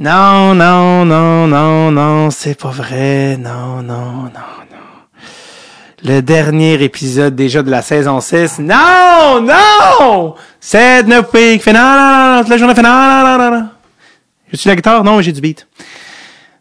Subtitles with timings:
[0.00, 3.36] Non, non, non, non, non, c'est pas vrai.
[3.36, 5.24] Non, non, non, non.
[6.04, 8.60] Le dernier épisode déjà de la saison 6.
[8.60, 10.36] Non, non!
[10.60, 13.68] 7, 9 weeks, fait non, non, non, toute la journée fait non, non, non, non.
[14.52, 15.02] J'ai-tu la guitare?
[15.02, 15.66] Non, mais j'ai du beat.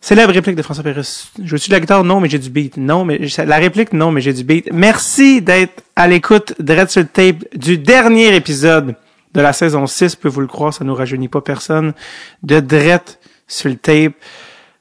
[0.02, 1.32] Célèbre réplique de François Pérusse.
[1.44, 2.04] Joues-tu de la guitare?
[2.04, 2.78] Non, mais j'ai du beat.
[2.78, 4.68] Non, mais la réplique, non, mais j'ai du beat.
[4.74, 8.96] Merci d'être à l'écoute de Red sur Tape du dernier épisode
[9.36, 10.16] de la saison 6.
[10.16, 11.94] Peut vous le croire, ça nous rajeunit pas personne.
[12.42, 13.02] De Dread
[13.48, 14.14] sur le tape.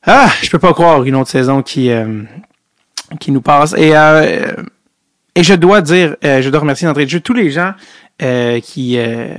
[0.05, 2.23] Ah, je peux pas croire une autre saison qui euh,
[3.21, 3.75] qui nous passe.
[3.77, 4.53] Et euh,
[5.37, 7.75] et je dois dire, euh, je dois remercier d'entrée de jeu tous les gens
[8.23, 9.35] euh, qui euh,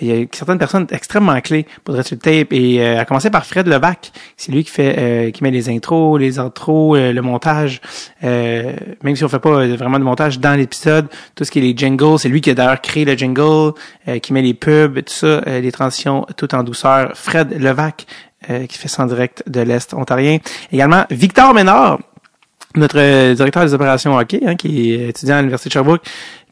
[0.00, 3.68] il y a certaines personnes extrêmement clés pour le tape et à commencer par Fred
[3.68, 7.82] Levac, c'est lui qui fait qui met les intros, les intros, le montage,
[8.22, 11.76] même si on fait pas vraiment de montage dans l'épisode, tout ce qui est les
[11.76, 13.72] jingles, c'est lui qui a d'ailleurs créé le jingle,
[14.22, 17.12] qui met les pubs, tout ça, les transitions tout en douceur.
[17.14, 18.06] Fred Levac
[18.68, 20.38] qui fait ça direct de l'Est ontarien.
[20.72, 21.98] Également Victor Ménard,
[22.76, 26.02] notre euh, directeur des opérations hockey, hein, qui est étudiant à l'Université de Sherbrooke,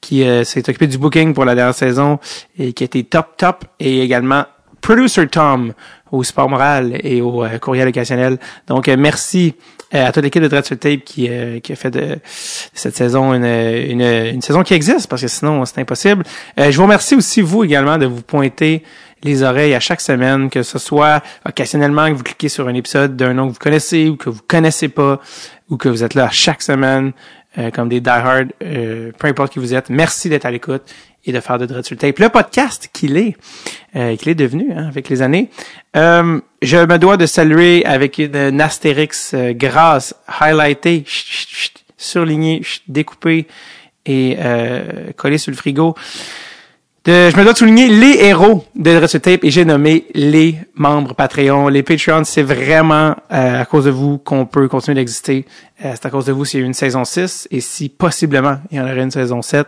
[0.01, 2.19] qui euh, s'est occupé du booking pour la dernière saison
[2.59, 4.45] et qui a été top top, et également
[4.81, 5.73] Producer Tom
[6.13, 8.39] au Sport Moral et au euh, Courriel occasionnel.
[8.67, 9.55] Donc, merci
[9.93, 11.31] à toute l'équipe de Dread Tape qui,
[11.63, 15.65] qui a fait de, cette saison une, une, une, saison qui existe, parce que sinon,
[15.67, 16.25] c'est impossible.
[16.59, 18.83] je vous remercie aussi, vous également, de vous pointer
[19.25, 23.17] les oreilles à chaque semaine, que ce soit occasionnellement que vous cliquez sur un épisode
[23.17, 25.21] d'un nom que vous connaissez ou que vous connaissez pas,
[25.71, 27.13] ou que vous êtes là chaque semaine
[27.57, 29.89] euh, comme des die-hard, euh, peu importe qui vous êtes.
[29.89, 30.83] Merci d'être à l'écoute
[31.25, 32.19] et de faire de Dread sur le tape.
[32.19, 33.37] Le podcast qu'il est,
[33.97, 35.51] euh, qu'il est devenu hein, avec les années.
[35.97, 41.05] Euh, je me dois de saluer avec une astérix grasse, highlightée,
[41.97, 43.47] surlignée, découpée
[44.05, 44.37] et
[45.17, 45.95] collée sur le frigo
[47.07, 51.15] je me dois de souligner les héros de Dress Tape et j'ai nommé les membres
[51.15, 51.69] Patreon.
[51.69, 55.45] Les Patreons, c'est vraiment euh, à cause de vous qu'on peut continuer d'exister.
[55.85, 58.57] Euh, c'est à cause de vous s'il y a une saison 6 et si possiblement
[58.71, 59.67] il y en aurait une saison 7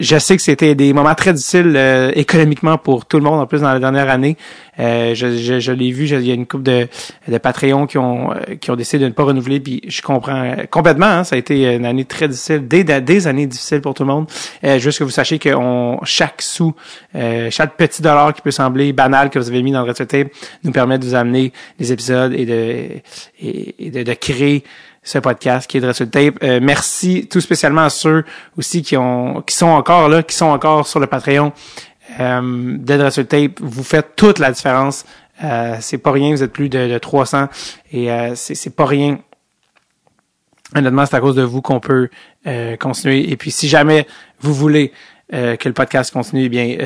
[0.00, 3.46] je sais que c'était des moments très difficiles euh, économiquement pour tout le monde, en
[3.46, 4.36] plus dans la dernière année.
[4.78, 6.88] Euh, je, je, je l'ai vu, il y a une couple de,
[7.28, 10.56] de Patreons qui ont euh, qui ont décidé de ne pas renouveler, puis je comprends
[10.70, 11.06] complètement.
[11.06, 14.08] Hein, ça a été une année très difficile, des, des années difficiles pour tout le
[14.08, 14.26] monde.
[14.78, 15.50] juste que vous sachiez que
[16.04, 16.74] chaque sou,
[17.50, 20.28] chaque petit dollar qui peut sembler banal que vous avez mis dans le Tape
[20.64, 22.86] nous permet de vous amener des épisodes et de
[23.40, 24.64] et, de, de créer
[25.02, 26.34] ce podcast qui est de tape.
[26.42, 28.24] Euh, merci tout spécialement à ceux
[28.58, 31.52] aussi qui ont qui sont encore là, qui sont encore sur le Patreon
[32.18, 33.60] euh, d'être sur tape.
[33.60, 35.04] Vous faites toute la différence.
[35.42, 37.48] Euh, c'est pas rien, vous êtes plus de, de 300
[37.92, 39.18] et euh, c'est, pas rien.
[40.74, 42.10] Honnêtement, c'est à cause de vous qu'on peut
[42.46, 43.30] euh, continuer.
[43.30, 44.06] Et puis, si jamais
[44.40, 44.92] vous voulez
[45.32, 46.76] que le podcast continue, eh bien,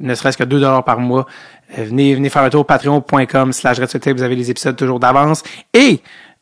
[0.00, 1.26] ne serait-ce que 2 dollars par mois,
[1.76, 5.42] venez, venez faire un tour patreon.com slash Vous avez les épisodes toujours d'avance.
[5.74, 6.00] Et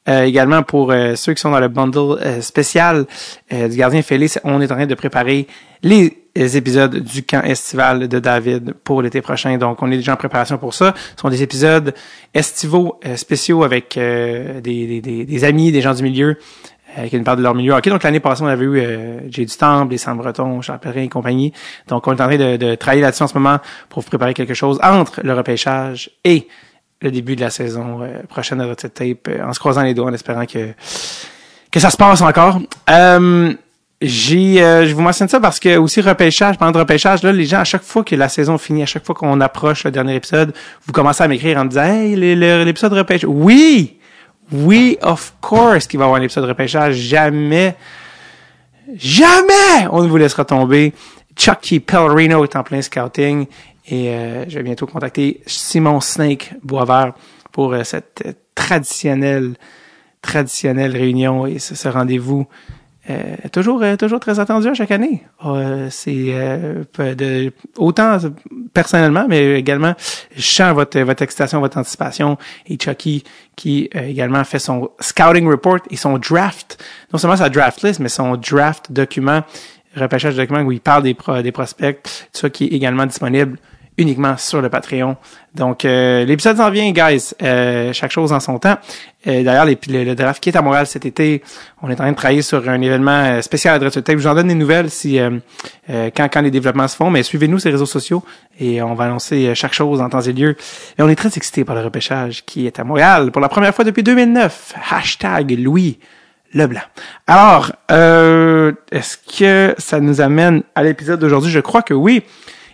[0.08, 3.06] euh, également pour euh, ceux qui sont dans le bundle euh, spécial
[3.50, 5.46] du Gardien Félix, on est en train de préparer
[5.82, 9.58] les épisodes du camp estival de David pour l'été prochain.
[9.58, 10.94] Donc, on est déjà en préparation pour ça.
[11.16, 11.94] Ce sont des épisodes
[12.32, 16.38] estivaux spéciaux avec des, des, des, amis, des gens du milieu
[17.08, 17.74] qui nous parlent de leur milieu.
[17.74, 18.82] Ok, donc l'année passée, on avait eu
[19.28, 21.52] J'ai du Temple, les Sam Breton, Charles Perrin et compagnie.
[21.88, 23.58] Donc, on est en train de, de travailler là-dessus en ce moment
[23.90, 26.48] pour préparer quelque chose entre le repêchage et
[27.02, 29.94] le début de la saison euh, prochaine de votre tape euh, en se croisant les
[29.94, 30.72] doigts en espérant que
[31.70, 32.60] que ça se passe encore.
[32.90, 33.52] Euh,
[34.00, 37.60] j'ai je vous mentionne ça parce que aussi repêchage, pendant le repêchage, là, les gens,
[37.60, 40.52] à chaque fois que la saison finit, à chaque fois qu'on approche le dernier épisode,
[40.84, 43.28] vous commencez à m'écrire en disant Hey, l'épisode repêchage.
[43.28, 43.98] Oui!
[44.50, 46.96] Oui, of course qu'il va y avoir un épisode de repêchage.
[46.96, 47.74] Jamais,
[48.96, 50.92] jamais on ne vous laissera tomber.
[51.36, 53.46] Chucky Pellerino est en plein scouting.
[53.86, 57.14] Et euh, je vais bientôt contacter Simon Snake Boisvert
[57.50, 59.54] pour euh, cette euh, traditionnelle,
[60.20, 62.46] traditionnelle réunion et ce, rendez-vous
[63.50, 65.24] toujours, toujours très attendu à chaque année.
[65.90, 66.26] c'est
[66.96, 68.18] de, autant
[68.72, 69.94] personnellement, mais également,
[70.36, 72.38] je sens votre, votre excitation, votre anticipation.
[72.68, 73.24] Et Chucky,
[73.56, 76.80] qui également fait son scouting report et son draft,
[77.12, 79.42] non seulement sa draft list, mais son draft document,
[79.96, 83.58] repêchage de document où il parle des, des prospects, tout ça qui est également disponible
[83.98, 85.16] uniquement sur le Patreon.
[85.54, 87.34] Donc, euh, l'épisode s'en vient, guys.
[87.42, 88.76] Euh, chaque chose en son temps.
[89.26, 91.42] Euh, D'ailleurs, le, le, draft qui est à Montréal cet été,
[91.82, 94.06] on est en train de travailler sur un événement euh, spécial à Dress Tape.
[94.08, 95.30] Je vous en donne des nouvelles si euh,
[95.88, 98.24] quand, quand les développements se font, mais suivez-nous sur les réseaux sociaux
[98.58, 100.56] et on va annoncer chaque chose en temps et lieu.
[100.98, 103.74] Et on est très excités par le repêchage qui est à Montréal pour la première
[103.74, 104.74] fois depuis 2009.
[104.90, 105.98] Hashtag Louis
[106.54, 106.82] Leblanc.
[107.26, 111.50] Alors, est-ce que ça nous amène à l'épisode d'aujourd'hui?
[111.50, 112.22] Je crois que oui.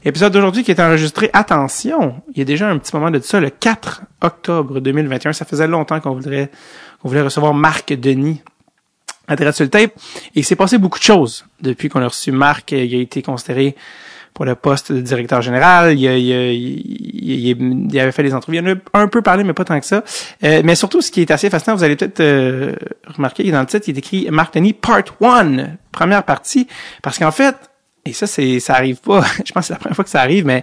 [0.05, 3.41] Épisode d'aujourd'hui qui est enregistré, attention, il y a déjà un petit moment de ça,
[3.41, 5.33] le 4 octobre 2021.
[5.33, 6.50] Ça faisait longtemps qu'on voudrait,
[7.03, 8.43] qu'on voulait recevoir Marc Denis
[9.27, 9.93] à Direct le tape.
[10.35, 12.73] Et il s'est passé beaucoup de choses depuis qu'on a reçu Marc.
[12.73, 13.77] Il a été considéré
[14.35, 15.99] pour le poste de directeur général.
[15.99, 18.59] Il, il, avait fait des entrevues.
[18.59, 20.05] Il en a un peu parlé, mais pas tant que ça.
[20.45, 22.73] Euh, mais surtout, ce qui est assez fascinant, vous allez peut-être euh,
[23.06, 25.56] remarquer dans le titre, il est écrit Marc Denis Part 1,
[25.91, 26.69] première partie.
[27.03, 27.56] Parce qu'en fait,
[28.05, 29.23] et ça, c'est ça arrive pas.
[29.45, 30.62] Je pense que c'est la première fois que ça arrive, mais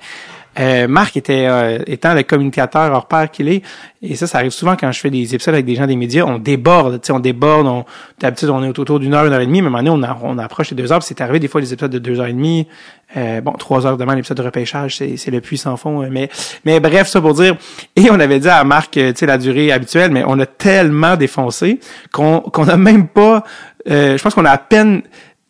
[0.58, 3.62] euh, Marc était euh, étant le communicateur hors pair qu'il est,
[4.02, 6.24] et ça, ça arrive souvent quand je fais des épisodes avec des gens des médias,
[6.24, 7.84] on déborde, tu sais, on déborde, on,
[8.20, 10.70] d'habitude on est autour d'une heure, une heure et demie, mais maintenant on, on approche
[10.72, 12.68] les deux heures, c'est arrivé des fois des épisodes de deux heures et demie,
[13.18, 16.30] euh, bon, trois heures demain, l'épisode de repêchage, c'est, c'est le puits sans fond, mais,
[16.64, 17.58] mais bref, ça pour dire,
[17.98, 21.18] et on avait dit à Marc, tu sais, la durée habituelle, mais on a tellement
[21.18, 21.82] défoncé
[22.14, 23.44] qu'on, qu'on a même pas,
[23.86, 25.02] je pense qu'on a à peine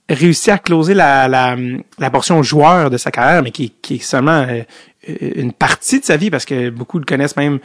[0.10, 1.56] réussi à closer la, la,
[1.98, 4.46] la portion joueur de sa carrière, mais qui, qui est seulement
[5.08, 7.60] une partie de sa vie parce que beaucoup le connaissent même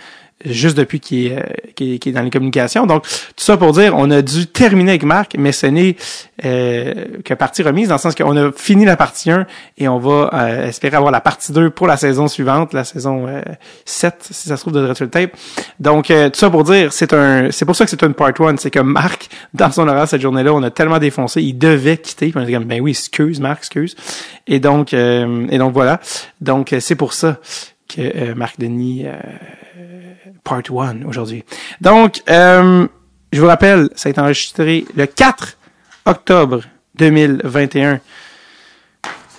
[0.45, 2.87] juste depuis qu'il est, euh, est, dans les communications.
[2.87, 5.97] Donc, tout ça pour dire, on a dû terminer avec Marc, mais ce n'est
[6.45, 9.47] euh, que partie remise, dans le sens qu'on a fini la partie 1
[9.79, 13.27] et on va euh, espérer avoir la partie 2 pour la saison suivante, la saison
[13.85, 15.33] 7, si ça se trouve de Retro Tape.
[15.79, 18.57] Donc, tout ça pour dire, c'est un c'est pour ça que c'est une part 1,
[18.57, 22.33] c'est que Marc, dans son horaire cette journée-là, on a tellement défoncé, il devait quitter,
[22.35, 23.97] on a dit ben oui, excuse Marc, excuse.
[24.47, 26.01] Et donc, et donc voilà.
[26.41, 27.39] Donc, c'est pour ça
[27.89, 29.07] que Marc Denis
[30.50, 31.44] Part 1 aujourd'hui.
[31.81, 32.88] Donc, euh,
[33.32, 35.56] je vous rappelle, ça a été enregistré le 4
[36.06, 36.62] octobre
[36.97, 38.00] 2021.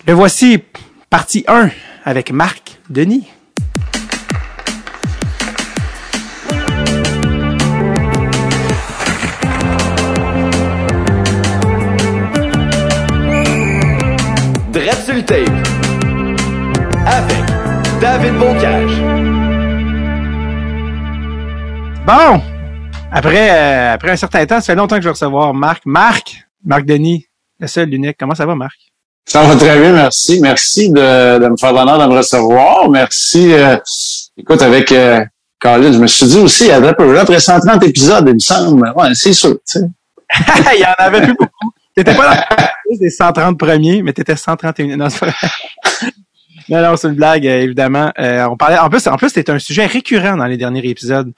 [0.07, 0.63] Le voici,
[1.09, 1.69] partie 1
[2.05, 3.27] avec Marc Denis.
[17.05, 17.45] Avec
[17.99, 19.00] David Bocage.
[22.05, 22.41] Bon,
[23.11, 25.83] après, euh, après un certain temps, ça fait longtemps que je vais recevoir Marc.
[25.85, 27.27] Marc, Marc Denis,
[27.59, 28.17] le seul, l'unique.
[28.19, 28.77] Comment ça va, Marc?
[29.25, 30.39] Ça va très bien, merci.
[30.41, 32.89] Merci de, de me faire l'honneur de me recevoir.
[32.89, 33.53] Merci.
[33.53, 33.77] Euh,
[34.35, 35.23] écoute, avec euh,
[35.59, 38.91] Colin, je me suis dit aussi, il y avait après 130 épisodes, il me semble.
[38.95, 39.85] Ouais, c'est sûr, tu sais.
[40.75, 41.71] il y en avait plus beaucoup.
[41.95, 44.97] T'étais pas dans les 130 premiers, mais t'étais 131.
[44.97, 45.27] Non, c'est
[46.69, 48.11] Non, non, c'est une blague, euh, évidemment.
[48.17, 48.77] Euh, on parlait.
[48.77, 51.31] En plus, en plus, c'était un sujet récurrent dans les derniers épisodes.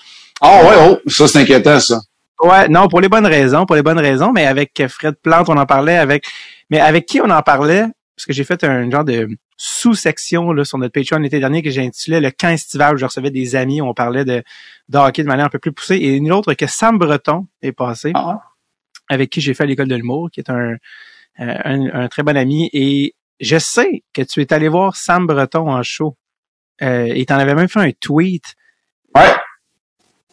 [0.45, 2.01] Ah ouais, oh, ça c'est inquiétant ça.
[2.42, 5.56] Ouais, non, pour les bonnes raisons, pour les bonnes raisons, mais avec Fred Plante, on
[5.56, 6.25] en parlait avec
[6.69, 7.86] mais avec qui on en parlait?
[8.16, 11.69] Parce que j'ai fait un genre de sous-section là sur notre Patreon l'été dernier que
[11.69, 14.44] j'ai intitulé le camp estival où je recevais des amis, on parlait de,
[14.90, 17.72] de hockey de manière un peu plus poussée et une autre que Sam Breton est
[17.72, 18.12] passé.
[18.13, 18.42] Ah.
[19.10, 20.75] Avec qui j'ai fait l'école de l'humour, qui est un,
[21.38, 22.69] un, un, très bon ami.
[22.74, 26.18] Et je sais que tu es allé voir Sam Breton en show.
[26.81, 28.56] Euh, et t'en avais même fait un tweet.
[29.16, 29.31] Ouais.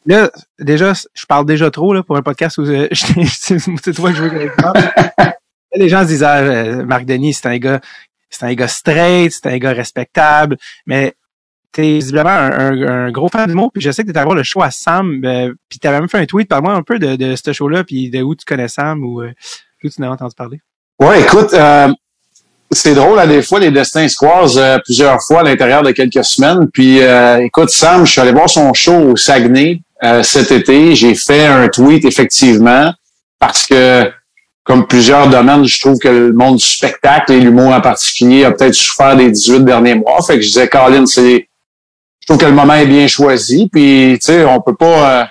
[0.06, 4.16] Là, déjà, je parle déjà trop là, pour un podcast où euh, c'est toi que
[4.16, 5.30] je veux que
[5.74, 7.80] Les gens se disent ah, euh, Marc Denis, c'est un gars,
[8.30, 10.56] c'est un gars straight, c'est un gars respectable,
[10.86, 11.14] mais
[11.72, 14.42] t'es visiblement un, gros fan du mot, puis je sais que t'es allé voir le
[14.42, 17.52] show à Sam, euh, puis t'avais même fait un tweet, parle-moi un peu de, ce
[17.52, 19.32] show-là, puis de où tu connais Sam ou euh,
[19.84, 20.60] où tu n'as entendu parler.
[20.98, 21.54] Ouais, écoute,
[22.72, 26.24] c'est drôle, à des fois, les destins se croisent plusieurs fois à l'intérieur de quelques
[26.24, 26.68] semaines.
[26.72, 26.98] Puis,
[27.40, 30.94] écoute, Sam, je suis allé voir son show au Saguenay euh, cet été.
[30.94, 32.92] J'ai fait un tweet, effectivement,
[33.38, 34.10] parce que,
[34.64, 38.52] comme plusieurs domaines, je trouve que le monde du spectacle et l'humour en particulier a
[38.52, 40.18] peut-être souffert les 18 derniers mois.
[40.26, 41.48] Fait que je disais, Colin, c'est,
[42.20, 43.68] je trouve que le moment est bien choisi.
[43.70, 45.24] Puis, tu sais, on peut pas, euh,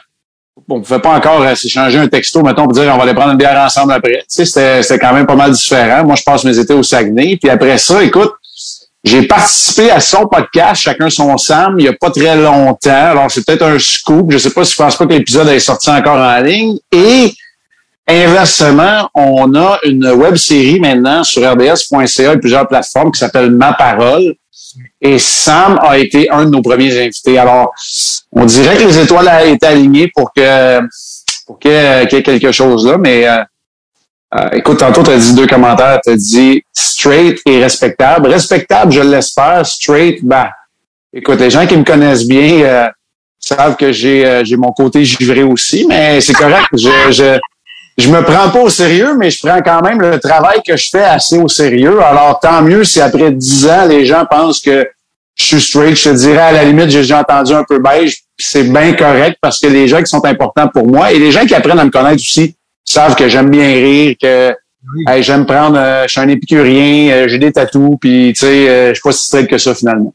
[0.69, 3.31] on pouvait pas encore euh, s'échanger un texto, mettons, pour dire on va aller prendre
[3.31, 4.19] une bière ensemble après.
[4.19, 6.03] Tu sais, c'était, c'était quand même pas mal différent.
[6.03, 7.37] Moi, je passe mes étés au Saguenay.
[7.37, 8.33] Puis après ça, écoute,
[9.03, 12.89] j'ai participé à son podcast, chacun son Sam, il y a pas très longtemps.
[12.89, 14.31] Alors, c'est peut-être un scoop.
[14.31, 16.77] Je sais pas si je pense pas que l'épisode est sorti encore en ligne.
[16.91, 17.33] Et
[18.07, 23.73] inversement, on a une web série maintenant sur rds.ca et plusieurs plateformes qui s'appelle Ma
[23.73, 24.35] Parole.
[25.01, 27.37] Et Sam a été un de nos premiers invités.
[27.37, 27.73] Alors,
[28.33, 30.81] on dirait que les étoiles été alignées pour que
[31.47, 33.25] pour qu'il y ait quelque chose là, mais
[34.35, 35.99] euh, écoute, tantôt, tu as dit deux commentaires.
[36.03, 38.27] Tu as dit straight et respectable.
[38.27, 39.65] Respectable, je l'espère.
[39.65, 40.51] Straight, bah,
[41.11, 42.87] écoute, les gens qui me connaissent bien euh,
[43.39, 46.67] savent que j'ai euh, j'ai mon côté givré aussi, mais c'est correct.
[46.73, 47.39] Je, je,
[47.97, 50.89] je me prends pas au sérieux, mais je prends quand même le travail que je
[50.91, 51.99] fais assez au sérieux.
[52.03, 54.87] Alors, tant mieux si après dix ans, les gens pensent que
[55.33, 55.95] je suis straight.
[55.95, 58.17] Je te dirais, à la limite, j'ai déjà entendu un peu beige.
[58.37, 61.45] C'est bien correct parce que les gens qui sont importants pour moi et les gens
[61.47, 62.55] qui apprennent à me connaître aussi
[62.93, 64.55] savent que j'aime bien rire, que
[65.07, 68.69] hey, j'aime prendre, euh, je suis un épicurien, euh, j'ai des tatous, puis tu sais,
[68.69, 70.13] euh, je suis pas si straight que ça finalement.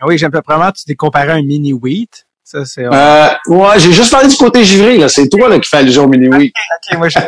[0.00, 2.26] Ah oui, j'aime vraiment, tu t'es comparé à un mini wheat.
[2.44, 2.84] Ça, c'est.
[2.84, 5.08] Euh, ouais, j'ai juste parlé du côté givré, là.
[5.08, 6.52] C'est toi là, qui fais allusion au mini wheat.
[6.96, 7.18] moi, je...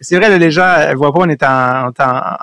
[0.00, 2.36] C'est vrai, là, les gens ne voient pas, on est en, en,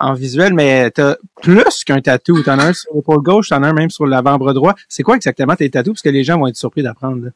[0.00, 2.42] en visuel, mais tu as plus qu'un tatou.
[2.42, 4.74] Tu en as un sur l'épaule gauche, tu en as un même sur l'avant-bras droit.
[4.88, 5.94] C'est quoi exactement tes tatous?
[5.94, 7.28] Parce que les gens vont être surpris d'apprendre.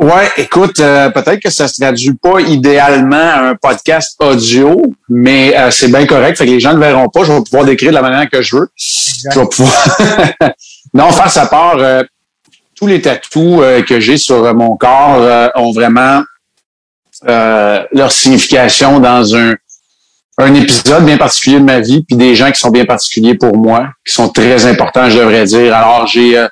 [0.00, 5.56] Ouais, écoute, euh, peut-être que ça se traduit pas idéalement à un podcast audio, mais
[5.56, 6.38] euh, c'est bien correct.
[6.38, 7.22] Fait que les gens ne verront pas.
[7.22, 8.70] Je vais pouvoir décrire de la manière que je veux.
[8.76, 9.98] Je vais pouvoir.
[10.94, 12.02] non, face à part, euh,
[12.74, 16.22] tous les tatous que j'ai sur mon corps ont vraiment
[17.28, 19.54] euh, leur signification dans un,
[20.38, 23.58] un épisode bien particulier de ma vie, puis des gens qui sont bien particuliers pour
[23.58, 25.74] moi, qui sont très importants, je devrais dire.
[25.74, 26.48] Alors, j'ai euh,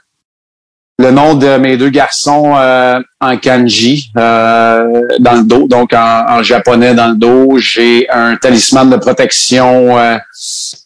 [0.99, 6.95] le nom de mes deux garçons euh, en kanji dans le dos, donc en, japonais
[6.95, 7.59] dans le dos.
[7.59, 9.97] J'ai un talisman de protection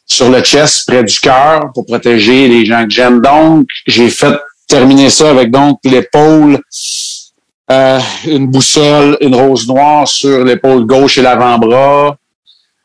[0.06, 3.20] sur le chest, près du cœur, pour protéger les gens que j'aime.
[3.20, 4.38] Donc, j'ai fait
[4.68, 6.60] terminer ça avec donc l'épaule
[7.70, 12.16] euh, une boussole, une rose noire sur l'épaule gauche et l'avant-bras.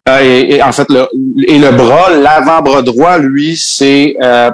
[0.07, 1.07] Euh, et, en fait, le,
[1.46, 4.51] et le bras, l'avant-bras droit, lui, c'est euh,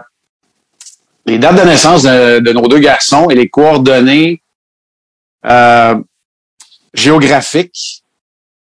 [1.25, 4.41] les dates de naissance de, nos deux garçons et les coordonnées
[6.93, 8.03] géographiques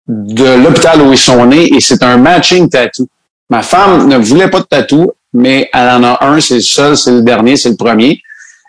[0.07, 1.73] de l'hôpital où ils sont nés.
[1.73, 3.07] Et c'est un matching tattoo.
[3.49, 6.97] Ma femme ne voulait pas de tatou, mais elle en a un, c'est le seul,
[6.97, 8.21] c'est le dernier, c'est le premier.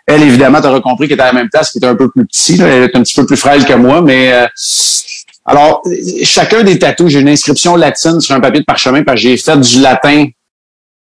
[0.05, 2.09] Elle, évidemment, tu auras compris qu'elle était à la même place, qui était un peu
[2.09, 2.59] plus petit.
[2.61, 4.47] Elle est un petit peu plus frêle que moi, mais euh,
[5.45, 5.81] alors,
[6.23, 9.37] chacun des tatous, j'ai une inscription latine sur un papier de parchemin parce que j'ai
[9.37, 10.27] fait du latin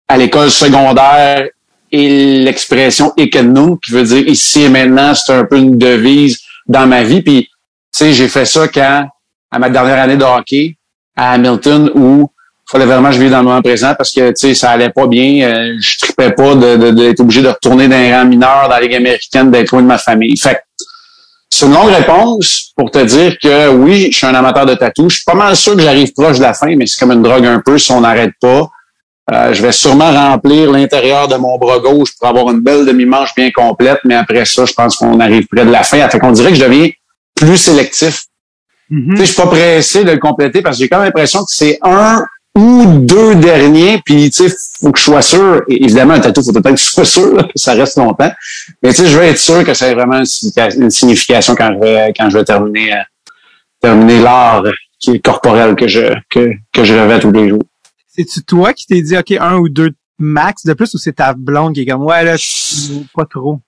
[0.07, 1.47] à l'école secondaire
[1.93, 6.87] et l'expression ekenum, qui veut dire ici et maintenant, c'est un peu une devise dans
[6.87, 7.21] ma vie.
[7.21, 7.49] Puis, tu
[7.91, 9.07] sais, j'ai fait ça quand,
[9.51, 10.75] à ma dernière année de hockey,
[11.15, 12.29] à Hamilton, où
[12.69, 14.89] fallait vraiment que je vive dans le moment présent parce que tu sais ça allait
[14.89, 15.47] pas bien.
[15.47, 18.95] Euh, je tripais pas d'être obligé de retourner dans un rang mineur dans la Ligue
[18.95, 20.35] américaine, d'être loin de ma famille.
[20.37, 20.59] Fait
[21.51, 25.07] c'est une longue réponse pour te dire que oui, je suis un amateur de tatou.
[25.07, 27.21] Je suis pas mal sûr que j'arrive proche de la fin, mais c'est comme une
[27.21, 28.71] drogue un peu si on n'arrête pas.
[29.31, 33.33] Euh, je vais sûrement remplir l'intérieur de mon bras gauche pour avoir une belle demi-manche
[33.35, 36.07] bien complète, mais après ça, je pense qu'on arrive près de la fin.
[36.09, 36.89] Fait qu'on dirait que je deviens
[37.33, 38.23] plus sélectif.
[38.89, 41.39] Tu sais, Je suis pas pressé de le compléter parce que j'ai quand même l'impression
[41.39, 42.23] que c'est un
[42.55, 45.63] ou deux derniers, puis tu sais, faut que je sois sûr.
[45.67, 48.31] évidemment, un tatou, faut peut-être que je sois sûr que ça reste longtemps.
[48.83, 51.79] Mais tu sais, je veux être sûr que ça ait vraiment une signification quand je
[51.79, 52.97] vais quand je vais terminer euh,
[53.81, 54.63] terminer l'art
[54.99, 57.63] qui est corporel que je que, que je revais tous les jours.
[58.15, 61.33] C'est-tu toi qui t'es dit OK, un ou deux max de plus ou c'est ta
[61.33, 62.35] blonde qui est comme Ouais là,
[63.15, 63.59] pas trop?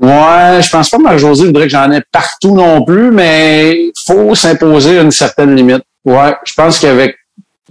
[0.00, 4.34] Ouais, je pense pas que Josée voudrait que j'en ai partout non plus, mais faut
[4.34, 5.82] s'imposer une certaine limite.
[6.04, 7.16] Ouais, je pense qu'avec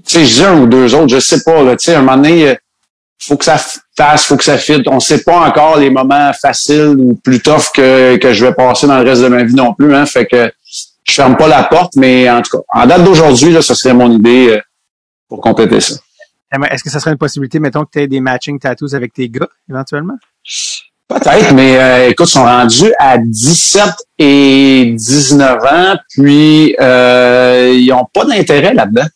[0.05, 2.01] tu sais, je dis un ou deux autres, je sais pas, là, tu sais, un
[2.01, 2.55] moment donné, euh,
[3.19, 3.57] faut que ça
[3.95, 4.83] fasse, faut que ça file.
[4.87, 8.87] On sait pas encore les moments faciles ou plus tough que, que je vais passer
[8.87, 10.51] dans le reste de ma vie non plus, hein, fait que
[11.05, 13.93] je ferme pas la porte, mais en tout cas, en date d'aujourd'hui, là, ce serait
[13.93, 14.61] mon idée euh,
[15.35, 15.95] pour compléter ça.
[16.69, 19.29] Est-ce que ça serait une possibilité, mettons, que tu aies des matching tattoos avec tes
[19.29, 20.17] gars, éventuellement?
[21.07, 23.83] Peut-être, mais euh, écoute, ils sont rendus à 17
[24.19, 29.07] et 19 ans, puis euh, ils ont pas d'intérêt là-dedans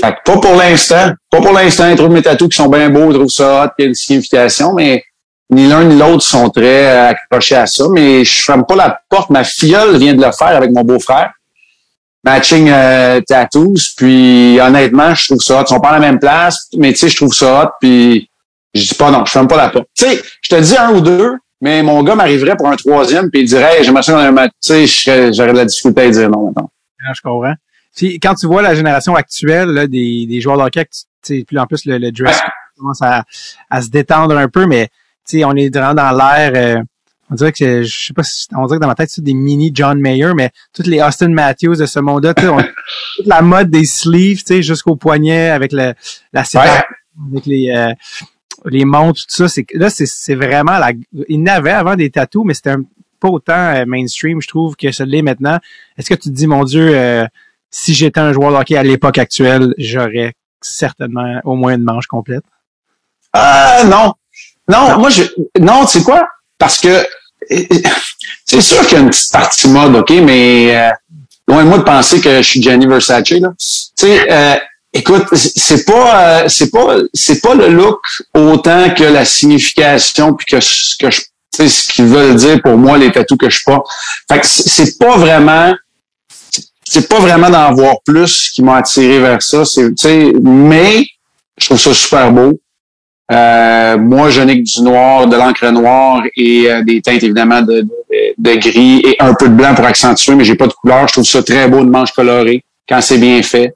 [0.00, 1.12] pas pour l'instant.
[1.30, 1.88] Pas pour l'instant.
[1.88, 3.88] Ils trouvent mes tatous qui sont bien beaux, ils trouvent ça hot, il y a
[3.88, 5.04] une signification, mais
[5.50, 7.84] ni l'un ni l'autre sont très euh, accrochés à ça.
[7.90, 9.30] Mais je ferme pas la porte.
[9.30, 11.32] Ma filleule vient de le faire avec mon beau-frère.
[12.26, 13.94] Matching euh, tattoos.
[13.96, 15.64] Puis honnêtement, je trouve ça hot.
[15.64, 17.70] Ils sont pas à la même place, mais tu sais, je trouve ça hot.
[17.80, 18.28] Puis
[18.74, 19.86] je dis pas non, je ferme pas la porte.
[19.96, 23.30] Tu sais, je te dis un ou deux, mais mon gars m'arriverait pour un troisième,
[23.30, 26.46] puis il dirait, j'aimerais ça un Tu sais, j'aurais de la difficulté à dire non
[26.46, 26.70] maintenant.
[27.08, 27.54] Ah, je comprends
[28.22, 30.86] quand tu vois la génération actuelle là, des, des joueurs de hockey,
[31.44, 32.40] plus en plus le, le dress
[32.76, 33.24] commence à,
[33.70, 34.88] à, se détendre un peu, mais
[35.34, 36.52] on est vraiment dans l'air.
[36.54, 36.82] Euh,
[37.30, 39.34] on dirait que je sais pas si on dirait que dans ma tête c'est des
[39.34, 42.34] mini John Mayer, mais toutes les Austin Matthews de ce monde-là,
[43.16, 45.94] toute la mode des sleeves, jusqu'au poignet avec le,
[46.32, 46.44] la
[47.30, 47.92] avec les euh,
[48.64, 49.48] les montres, tout ça.
[49.48, 50.92] C'est là c'est vraiment la.
[51.28, 52.76] Il n'avait avant des tatous, mais c'était
[53.20, 55.58] pas autant euh, mainstream, je trouve, que ça l'est maintenant.
[55.96, 57.26] Est-ce que tu te dis, mon Dieu,
[57.70, 62.06] si j'étais un joueur de hockey à l'époque actuelle, j'aurais certainement au moins une manche
[62.06, 62.44] complète?
[63.36, 64.14] Euh, non.
[64.68, 65.22] Non, moi, je,
[65.60, 66.26] non, tu sais quoi?
[66.58, 67.06] Parce que,
[68.44, 70.90] c'est sûr qu'il y a une petite partie mode, OK, mais, euh,
[71.48, 73.48] loin de moi de penser que je suis Gianni Versace, là.
[73.58, 74.56] Tu sais, euh,
[74.92, 78.00] écoute, c'est pas, euh, c'est pas, c'est pas le look
[78.34, 81.22] autant que la signification puis que ce que je,
[81.52, 83.86] ce qu'ils veulent dire pour moi, les tatous que je porte.
[84.30, 85.74] Fait que c'est pas vraiment,
[86.84, 89.64] c'est pas vraiment d'en voir plus qui m'a attiré vers ça.
[89.64, 91.06] C'est, mais
[91.58, 92.52] je trouve ça super beau.
[93.32, 97.60] Euh, moi, je n'ai que du noir, de l'encre noire et euh, des teintes évidemment
[97.60, 97.84] de,
[98.38, 101.08] gris et un peu de blanc pour accentuer, mais j'ai pas de couleur.
[101.08, 103.74] Je trouve ça très beau de manche colorée quand c'est bien fait.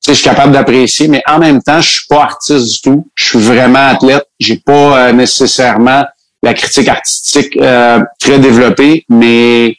[0.00, 2.80] Tu sais, je suis capable d'apprécier, mais en même temps, je suis pas artiste du
[2.82, 3.08] tout.
[3.14, 4.26] Je suis vraiment athlète.
[4.38, 6.04] J'ai pas euh, nécessairement
[6.42, 7.58] la critique artistique
[8.20, 9.74] très développée, mais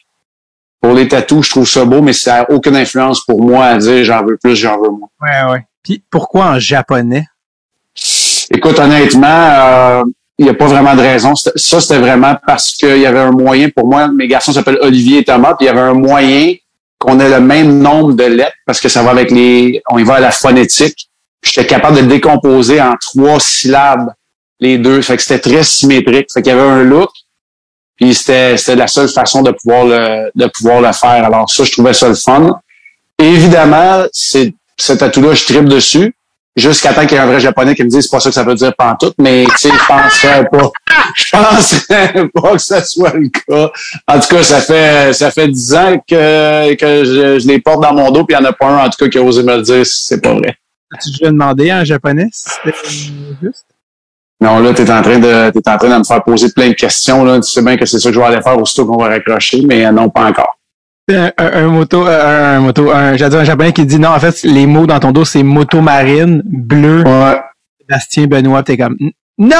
[0.80, 3.78] pour les tatous, je trouve ça beau, mais ça n'a aucune influence pour moi à
[3.78, 5.08] dire j'en veux plus, j'en veux moins.
[5.20, 5.64] Ouais, ouais.
[5.84, 7.24] Puis pourquoi en japonais?
[8.50, 10.04] Écoute, honnêtement,
[10.38, 11.34] il n'y a pas vraiment de raison.
[11.34, 14.08] Ça, c'était vraiment parce qu'il y avait un moyen pour moi.
[14.08, 16.54] Mes garçons s'appellent Olivier et Thomas, puis il y avait un moyen
[16.98, 19.82] qu'on ait le même nombre de lettres parce que ça va avec les.
[19.90, 21.08] On y va à la phonétique.
[21.42, 24.12] J'étais capable de décomposer en trois syllabes,
[24.60, 25.00] les deux.
[25.00, 26.28] Fait que c'était très symétrique.
[26.32, 27.10] Fait qu'il y avait un look.
[27.96, 31.24] Puis c'était, c'était la seule façon de pouvoir le, de pouvoir le faire.
[31.24, 32.60] Alors ça, je trouvais ça le fun.
[33.18, 36.14] évidemment, c'est, cet atout-là, je tripe dessus.
[36.56, 38.34] Jusqu'à temps qu'il y ait un vrai japonais qui me dise c'est pas ça que
[38.34, 40.70] ça veut dire pantoute, mais tu sais, je penserais pas.
[41.14, 43.70] Je penserais pas que ça soit le cas.
[44.08, 47.82] En tout cas, ça fait ça fait dix ans que, que je, je les porte
[47.82, 49.22] dans mon dos, puis il n'y en a pas un en tout cas qui a
[49.22, 50.56] osé me le dire si c'est pas vrai.
[50.94, 52.76] As-tu déjà demandé à un japonais si c'était
[53.42, 53.66] juste?
[54.40, 56.68] Non, là, tu es en train de t'es en train de me faire poser plein
[56.68, 57.24] de questions.
[57.24, 57.40] Là.
[57.40, 59.62] Tu sais bien que c'est ça que je vais aller faire aussitôt qu'on va raccrocher,
[59.62, 60.58] mais non, pas encore.
[61.08, 64.66] Un, un, moto, un, moto, un, j'ai un japonais qui dit non, en fait, les
[64.66, 67.40] mots dans ton dos, c'est moto marine, bleu, ouais.
[67.80, 68.96] Sébastien Benoît, t'es comme,
[69.38, 69.56] non!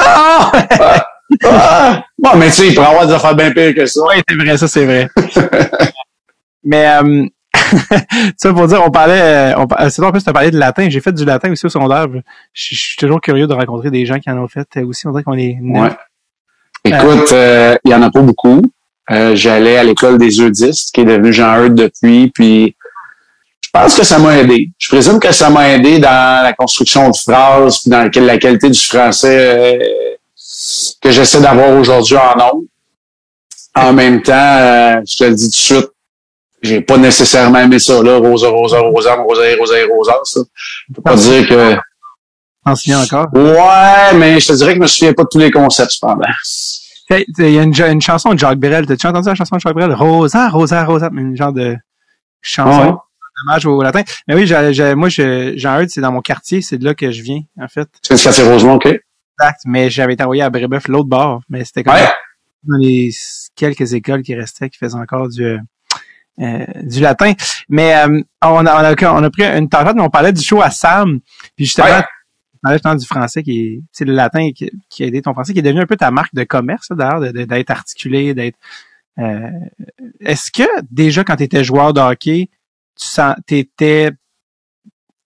[1.44, 4.00] ah, Bon, mais tu sais, il pourrait avoir des affaires bien pires que ça.
[4.08, 5.08] Oui, c'est vrai, ça, c'est vrai.
[6.64, 7.26] mais, euh,
[8.36, 10.88] ça pour dire, on parlait, on, c'est en plus, tu as parlé de latin.
[10.88, 12.06] J'ai fait du latin aussi au secondaire.
[12.52, 15.06] Je, suis toujours curieux de rencontrer des gens qui en ont fait aussi.
[15.06, 15.58] On dirait qu'on est.
[15.60, 15.90] Ouais.
[16.84, 18.62] Écoute, euh, il y en a pas beaucoup.
[19.10, 22.76] Euh, j'allais à l'école des eudistes, qui est devenu Jean Eudes depuis, puis
[23.60, 24.70] je pense que ça m'a aidé.
[24.78, 28.68] Je présume que ça m'a aidé dans la construction de phrases, puis dans la qualité
[28.68, 30.16] du français euh,
[31.00, 32.62] que j'essaie d'avoir aujourd'hui en nombre.
[33.74, 35.88] En même temps, euh, je te le dis tout de suite,
[36.62, 40.40] j'ai pas nécessairement aimé ça, là, Rosa, Rosa, Rosa, Rosa, Rosa, Rosa, ça.
[40.88, 41.76] Je peux pas dire que...
[42.64, 43.26] T'en souviens encore?
[43.34, 46.26] Ouais, mais je te dirais que je me souviens pas de tous les concepts, cependant.
[47.10, 48.86] Il y a une, une chanson de Jacques Brel.
[48.86, 49.92] T'as-tu entendu la chanson de Jacques Brel?
[49.92, 51.08] Rosa, Rosa, Rosa.
[51.12, 51.76] Une genre de
[52.40, 52.98] chanson.
[53.46, 54.02] Dommage au latin.
[54.26, 56.62] Mais oui, j'ai, moi, Jean Eudes, c'est dans mon quartier.
[56.62, 57.88] C'est de là que je viens, en fait.
[58.02, 58.86] C'est quartier Rosemont, OK.
[58.86, 59.60] Exact.
[59.66, 61.42] Mais j'avais été envoyé à Brébeuf, l'autre bord.
[61.48, 62.08] Mais c'était comme ouais.
[62.64, 63.10] dans les
[63.54, 65.44] quelques écoles qui restaient, qui faisaient encore du,
[66.40, 67.34] euh, du latin.
[67.68, 70.42] Mais euh, on, a, on, a, on a pris une tangente, mais on parlait du
[70.42, 71.20] show à Sam.
[71.56, 72.04] Puis justement, ouais
[72.96, 75.62] du français qui est, c'est le latin qui, qui, a aidé ton français, qui est
[75.62, 78.58] devenu un peu ta marque de commerce, d'ailleurs, d'être articulé, d'être,
[79.18, 79.50] euh,
[80.20, 82.50] est-ce que déjà quand tu étais joueur de hockey,
[82.98, 84.10] tu sens, t'étais,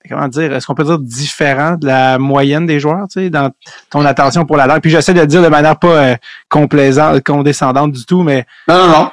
[0.09, 3.51] comment dire, est-ce qu'on peut dire différent de la moyenne des joueurs, tu sais, dans
[3.91, 4.81] ton attention pour la langue?
[4.81, 6.17] Puis j'essaie de le dire de manière pas euh,
[6.49, 8.47] complaisante, condescendante du tout, mais.
[8.69, 9.11] Non, non, non.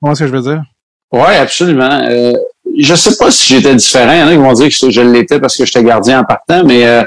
[0.00, 0.62] Comment est-ce que je veux dire?
[1.10, 2.00] Oui, absolument.
[2.02, 2.34] Euh,
[2.78, 4.12] je sais pas si j'étais différent.
[4.12, 6.24] Il y en a qui vont dire que je l'étais parce que j'étais gardien en
[6.24, 7.02] partant, mais euh,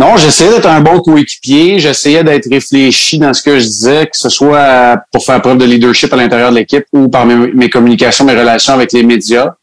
[0.00, 4.16] non, j'essayais d'être un bon coéquipier, j'essayais d'être réfléchi dans ce que je disais, que
[4.16, 8.24] ce soit pour faire preuve de leadership à l'intérieur de l'équipe ou par mes, communications,
[8.24, 9.56] mes relations avec les médias.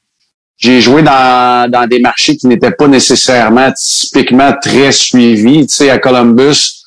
[0.56, 5.65] J'ai joué dans, dans des marchés qui n'étaient pas nécessairement typiquement très suivis.
[5.65, 6.84] Tu sais, à Columbus,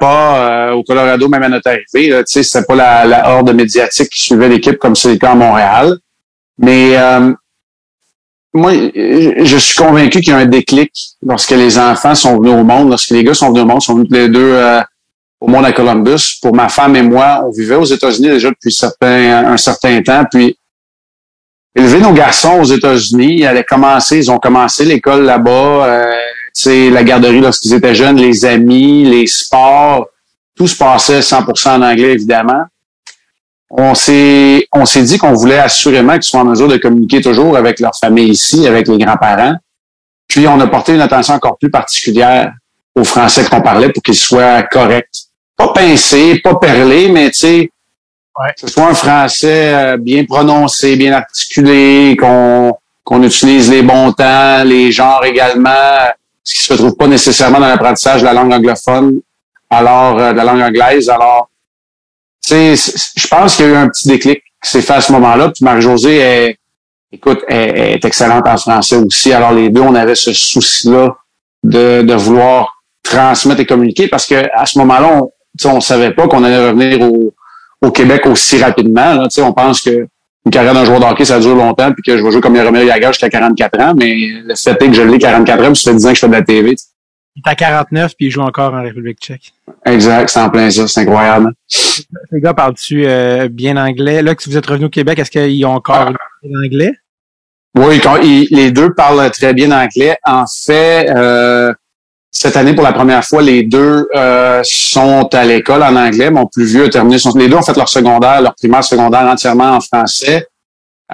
[0.00, 3.54] pas euh, au Colorado, même à notre arrivée, tu sais, c'était pas la, la horde
[3.54, 5.98] médiatique qui suivait l'équipe comme c'est le cas à Montréal.
[6.56, 7.34] Mais euh,
[8.54, 10.90] moi, je suis convaincu qu'il y a un déclic
[11.22, 13.94] lorsque les enfants sont venus au monde, lorsque les gars sont venus au monde, sont
[13.94, 14.80] venus les deux euh,
[15.40, 16.38] au monde à Columbus.
[16.40, 20.24] Pour ma femme et moi, on vivait aux États-Unis déjà depuis un certain temps.
[20.30, 20.56] Puis
[21.76, 27.40] élever nos garçons aux États-Unis, ils commencer, ils ont commencé l'école là-bas, euh, la garderie
[27.40, 30.06] lorsqu'ils étaient jeunes, les amis, les sports,
[30.56, 32.64] tout se passait 100% en anglais évidemment
[33.70, 37.56] on s'est on s'est dit qu'on voulait assurément qu'ils soient en mesure de communiquer toujours
[37.56, 39.56] avec leur famille ici, avec les grands-parents.
[40.26, 42.52] Puis on a porté une attention encore plus particulière
[42.94, 45.08] aux Français qu'on parlait pour qu'ils soient corrects.
[45.56, 47.70] Pas pincés, pas perlés, mais tu sais,
[48.54, 54.12] que ce soit un français euh, bien prononcé, bien articulé, qu'on qu'on utilise les bons
[54.12, 55.70] temps, les genres également,
[56.44, 59.20] ce qui se retrouve pas nécessairement dans l'apprentissage de la langue anglophone,
[59.70, 61.08] alors euh, de la langue anglaise.
[61.08, 61.48] Alors,
[62.50, 65.50] je pense qu'il y a eu un petit déclic qui s'est fait à ce moment-là.
[65.50, 66.58] Puis Marie-Josée est,
[67.12, 69.32] écoute, est, excellente en français aussi.
[69.32, 71.16] Alors les deux, on avait ce souci-là
[71.62, 75.30] de, de vouloir transmettre et communiquer parce que à ce moment-là, on,
[75.68, 77.34] on savait pas qu'on allait revenir au,
[77.82, 79.14] au Québec aussi rapidement.
[79.14, 79.28] Là.
[79.38, 80.06] On pense que
[80.46, 82.56] une carrière d'un joueur de hockey, ça dure longtemps, puis que je vais jouer comme
[82.56, 85.76] Yaromir Yaga jusqu'à 44 ans, mais le fait est que je l'ai 44 ans, puis
[85.76, 86.74] ça fait 10 ans que je fais de la TV.
[87.38, 89.52] Il est à 49 puis il joue encore en République tchèque.
[89.84, 91.52] Exact, c'est en plein ça, c'est incroyable.
[92.32, 94.22] Les gars parlent-tu euh, bien anglais?
[94.22, 96.92] Là, que vous êtes revenu au Québec, est-ce qu'ils ont encore l'anglais?
[97.76, 100.16] Oui, quand, les deux parlent très bien anglais.
[100.26, 101.72] En fait, euh,
[102.30, 106.30] cette année, pour la première fois, les deux euh, sont à l'école en anglais.
[106.30, 107.36] Mon plus vieux a terminé son...
[107.36, 110.48] Les deux ont fait leur secondaire, leur primaire secondaire entièrement en français.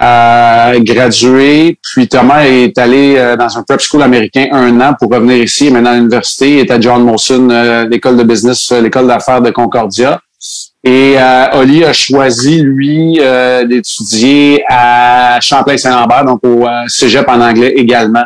[0.01, 5.09] Euh, gradué, puis Thomas est allé euh, dans un prep school américain un an pour
[5.09, 9.41] revenir ici, maintenant à l'université, est à John Molson, euh, l'école de business, l'école d'affaires
[9.41, 10.19] de Concordia.
[10.83, 11.15] Et
[11.53, 13.19] Oli a choisi, lui,
[13.67, 18.25] d'étudier à Champlain-Saint-Lambert, donc au cégep en anglais également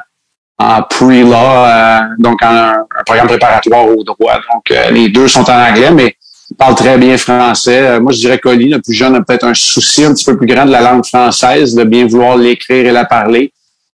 [0.57, 2.73] en pre-law, donc en un,
[3.05, 4.41] programme préparatoire au droit.
[4.53, 6.17] Donc, les deux sont en anglais, mais
[6.51, 7.87] ils parlent très bien français.
[7.87, 10.37] Euh, moi, je dirais qu'Oli, le plus jeune, a peut-être un souci un petit peu
[10.37, 13.53] plus grand de la langue française, de bien vouloir l'écrire et la parler.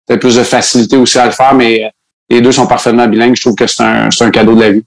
[0.06, 1.88] Peut-être plus de facilité aussi à le faire, mais euh,
[2.28, 3.36] les deux sont parfaitement bilingues.
[3.36, 4.84] Je trouve que c'est un, un cadeau de la vie.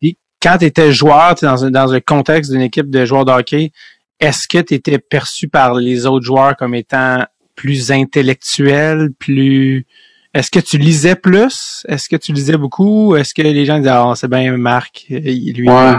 [0.00, 3.72] Puis, quand tu étais joueur, dans, dans le contexte d'une équipe de joueurs de hockey,
[4.20, 7.24] est-ce que tu étais perçu par les autres joueurs comme étant
[7.56, 9.86] plus intellectuel, plus
[10.34, 11.84] est-ce que tu lisais plus?
[11.88, 13.14] Est-ce que tu lisais beaucoup?
[13.14, 15.94] Est-ce que les gens disaient, oh, c'est bien Marc, lui, ouais.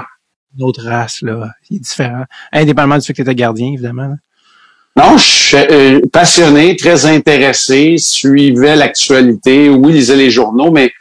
[0.58, 1.50] Une autre race, là.
[1.70, 2.24] Il est différent.
[2.52, 4.16] Indépendamment du fait que tu gardien, évidemment.
[4.98, 10.92] Non, je suis euh, passionné, très intéressé, suivais l'actualité, oui, lisais les journaux, mais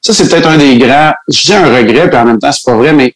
[0.00, 2.64] ça, c'est peut-être un des grands, je dis un regret, puis en même temps, c'est
[2.64, 3.14] pas vrai, mais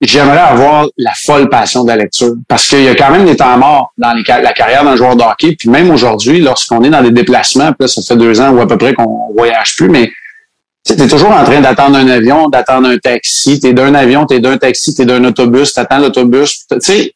[0.00, 2.34] j'aimerais avoir la folle passion de la lecture.
[2.48, 5.22] Parce qu'il y a quand même des temps morts dans la carrière d'un joueur de
[5.22, 5.56] hockey.
[5.58, 8.60] Puis même aujourd'hui, lorsqu'on est dans des déplacements, puis là, ça fait deux ans ou
[8.60, 10.10] à peu près qu'on voyage plus, mais
[10.84, 13.60] tu es toujours en train d'attendre un avion, d'attendre un taxi.
[13.60, 16.66] Tu es d'un avion, tu es d'un taxi, tu es d'un autobus, tu attends l'autobus.
[16.70, 17.14] Tu sais,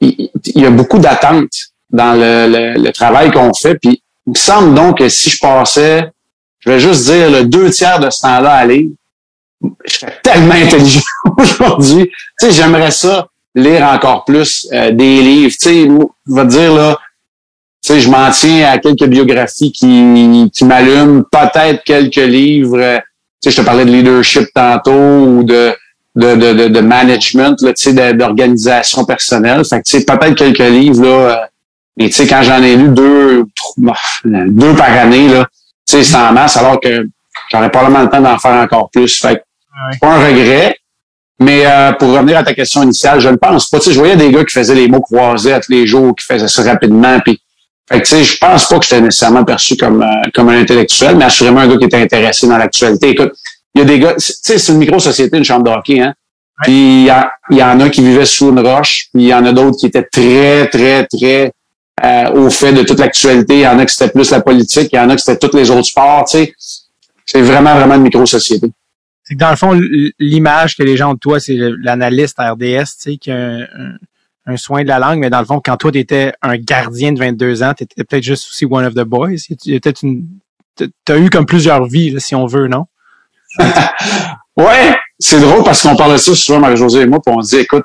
[0.00, 3.76] il y, a beaucoup d'attentes dans le, le, travail qu'on fait.
[3.76, 6.10] Puis il me semble donc que si je passais,
[6.58, 8.90] je vais juste dire, le deux tiers de ce temps-là à lire,
[9.86, 11.00] je serais tellement intelligent
[11.38, 12.10] aujourd'hui.
[12.40, 15.54] Tu sais, j'aimerais ça lire encore plus euh, des livres.
[15.60, 16.98] Tu sais, je vais te dire là,
[17.86, 22.78] sais, je m'en tiens à quelques biographies qui, qui m'allument, peut-être quelques livres.
[22.78, 22.98] Euh,
[23.42, 25.74] tu sais, je te parlais de leadership tantôt ou de
[26.16, 29.62] de, de, de, management, là, tu sais, d'organisation personnelle.
[29.66, 31.08] Fait que, tu sais, peut-être quelques livres, là.
[31.08, 31.36] Euh,
[31.98, 33.44] mais tu sais, quand j'en ai lu deux,
[34.24, 35.46] deux par année, là,
[35.86, 37.06] tu sais, c'est en masse, alors que
[37.52, 39.20] j'aurais probablement le temps d'en faire encore plus.
[39.20, 40.78] Fait que, pas un regret.
[41.38, 43.78] Mais euh, pour revenir à ta question initiale, je ne pense pas.
[43.78, 46.14] Tu sais, je voyais des gars qui faisaient les mots croisés à tous les jours,
[46.16, 47.38] qui faisaient ça rapidement, puis
[47.88, 50.60] fait que, tu sais, je pense pas que j'étais nécessairement perçu comme, euh, comme un
[50.60, 53.10] intellectuel, mais assurément un gars qui était intéressé dans l'actualité.
[53.10, 53.32] Écoute,
[53.74, 56.14] il y a des gars, tu sais, c'est une micro-société, une chambre de hockey, hein.
[56.62, 57.06] Puis
[57.50, 59.76] il y, en a qui vivaient sous une roche, puis il y en a d'autres
[59.78, 61.52] qui étaient très, très, très
[62.02, 63.56] euh, au fait de toute l'actualité.
[63.56, 65.46] Il y en a qui c'était plus la politique, il y en a qui c'était
[65.46, 66.54] tous les autres sports, tu sais.
[67.26, 68.68] C'est vraiment, vraiment une micro-société.
[69.22, 69.78] C'est que dans le fond,
[70.18, 73.62] l'image que les gens ont de toi, c'est l'analyste RDS, tu sais, qui a un,
[73.62, 73.96] un
[74.54, 77.18] soin de la langue, mais dans le fond, quand toi, tu étais un gardien de
[77.18, 79.38] 22 ans, tu étais peut-être juste aussi one of the boys.
[79.60, 79.80] Tu
[81.08, 82.86] as eu comme plusieurs vies, si on veut, non?
[84.56, 87.56] ouais, c'est drôle parce qu'on parle de ça souvent, Marie-Josée et moi, puis on dit,
[87.56, 87.84] écoute,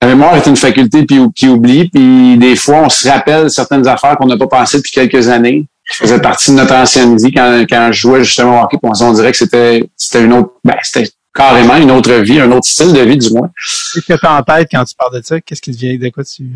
[0.00, 4.16] la mémoire est une faculté qui oublie, puis des fois, on se rappelle certaines affaires
[4.16, 5.66] qu'on n'a pas pensées depuis quelques années.
[5.84, 8.90] Je faisais partie de notre ancienne vie quand, quand je jouais justement au hockey, puis
[9.00, 12.66] on, dirait que c'était c'était une autre ben, c'était carrément une autre vie, un autre
[12.66, 13.50] style de vie du moins.
[13.94, 15.40] Qu'est-ce que tu as en tête quand tu parles de ça?
[15.40, 16.50] Qu'est-ce qui te vient de quoi tu.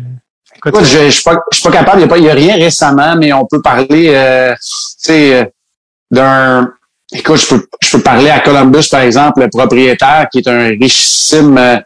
[0.61, 3.15] Quoi, je, je, suis pas, je suis pas capable, il n'y a, a rien récemment,
[3.15, 4.53] mais on peut parler euh,
[5.09, 5.45] euh,
[6.09, 6.73] d'un.
[7.13, 10.69] Écoute, je peux, je peux parler à Columbus, par exemple, le propriétaire, qui est un
[10.69, 11.77] richissime euh,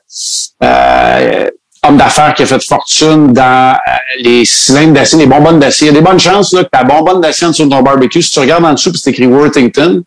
[0.63, 1.49] euh
[1.87, 5.87] homme d'affaires qui a fait fortune dans euh, les cylindres d'acier, les bonbonnes d'acier.
[5.87, 8.31] Il y a des bonnes chances là, que ta bonbonne d'acier sur ton barbecue, si
[8.31, 10.03] tu regardes en dessous, puis c'est écrit Worthington,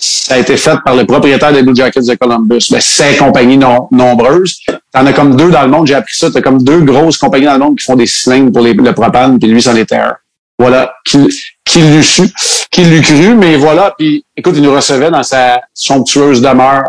[0.00, 2.68] ça a été fait par le propriétaire des Blue Jackets de Columbus.
[2.70, 4.60] Ben, c'est compagnies non, nombreuses.
[4.92, 6.30] T'en as comme deux dans le monde, j'ai appris ça.
[6.30, 9.40] T'as comme deux grosses compagnies dans le monde qui font des cylindres pour le propane,
[9.40, 10.14] puis lui, c'en était un.
[10.56, 10.92] Voilà.
[11.04, 11.28] Qui,
[11.64, 12.30] qui l'eût su,
[12.70, 13.92] qui l'eût cru, mais voilà.
[13.98, 16.84] Puis, écoute, il nous recevait dans sa somptueuse demeure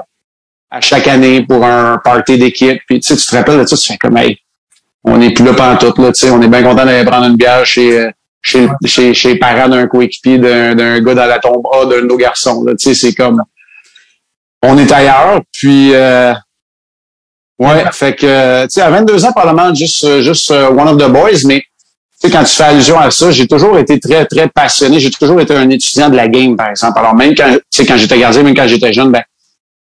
[0.69, 2.79] à chaque année pour un party d'équipe.
[2.87, 4.37] Puis, tu sais, tu te rappelles de ça, tu fais comme, hey,
[5.03, 7.35] on n'est plus là pantoute, là, tu sais, on est bien content d'aller prendre une
[7.35, 11.65] bière chez, euh, chez, chez, chez les parents d'un coéquipier, d'un, gars dans la tombe
[11.71, 12.65] A, d'un de nos garçons.
[12.69, 13.43] Tu sais, c'est comme
[14.61, 15.41] on est ailleurs.
[15.51, 16.33] Puis euh,
[17.59, 21.09] ouais, fait que tu sais, à 22 ans, probablement juste juste euh, one of the
[21.09, 21.63] boys, mais
[22.21, 24.99] tu sais, quand tu fais allusion à ça, j'ai toujours été très, très passionné.
[24.99, 26.99] J'ai toujours été un étudiant de la game, par exemple.
[26.99, 29.23] Alors, même quand, tu sais, quand j'étais gardien, même quand j'étais jeune, ben,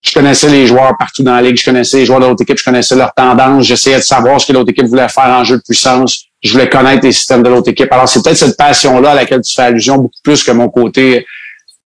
[0.02, 2.58] je connaissais les joueurs partout dans la ligue, je connaissais les joueurs de l'autre équipe,
[2.58, 5.56] je connaissais leurs tendances, j'essayais de savoir ce que l'autre équipe voulait faire en jeu
[5.56, 7.92] de puissance, je voulais connaître les systèmes de l'autre équipe.
[7.92, 11.26] Alors, c'est peut-être cette passion-là à laquelle tu fais allusion beaucoup plus que mon côté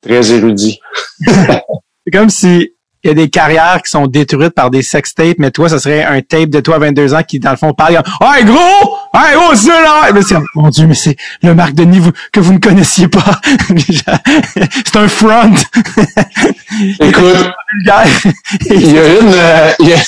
[0.02, 0.80] très érudit.
[1.26, 5.38] c'est comme si il y a des carrières qui sont détruites par des sex tapes,
[5.38, 7.72] mais toi, ça serait un tape de toi à 22 ans qui, dans le fond,
[7.72, 8.98] parle Hey gros!
[9.14, 10.10] Hey gros, c'est là!
[10.12, 13.40] Mais c'est, mon Dieu, mais c'est le Marc Denis vous, que vous ne connaissiez pas.
[14.84, 15.54] c'est un front.
[17.00, 17.52] Écoute,
[18.70, 19.98] il y a une, euh, il, y a,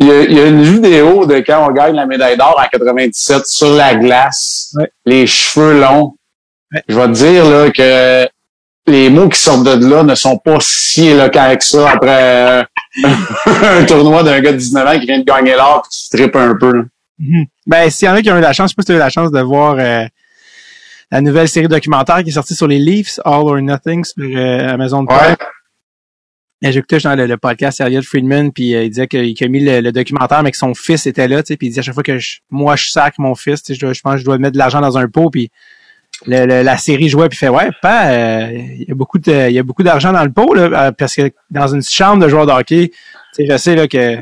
[0.00, 2.58] il, y a, il y a, une vidéo de quand on gagne la médaille d'or
[2.58, 6.14] en 97 sur la glace, les cheveux longs.
[6.88, 8.28] Je vais te dire là que
[8.86, 12.66] les mots qui sortent de là ne sont pas si éloquents que ça après
[13.62, 16.16] un tournoi d'un gars de 19 ans qui vient de gagner l'or et qui se
[16.16, 16.84] tripe un peu.
[17.18, 17.46] Mhm.
[17.66, 18.92] Ben, s'il y en a qui ont eu la chance, je sais pas si tu
[18.92, 20.06] as eu la chance de voir euh,
[21.10, 24.68] la nouvelle série documentaire qui est sortie sur les Leafs, All or Nothing, sur euh,
[24.68, 25.18] Amazon Prime.
[25.30, 25.36] Ouais.
[26.62, 29.92] J'écoutais dans le, le, podcast Elliot Friedman, puis euh, il disait qu'il a mis le,
[29.92, 32.02] documentaire, mais que son fils était là, tu sais, puis il dit à chaque fois
[32.02, 32.18] que
[32.50, 34.98] moi je sac mon fils, je, je pense que je dois mettre de l'argent dans
[34.98, 35.50] un pot, puis
[36.26, 39.54] le, la série jouait puis fait ouais pas euh, il y a beaucoup de il
[39.54, 42.28] y a beaucoup d'argent dans le pot là euh, parce que dans une chambre de
[42.28, 42.96] joueurs de hockey tu
[43.32, 44.18] sais je sais là que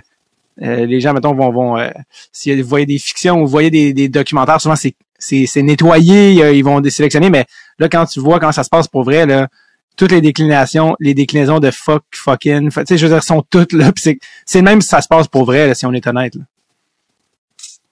[0.62, 1.90] euh, les gens mettons vont vont
[2.32, 6.62] si vous voyez des fictions ou vous voyez des, des documentaires souvent c'est nettoyé ils
[6.62, 7.46] vont désélectionner mais
[7.78, 9.48] là quand tu vois comment ça se passe pour vrai là
[9.98, 13.74] toutes les déclinations les déclinaisons de fuck fucking tu sais je veux dire sont toutes
[13.74, 16.34] là c'est c'est même si ça se passe pour vrai là, si on est honnête
[16.34, 16.42] là.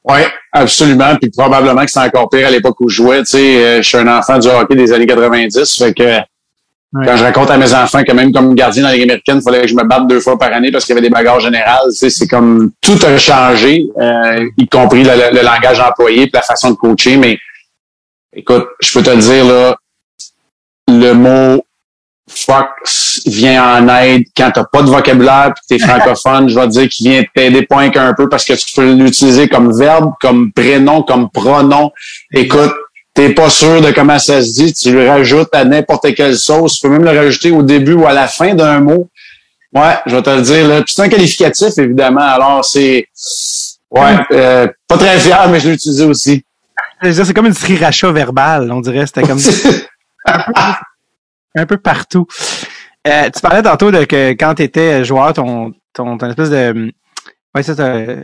[0.09, 0.21] Oui,
[0.53, 1.17] absolument.
[1.17, 3.19] Puis probablement que c'est encore pire à l'époque où je jouais.
[3.25, 5.77] Tu sais, euh, je suis un enfant du hockey des années 90.
[5.77, 6.19] Fait que
[7.05, 9.43] quand je raconte à mes enfants que même comme gardien dans la Ligue américaine, il
[9.43, 11.41] fallait que je me batte deux fois par année parce qu'il y avait des bagarres
[11.41, 11.89] générales.
[11.91, 16.31] Tu sais, c'est comme tout a changé, euh, y compris le, le, langage employé et
[16.33, 17.17] la façon de coacher.
[17.17, 17.39] Mais
[18.33, 19.77] écoute, je peux te dire là,
[20.89, 21.66] le mot
[22.29, 22.69] fuck
[23.27, 26.89] vient en aide quand t'as pas de vocabulaire puis t'es francophone, je vais te dire
[26.89, 31.03] qu'il vient t'aider point qu'un peu parce que tu peux l'utiliser comme verbe, comme prénom,
[31.03, 31.93] comme pronom.
[32.33, 32.73] Écoute,
[33.15, 36.75] t'es pas sûr de comment ça se dit, tu le rajoutes à n'importe quelle sauce.
[36.75, 39.09] Tu peux même le rajouter au début ou à la fin d'un mot.
[39.75, 40.69] Ouais, je vais te le dire.
[40.69, 40.83] Là.
[40.87, 42.21] c'est un qualificatif, évidemment.
[42.21, 43.09] Alors, c'est...
[43.91, 46.45] Ouais, euh, pas très fier, mais je l'ai utilisé aussi.
[47.03, 49.07] C'est comme une sriracha verbale, on dirait.
[49.07, 49.39] C'était comme...
[50.27, 50.53] un peu
[51.65, 52.27] partout.
[53.07, 56.93] Euh, tu parlais tantôt de que quand tu étais joueur, ton, ton, ton espèce de.
[57.55, 57.75] Ouais, ça,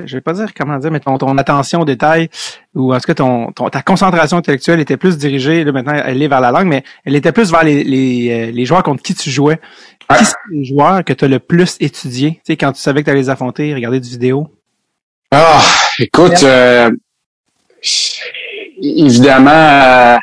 [0.04, 2.28] je vais pas dire comment dire, mais ton, ton attention aux détails,
[2.74, 6.20] ou en tout cas ton, ton, ta concentration intellectuelle était plus dirigée, là maintenant elle
[6.22, 9.02] est vers la langue, mais elle était plus vers les, les, euh, les joueurs contre
[9.02, 9.58] qui tu jouais.
[10.18, 13.00] Qui sont les joueurs que tu as le plus étudié, tu sais, quand tu savais
[13.00, 14.48] que tu allais les affronter, regarder du vidéo?
[15.30, 15.62] Ah,
[15.98, 16.90] écoute, euh,
[18.82, 20.18] évidemment, euh,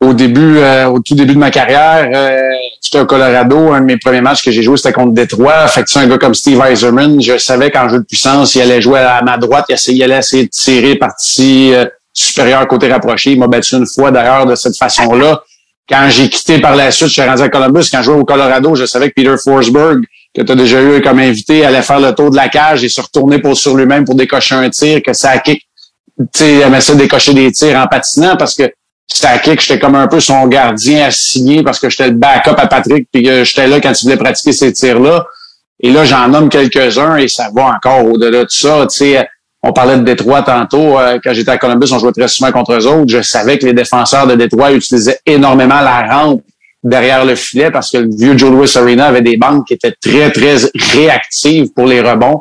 [0.00, 2.40] au début, euh, au tout début de ma carrière, euh,
[2.80, 3.72] j'étais au Colorado.
[3.72, 5.66] Un de mes premiers matchs que j'ai joué, c'était contre Détroit.
[5.66, 8.80] Fait que un gars comme Steve Eiserman, je savais qu'en jeu de puissance, il allait
[8.80, 13.32] jouer à ma droite, il, allait essayer de tirer partie euh, supérieure côté rapproché.
[13.32, 15.42] Il m'a battu une fois d'ailleurs de cette façon-là.
[15.88, 17.88] Quand j'ai quitté par la suite, je suis rendu à Columbus.
[17.90, 21.00] Quand je jouais au Colorado, je savais que Peter Forsberg, que tu as déjà eu
[21.00, 24.04] comme invité, allait faire le tour de la cage et se retourner pour sur lui-même
[24.04, 25.62] pour décocher un tir, que ça kick.
[26.18, 28.70] Tu sais, aimait ça décocher des tirs en patinant parce que
[29.08, 33.08] kick, j'étais comme un peu son gardien assigné parce que j'étais le backup à Patrick,
[33.12, 35.26] puis que j'étais là quand il voulait pratiquer ces tirs-là.
[35.80, 38.86] Et là, j'en nomme quelques-uns et ça va encore au-delà de ça.
[38.90, 39.28] Tu sais,
[39.62, 40.98] on parlait de Détroit tantôt.
[40.98, 43.08] Euh, quand j'étais à Columbus, on jouait très souvent contre eux autres.
[43.08, 46.42] Je savais que les défenseurs de Détroit utilisaient énormément la rampe
[46.82, 49.94] derrière le filet parce que le vieux Joe Louis Arena avait des banques qui étaient
[50.00, 50.56] très, très
[50.94, 52.40] réactives pour les rebonds.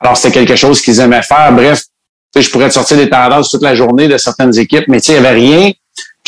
[0.00, 1.52] Alors, c'était quelque chose qu'ils aimaient faire.
[1.52, 1.82] Bref,
[2.36, 5.16] je pourrais te sortir des tendances toute la journée de certaines équipes, mais il n'y
[5.16, 5.72] avait rien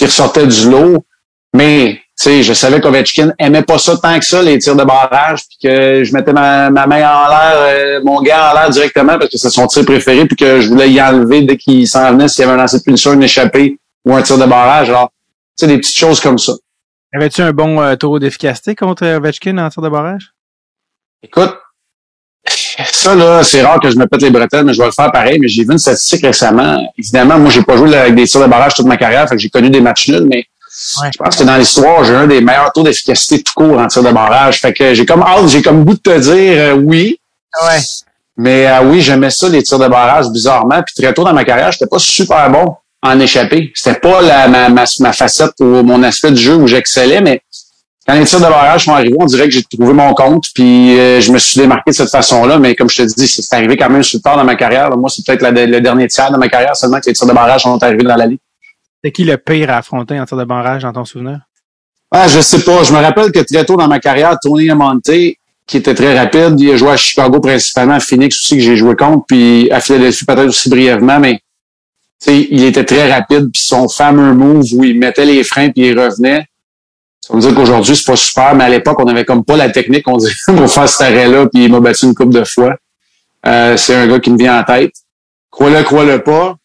[0.01, 1.05] qui ressortait du lot.
[1.53, 4.85] Mais tu sais, je savais qu'Ovechkin aimait pas ça tant que ça, les tirs de
[4.85, 9.19] barrage, puis que je mettais ma, main en l'air, euh, mon gars en l'air directement
[9.19, 12.13] parce que c'est son tir préféré, puis que je voulais y enlever dès qu'il s'en
[12.13, 14.89] venait s'il y avait un lancer de punition, une échappée ou un tir de barrage.
[14.89, 15.13] Alors,
[15.59, 16.55] tu sais, des petites choses comme ça.
[17.13, 20.33] Avais-tu un bon euh, taux d'efficacité contre Ovechkin en tir de barrage?
[21.23, 21.55] Écoute,
[22.91, 25.11] ça, là, c'est rare que je me pète les bretelles, mais je vais le faire
[25.11, 25.39] pareil.
[25.41, 26.81] Mais j'ai vu une statistique récemment.
[26.99, 29.41] Évidemment, moi, j'ai pas joué avec des tirs de barrage toute ma carrière, fait que
[29.41, 32.73] j'ai connu des matchs nuls, mais je pense que dans l'histoire, j'ai un des meilleurs
[32.73, 34.61] taux d'efficacité tout court en tir de barrage.
[34.61, 37.19] Fait que j'ai comme hâte, j'ai comme goût de te dire euh, oui.
[37.63, 37.81] Ouais.
[38.37, 40.83] Mais euh, oui, j'aimais ça, les tirs de barrage, bizarrement.
[40.83, 43.73] Puis très tôt dans ma carrière, j'étais pas super bon en échappé.
[43.75, 47.43] C'était pas la, ma, ma, ma facette ou mon aspect du jeu où j'excellais, mais
[48.11, 50.99] quand les tirs de barrage sont arrivés, on dirait que j'ai trouvé mon compte, puis
[50.99, 52.59] euh, je me suis démarqué de cette façon-là.
[52.59, 54.91] Mais comme je te dis, c'est arrivé quand même sur tard dans ma carrière.
[54.97, 57.63] Moi, c'est peut-être le dernier tiers de ma carrière seulement que les tirs de barrage
[57.63, 58.41] sont arrivés dans la ligue.
[59.05, 61.39] C'est qui le pire à affronter en tir de barrage dans ton souvenir?
[62.11, 62.83] Ah, je sais pas.
[62.83, 66.59] Je me rappelle que très tôt dans ma carrière, Tony Amonte, qui était très rapide.
[66.59, 69.79] Il a joué à Chicago principalement, à Phoenix aussi que j'ai joué contre, puis à
[69.79, 71.39] Philadelphie peut-être aussi brièvement, mais
[72.27, 75.99] il était très rapide, puis son fameux move où il mettait les freins puis il
[75.99, 76.50] revenait.
[77.31, 79.71] Ça veut dire qu'aujourd'hui, c'est pas super, mais à l'époque, on avait comme pas la
[79.71, 82.75] technique, on disait pour faire cet arrêt-là, puis il m'a battu une coupe de fois.
[83.47, 84.93] Euh, c'est un gars qui me vient en tête.
[85.49, 86.57] Crois-le, crois-le pas.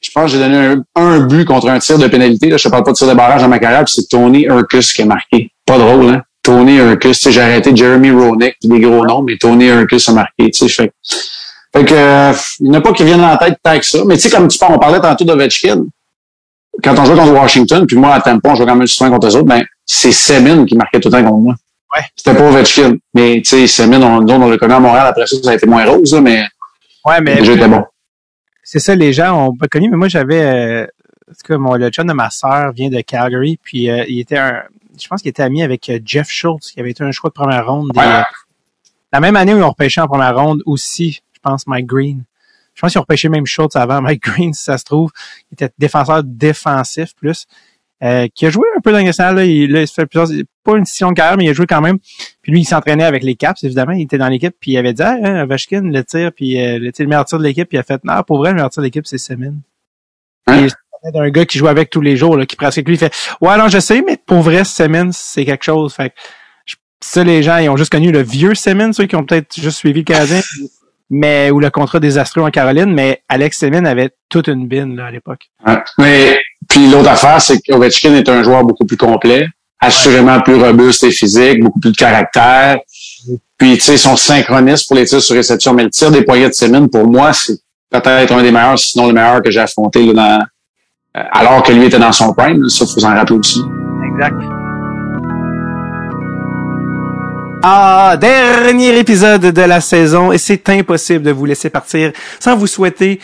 [0.00, 2.50] Je pense que j'ai donné un, but contre un tir de pénalité.
[2.50, 2.56] Là.
[2.56, 5.02] Je te parle pas de tir de barrage dans ma carrière, c'est Tony Urkus qui
[5.02, 5.50] a marqué.
[5.64, 6.22] Pas drôle, hein?
[6.42, 7.28] Tony Urkus.
[7.28, 10.50] J'ai arrêté Jeremy Roenick, des gros noms, mais Tony Urkus a marqué.
[10.52, 13.86] Fait, fait que euh, il n'y en a pas qui viennent en tête tant que
[13.86, 13.98] ça.
[14.06, 15.84] Mais tu sais, comme tu parles, on parlait tantôt d'Ovechkin.
[16.82, 19.28] Quand on jouait contre Washington, puis moi à Tampa, on jouait quand même souvent contre
[19.28, 21.54] eux autres, ben, c'est Semin qui marquait tout le temps contre moi.
[21.96, 22.02] Ouais.
[22.14, 22.96] C'était pas Ovechkin.
[23.14, 25.66] Mais tu sais, Semin, on, on le connaît à Montréal, après ça, ça a été
[25.66, 26.44] moins rose, là, mais,
[27.04, 27.82] ouais, mais j'étais bon
[28.66, 30.86] c'est ça, les gens ont pas connu, mais moi j'avais euh,
[31.50, 34.64] en mon, le chum de ma sœur vient de Calgary, puis euh, il était un
[35.00, 37.34] je pense qu'il était ami avec euh, Jeff Schultz, qui avait été un choix de
[37.34, 37.92] première ronde.
[37.94, 42.24] la même année où ils ont repêché en première ronde aussi, je pense, Mike Green.
[42.76, 45.10] Je pense qu'ils ont repêché même Schultz avant Mike Green, si ça se trouve.
[45.50, 47.46] Il était défenseur défensif plus.
[48.04, 49.36] Euh, qui a joué un peu dans le national.
[49.36, 50.28] Là, il, là, il fait plusieurs,
[50.62, 51.98] pas une session de carrière, mais il a joué quand même.
[52.42, 53.92] Puis lui, il s'entraînait avec les Caps, évidemment.
[53.92, 56.78] Il était dans l'équipe, puis il avait dit, ah, hein, Vashkin, le tir, puis euh,
[56.78, 58.68] le, le meilleur tir de l'équipe, puis il a fait, non, pour vrai, le meilleur
[58.68, 59.54] tir de l'équipe, c'est Semin.
[60.46, 60.66] Hein?
[61.14, 63.56] d'un gars qui joue avec tous les jours, là, qui presque lui il fait, ouais,
[63.56, 65.94] non, je sais, mais pour vrai, Semin, c'est quelque chose.
[65.94, 66.12] Fait
[67.00, 69.78] ça, les gens, ils ont juste connu le vieux Semin, ceux qui ont peut-être juste
[69.78, 70.40] suivi le Canadien
[71.10, 75.06] mais ou le contrat désastreux en Caroline, mais Alex Semin avait toute une bine là,
[75.06, 75.48] à l'époque.
[75.98, 76.38] mais
[76.68, 79.48] puis l'autre affaire, c'est qu'Ovechkin est un joueur beaucoup plus complet,
[79.80, 82.78] assurément plus robuste et physique, beaucoup plus de caractère.
[83.58, 86.48] Puis tu sais, son synchronisme pour les tirs sur réception, mais le tir des poignets
[86.48, 87.56] de Semin, pour moi, c'est
[87.90, 90.40] peut-être un des meilleurs, sinon le meilleur que j'ai affronté là, dans,
[91.20, 92.68] euh, alors que lui était dans son prime.
[92.68, 93.62] Ça, faut s'en rappeler aussi.
[94.12, 94.55] Exact.
[97.68, 102.68] Ah, dernier épisode de la saison et c'est impossible de vous laisser partir sans vous
[102.68, 103.18] souhaiter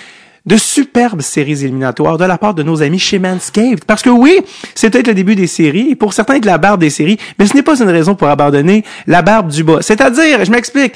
[0.44, 3.84] de superbes séries éliminatoires de la part de nos amis chez Manscaped.
[3.84, 4.40] Parce que oui,
[4.74, 7.46] c'est peut-être le début des séries, et pour certains de la barbe des séries, mais
[7.46, 9.78] ce n'est pas une raison pour abandonner la barbe du bas.
[9.80, 10.94] C'est-à-dire, je m'explique,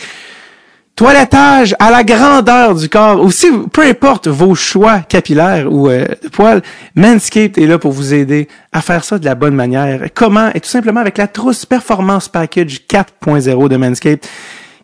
[0.96, 6.28] toilettage à la grandeur du corps, aussi peu importe vos choix capillaires ou euh, de
[6.28, 6.62] poils,
[6.94, 10.08] Manscaped est là pour vous aider à faire ça de la bonne manière.
[10.14, 10.48] Comment?
[10.54, 14.26] Et tout simplement avec la trousse Performance Package 4.0 de Manscaped,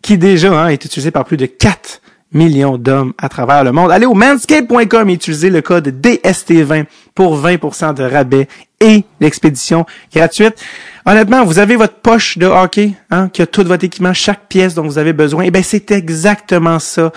[0.03, 3.91] qui déjà hein, est utilisé par plus de 4 millions d'hommes à travers le monde.
[3.91, 8.47] Allez au manscape.com et utilisez le code DST20 pour 20% de rabais
[8.79, 10.63] et l'expédition gratuite.
[11.05, 14.73] Honnêtement, vous avez votre poche de hockey, hein, qui a tout votre équipement, chaque pièce
[14.73, 15.43] dont vous avez besoin.
[15.43, 17.11] Eh ben c'est exactement ça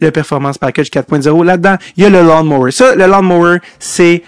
[0.00, 1.44] le Performance Package 4.0.
[1.44, 2.72] Là-dedans, il y a le Lawnmower.
[2.72, 4.22] Ça, le Lawnmower, c'est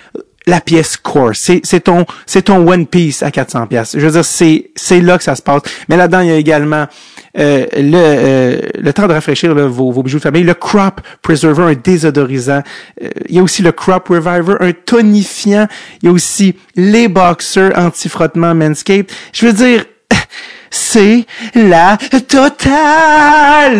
[0.46, 1.30] la pièce core.
[1.34, 3.96] C'est, c'est ton, c'est ton One Piece à 400 pièces.
[3.96, 5.62] Je veux dire, c'est, c'est là que ça se passe.
[5.88, 6.86] Mais là-dedans, il y a également
[7.38, 11.62] euh, le, euh, le temps de rafraîchir vos, vos, bijoux de famille, le Crop Preserver,
[11.62, 12.62] un désodorisant.
[13.02, 15.66] Euh, il y a aussi le Crop Reviver, un tonifiant.
[16.02, 19.10] Il y a aussi les boxers anti-frottement Manscaped.
[19.32, 19.84] Je veux dire,
[20.70, 21.96] c'est la
[22.28, 23.72] totale.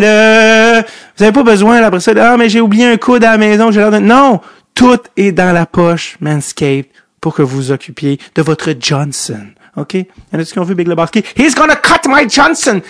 [1.15, 3.69] Vous n'avez pas besoin, après ça, ah, mais j'ai oublié un coude à la maison,
[3.69, 3.99] j'ai l'air de...
[3.99, 4.41] Non!
[4.73, 6.87] Tout est dans la poche Manscaped
[7.21, 9.45] pour que vous occupiez de votre Johnson.
[9.75, 9.93] OK?
[9.93, 11.23] Il y en a qui ont vu Big Lebowski?
[11.35, 12.81] He's gonna cut my Johnson!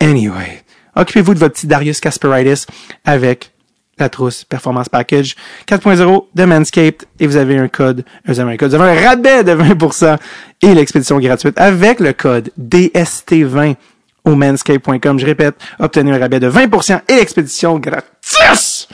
[0.00, 0.62] Anyway,
[0.96, 2.66] occupez-vous de votre petit Darius Kasparaitis
[3.04, 3.52] avec
[4.00, 5.36] la trousse Performance Package
[5.68, 9.08] 4.0 de Manscaped et vous avez un code, vous avez un code, vous avez un
[9.08, 10.16] rabais de 20%
[10.62, 13.76] et l'expédition gratuite avec le code DST20
[14.24, 15.18] au manscape.com.
[15.18, 18.88] Je répète, obtenez un rabais de 20% et l'expédition gratuite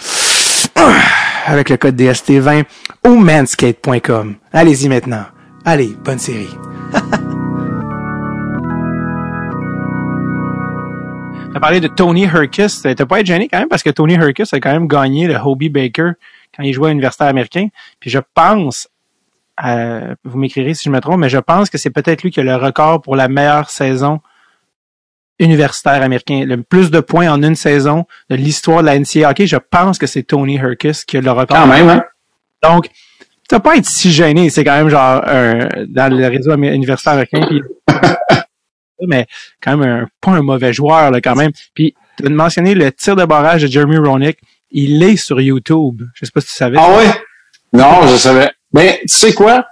[1.47, 2.65] avec le code DST20
[3.05, 4.35] au manscape.com.
[4.53, 5.25] Allez-y maintenant.
[5.65, 6.51] Allez, bonne série.
[11.57, 12.83] as parlé de Tony Herkis.
[12.83, 15.37] T'as pas être gêné quand même parce que Tony Herkis a quand même gagné le
[15.37, 16.13] Hobie Baker
[16.55, 17.69] quand il jouait à l'université américain.
[17.99, 18.89] Puis je pense,
[19.65, 22.41] euh, vous m'écrirez si je me trompe, mais je pense que c'est peut-être lui qui
[22.41, 24.21] a le record pour la meilleure saison
[25.39, 29.57] universitaire américain, le plus de points en une saison de l'histoire de la NCAA je
[29.57, 31.57] pense que c'est Tony Herkis qui a le record.
[31.59, 32.05] Quand même, hein?
[32.63, 32.89] Donc,
[33.49, 37.47] tu pas être si gêné, c'est quand même genre dans le réseau universitaire américain.
[39.07, 39.27] mais
[39.63, 41.53] quand même un, pas un mauvais joueur là, quand même.
[41.75, 44.39] Puis tu as mentionné le tir de barrage de Jeremy Roenick,
[44.71, 46.03] il est sur YouTube.
[46.15, 46.77] Je sais pas si tu savais.
[46.79, 47.05] Ah oui?
[47.73, 48.51] Non, je savais.
[48.73, 49.67] Mais tu sais quoi?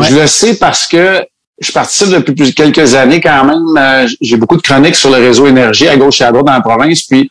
[0.00, 1.24] Je le sais parce que
[1.60, 3.64] je participe depuis quelques années quand même.
[3.76, 6.52] Euh, j'ai beaucoup de chroniques sur le réseau énergie à gauche et à droite dans
[6.52, 7.02] la province.
[7.02, 7.28] Puis,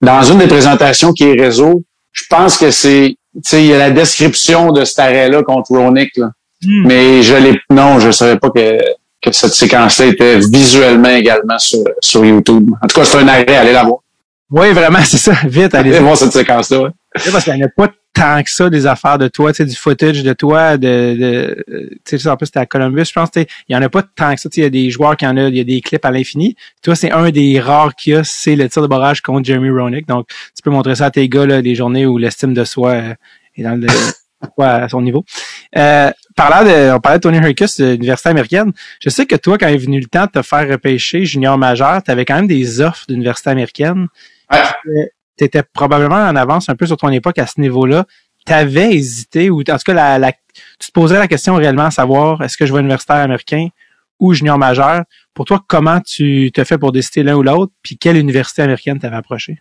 [0.00, 3.74] dans une des présentations qui est réseau, je pense que c'est, tu sais, il y
[3.74, 6.30] a la description de cet arrêt-là contre Ronick, là.
[6.62, 6.86] Hmm.
[6.86, 8.78] Mais je l'ai, non, je savais pas que,
[9.24, 12.70] que cette séquence-là était visuellement également sur, sur YouTube.
[12.82, 14.00] En tout cas, c'est un arrêt, allez la voir.
[14.50, 15.32] Oui, vraiment, c'est ça.
[15.44, 15.90] Vite, allez.
[15.90, 16.90] Allez voir cette séquence-là, ouais.
[17.32, 20.22] parce qu'il n'y en a pas tant que ça des affaires de toi, du footage
[20.22, 21.64] de toi, de, de
[22.04, 24.34] tu sais, en plus, c'était à Columbus, je pense, il y en a pas tant
[24.34, 26.04] que ça, il y a des joueurs qui en ont, il y a des clips
[26.04, 26.54] à l'infini.
[26.82, 29.70] Toi, c'est un des rares qu'il y a, c'est le tir de barrage contre Jeremy
[29.70, 30.06] Roenick.
[30.06, 32.90] Donc, tu peux montrer ça à tes gars, là, des journées où l'estime de soi
[32.90, 33.14] euh,
[33.56, 33.88] est dans le,
[34.62, 35.24] à son niveau.
[35.76, 38.72] Euh, parlant de, on parlait de Tony Hercus de l'université américaine.
[39.00, 42.02] Je sais que toi, quand est venu le temps de te faire repêcher junior majeur,
[42.02, 44.08] tu avais quand même des offres d'université américaine.
[44.50, 45.10] Ouais.
[45.36, 48.06] Tu étais probablement en avance un peu sur ton époque à ce niveau-là?
[48.46, 51.86] Tu avais hésité, ou en tout cas, la, la, tu te posais la question réellement
[51.86, 53.68] à savoir est-ce que je vais universitaire américain
[54.20, 55.04] ou junior majeur?
[55.32, 58.98] Pour toi, comment tu te fais pour décider l'un ou l'autre, puis quelle université américaine
[58.98, 59.58] t'avais approché?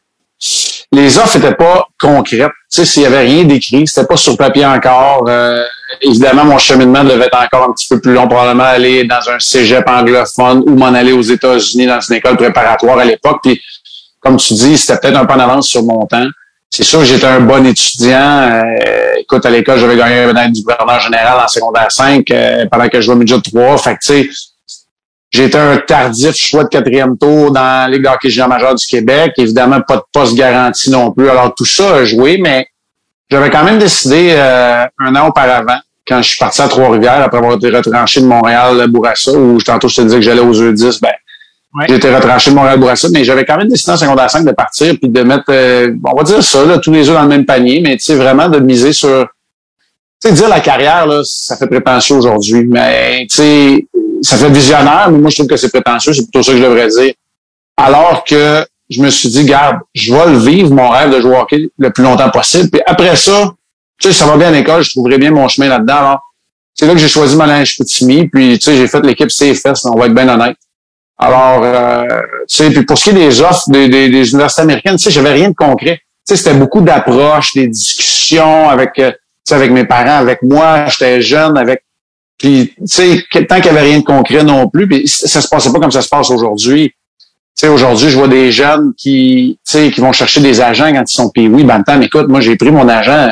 [0.93, 2.51] Les offres n'étaient pas concrètes.
[2.71, 5.25] Tu sais, s'il y avait rien d'écrit, c'était pas sur papier encore.
[5.27, 5.63] Euh,
[6.01, 9.39] évidemment, mon cheminement devait être encore un petit peu plus long, probablement aller dans un
[9.39, 13.39] cégep anglophone ou m'en aller aux États-Unis dans une école préparatoire à l'époque.
[13.43, 13.59] Puis,
[14.19, 16.27] comme tu dis, c'était peut-être un peu en avance sur mon temps.
[16.69, 18.49] C'est sûr que j'étais un bon étudiant.
[18.51, 22.65] Euh, écoute, à l'école, j'avais gagné un médaille du gouverneur général en secondaire 5 euh,
[22.71, 23.77] pendant que je jouais au midget 3.
[23.77, 24.29] Fait que, tu sais,
[25.33, 29.33] J'étais un tardif choix de quatrième tour dans la Ligue d'hockey junior du Québec.
[29.37, 31.27] Évidemment, pas de poste garanti non plus.
[31.27, 32.67] Alors, tout ça a joué, mais
[33.31, 37.39] j'avais quand même décidé euh, un an auparavant, quand je suis parti à Trois-Rivières, après
[37.39, 41.09] avoir été retranché de Montréal-Bourassa, où tantôt je te disais que j'allais aux E10, ben,
[41.75, 41.85] Ouais.
[41.89, 44.93] j'ai été retranché de Montréal-Bourassa, mais j'avais quand même décidé en secondaire 5 de partir
[45.01, 47.45] puis de mettre, euh, on va dire ça, là, tous les œufs dans le même
[47.47, 49.25] panier, mais tu sais, vraiment de miser sur
[50.21, 53.87] tu sais, dire la carrière, là, ça fait prétentieux aujourd'hui, mais tu sais,
[54.23, 56.63] ça fait visionnaire, mais moi, je trouve que c'est prétentieux, c'est plutôt ça que je
[56.63, 57.13] devrais dire.
[57.77, 61.35] Alors que je me suis dit, garde, je vais le vivre, mon rêve de jouer
[61.35, 62.69] au hockey le plus longtemps possible.
[62.69, 63.53] Puis après ça,
[63.99, 65.95] tu sais, ça va bien à l'école, je trouverai bien mon chemin là-dedans.
[65.95, 66.19] Alors,
[66.73, 69.85] c'est là que j'ai choisi ma linge Chicoutimi, puis tu sais, j'ai fait l'équipe CFS,
[69.85, 70.57] on va être bien honnête.
[71.17, 72.05] Alors, euh,
[72.49, 75.03] tu sais, puis pour ce qui est des offres des, des, des universités américaines, tu
[75.03, 75.97] sais, j'avais rien de concret.
[76.27, 80.41] Tu sais, c'était beaucoup d'approches, des discussions avec, euh, tu sais, avec mes parents, avec
[80.41, 81.83] moi, j'étais jeune, avec
[82.43, 85.47] puis, tu sais, tant qu'il n'y avait rien de concret non plus, puis ça se
[85.47, 86.89] passait pas comme ça se passe aujourd'hui.
[86.89, 86.95] Tu
[87.55, 91.09] sais, aujourd'hui, je vois des jeunes qui, tu sais, qui vont chercher des agents quand
[91.09, 91.47] ils sont payés.
[91.47, 93.29] Oui, Bantam, écoute, moi, j'ai pris mon agent,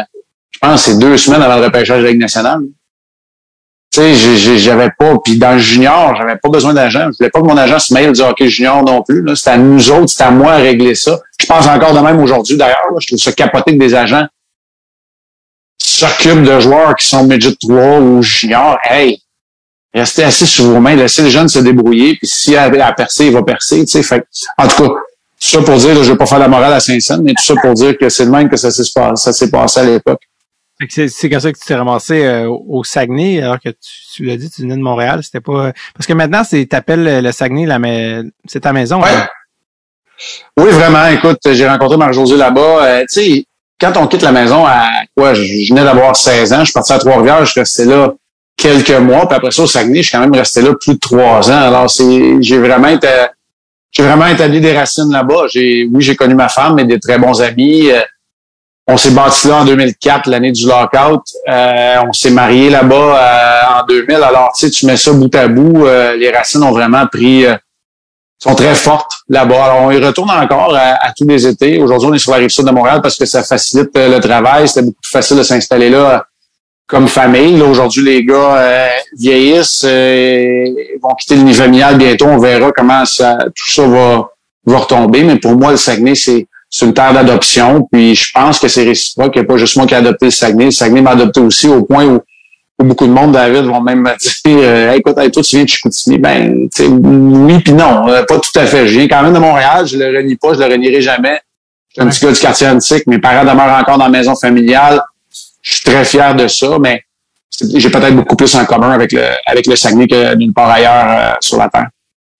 [0.51, 2.61] je pense, c'est deux semaines avant le repêchage de la Ligue nationale.
[3.93, 7.09] Tu sais, j'avais pas, puis dans le junior, j'avais pas besoin d'agent.
[7.11, 9.25] Je voulais pas que mon agent se mêle du hockey junior non plus.
[9.35, 11.19] C'était à nous autres, c'était à moi à régler ça.
[11.37, 12.79] Je pense encore de même aujourd'hui, d'ailleurs.
[12.97, 14.25] Je trouve ça capoté que des agents
[15.89, 18.77] s'occupent de joueurs qui sont midget 3 ou junior.
[18.83, 19.21] Hey,
[19.93, 23.25] restez assis sur vos mains, laissez les jeunes se débrouiller, puis s'il a à percer,
[23.27, 23.81] il va percer.
[23.85, 24.25] Tu sais, fait,
[24.57, 24.95] en tout cas, tout
[25.39, 27.55] ça pour dire, là, je vais pas faire la morale à Saint-Saëns, mais tout ça
[27.61, 30.21] pour dire que c'est le même que ça s'est pas- ça s'est passé à l'époque.
[30.79, 33.77] Fait que C'est comme ça que tu t'es ramassé euh, au Saguenay, alors que tu,
[34.15, 35.21] tu l'as dit, tu venais de Montréal.
[35.23, 39.01] C'était pas parce que maintenant, c'est t'appelles le le Saguenay, la mais c'est ta maison.
[39.01, 39.09] Ouais.
[39.09, 39.27] hein?
[40.57, 41.05] Oui, vraiment.
[41.07, 42.85] Écoute, j'ai rencontré Marie-Josée là-bas.
[42.85, 43.45] Euh, tu sais,
[43.81, 46.93] quand on quitte la maison à quoi, je, venais d'avoir 16 ans, je suis parti
[46.93, 48.13] à Trois-Rivières, je restais là
[48.55, 50.99] quelques mois, puis après ça, au Saguenay, je suis quand même resté là plus de
[50.99, 51.61] trois ans.
[51.61, 53.07] Alors, c'est, j'ai vraiment été,
[53.91, 55.47] j'ai vraiment établi des racines là-bas.
[55.51, 57.89] J'ai, oui, j'ai connu ma femme, mais des très bons amis.
[57.89, 58.01] Euh,
[58.87, 61.21] on s'est bâti là en 2004, l'année du lockout.
[61.47, 64.15] Euh, on s'est marié là-bas euh, en 2000.
[64.17, 67.45] Alors, tu sais, tu mets ça bout à bout, euh, les racines ont vraiment pris,
[67.45, 67.55] euh,
[68.41, 69.65] sont très fortes là-bas.
[69.65, 71.81] Alors, on y retourne encore à, à tous les étés.
[71.81, 74.19] Aujourd'hui, on est sur la rive sud de Montréal parce que ça facilite euh, le
[74.19, 74.67] travail.
[74.67, 76.25] C'était beaucoup plus facile de s'installer là
[76.87, 77.57] comme famille.
[77.57, 78.87] Là, aujourd'hui, les gars euh,
[79.17, 80.65] vieillissent, euh,
[81.01, 82.25] vont quitter le nid familial bientôt.
[82.25, 84.29] On verra comment ça, tout ça va,
[84.65, 85.23] va retomber.
[85.23, 86.47] Mais pour moi, le Saguenay, c'est
[86.81, 87.87] une terre d'adoption.
[87.91, 89.33] Puis je pense que c'est réciproque.
[89.35, 90.65] Il n'y a pas juste moi qui ai adopté le Saguenay.
[90.65, 92.19] Le Saguenay m'a adopté aussi au point où
[92.83, 95.65] beaucoup de monde, David, vont même me dire euh, Hey, écoute, hey, toi, tu viens
[95.65, 96.17] de Chicoutimi.
[96.17, 98.07] Ben, tu sais, oui puis non.
[98.07, 98.87] Euh, pas tout à fait.
[98.87, 99.85] Je viens quand même de Montréal.
[99.87, 101.39] Je le renie pas, je le renierai jamais.
[101.89, 103.07] Je suis un petit gars du quartier antique.
[103.07, 105.01] Mes parents demeurent encore dans la maison familiale.
[105.61, 107.03] Je suis très fier de ça, mais
[107.75, 111.05] j'ai peut-être beaucoup plus en commun avec le, avec le Saguenay que d'une part ailleurs
[111.07, 111.89] euh, sur la terre.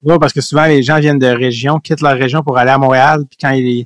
[0.04, 2.78] Ouais, parce que souvent les gens viennent de régions, quittent leur région pour aller à
[2.78, 3.86] Montréal, puis quand ils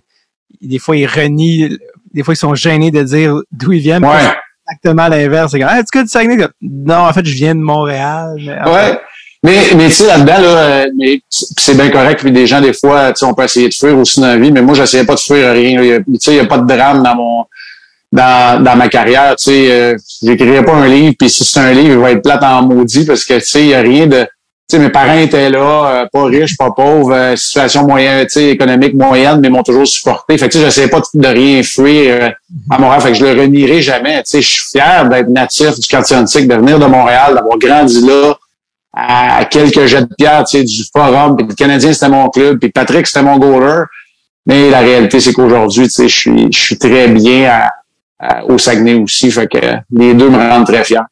[0.62, 1.78] des fois ils renient,
[2.14, 4.06] des fois ils sont gênés de dire d'où ils viennent.
[4.06, 4.32] Ouais.
[4.68, 5.52] Exactement l'inverse.
[5.52, 6.48] C'est comme Ah, tu du Saguenay?
[6.62, 8.36] Non, en fait, je viens de Montréal.
[8.38, 9.00] Mais, Ouais.
[9.44, 12.20] Mais, mais tu sais, là-dedans, là, euh, mais c'est bien correct.
[12.20, 14.38] Puis des gens, des fois, tu sais, on peut essayer de fuir aussi dans la
[14.38, 15.80] vie, mais moi, j'essayais pas de fuir rien.
[15.80, 17.46] Tu sais, il n'y a pas de drame dans mon
[18.12, 19.36] dans, dans ma carrière.
[19.36, 22.24] Tu sais, euh, j'écrirais pas un livre, puis si c'est un livre, il va être
[22.24, 24.26] plate en maudit parce que tu sais, il y a rien de.
[24.68, 29.40] Sais, mes parents étaient là, euh, pas riches, pas pauvres, euh, situation moyenne, économique moyenne,
[29.40, 30.40] mais m'ont toujours supporté.
[30.40, 32.30] Fait que tu sais, pas de, rien fuir euh,
[32.72, 33.02] à Montréal.
[33.02, 34.24] Fait que je le renierai jamais.
[34.26, 38.34] Je suis fier d'être natif du quartier antique, de venir de Montréal, d'avoir grandi là,
[38.92, 43.06] à quelques jets de pierre, du forum, puis le Canadien, c'était mon club, puis Patrick,
[43.06, 43.84] c'était mon goaler.
[44.48, 47.70] Mais la réalité, c'est qu'aujourd'hui, je suis, je suis très bien
[48.48, 49.30] au Saguenay aussi.
[49.30, 49.60] Fait que
[49.92, 51.04] les deux me rendent très fier.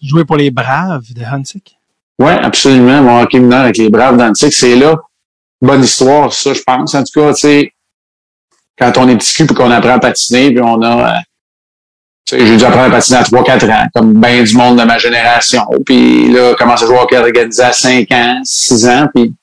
[0.00, 1.76] Jouais pour les Braves de Huntsic?
[2.18, 3.02] Oui, absolument.
[3.02, 4.96] Mon hockey mineur avec les Braves d'Antic, c'est là.
[5.60, 6.94] Bonne histoire, ça, je pense.
[6.94, 7.72] En tout cas, tu sais,
[8.78, 11.16] quand on est petit cul puis qu'on apprend à patiner, puis on a...
[11.16, 11.18] Euh,
[12.30, 15.66] j'ai dû apprendre à patiner à 3-4 ans, comme bien du monde de ma génération.
[15.84, 19.06] Puis là, commence à jouer au hockey organisé à 5 ans, 6 ans.
[19.14, 19.34] Puis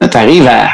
[0.00, 0.70] là, t'arrives à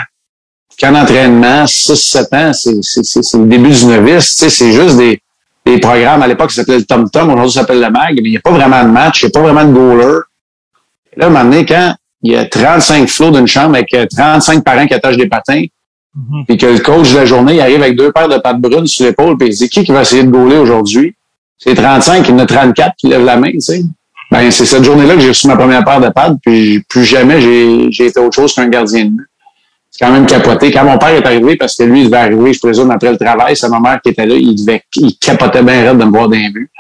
[0.79, 4.35] qu'en entraînement, 6-7 ans, c'est le début du novice.
[4.37, 5.21] C'est juste des,
[5.65, 6.23] des programmes.
[6.23, 8.37] À l'époque, ça s'appelait le Tom Tom, aujourd'hui, ça s'appelle le MAG, mais il n'y
[8.37, 10.19] a pas vraiment de match, il n'y a pas vraiment de goaler.
[11.17, 14.65] Là, à un moment donné, quand il y a 35 flots d'une chambre avec 35
[14.65, 15.63] parents qui attachent des patins,
[16.15, 18.59] mm puis que le coach de la journée il arrive avec deux paires de pattes
[18.59, 21.15] brunes sur l'épaule, puis il dit qui qui va essayer de goaler aujourd'hui?
[21.59, 23.83] C'est 35, il y en a 34 qui lèvent la main, tu sais.
[24.31, 27.41] Ben, c'est cette journée-là que j'ai reçu ma première paire de pattes, puis plus jamais
[27.91, 29.27] j'ai été autre chose qu'un gardien de but.
[29.91, 30.71] C'est quand même capoté.
[30.71, 33.17] Quand mon père est arrivé, parce que lui, il devait arriver, je présume, après le
[33.17, 36.11] travail, c'est ma mère qui était là, il devait, il capotait bien raide de me
[36.11, 36.71] voir d'un but.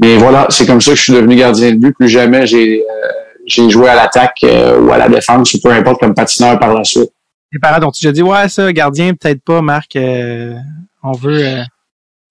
[0.00, 1.94] Mais voilà, c'est comme ça que je suis devenu gardien de but.
[1.96, 3.08] Plus jamais j'ai euh,
[3.46, 6.74] j'ai joué à l'attaque euh, ou à la défense, ou peu importe, comme patineur par
[6.74, 7.10] la suite.
[7.52, 10.54] Les parents tu as dit, ouais, ça, gardien, peut-être pas, Marc, euh,
[11.02, 11.62] on veut...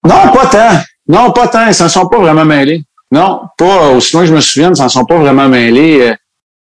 [0.04, 0.82] Non, pas tant.
[1.08, 1.66] Non, pas tant.
[1.66, 2.84] Ils s'en sont pas vraiment mêlés.
[3.10, 6.00] Non, pas aussi loin que je me souviens, ils s'en sont pas vraiment mêlés.
[6.02, 6.14] Euh,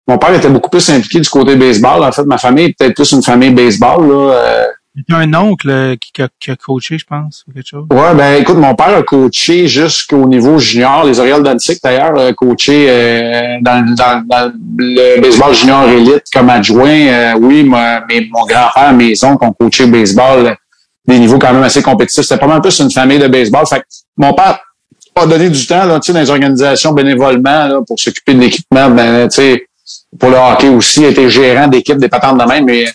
[0.07, 2.05] mon père était beaucoup plus impliqué du côté baseball.
[2.05, 4.09] En fait, ma famille est peut-être plus une famille baseball.
[4.09, 4.69] Là.
[4.97, 7.53] Euh, il y a un oncle euh, qui, a, qui, a, coaché, je pense, ou
[7.53, 7.87] quelque chose.
[7.91, 11.05] Ouais, ben écoute, mon père a coaché jusqu'au niveau junior.
[11.05, 16.51] Les Orioles d'Antique, d'ailleurs, a coaché euh, dans, dans, dans, le baseball junior élite comme
[16.51, 17.35] adjoint.
[17.41, 20.57] oui, mais mon grand-père, mes oncles ont coaché le baseball
[21.07, 22.25] des niveaux quand même assez compétitifs.
[22.25, 23.67] C'était pas mal plus une famille de baseball.
[23.67, 23.83] Fait
[24.17, 24.59] mon père
[25.15, 28.91] a donné du temps là, dans les organisations bénévolement là, pour s'occuper de l'équipement.
[28.91, 29.29] Ben,
[30.19, 32.87] pour le hockey aussi, a été gérant d'équipe des patentes de même, mais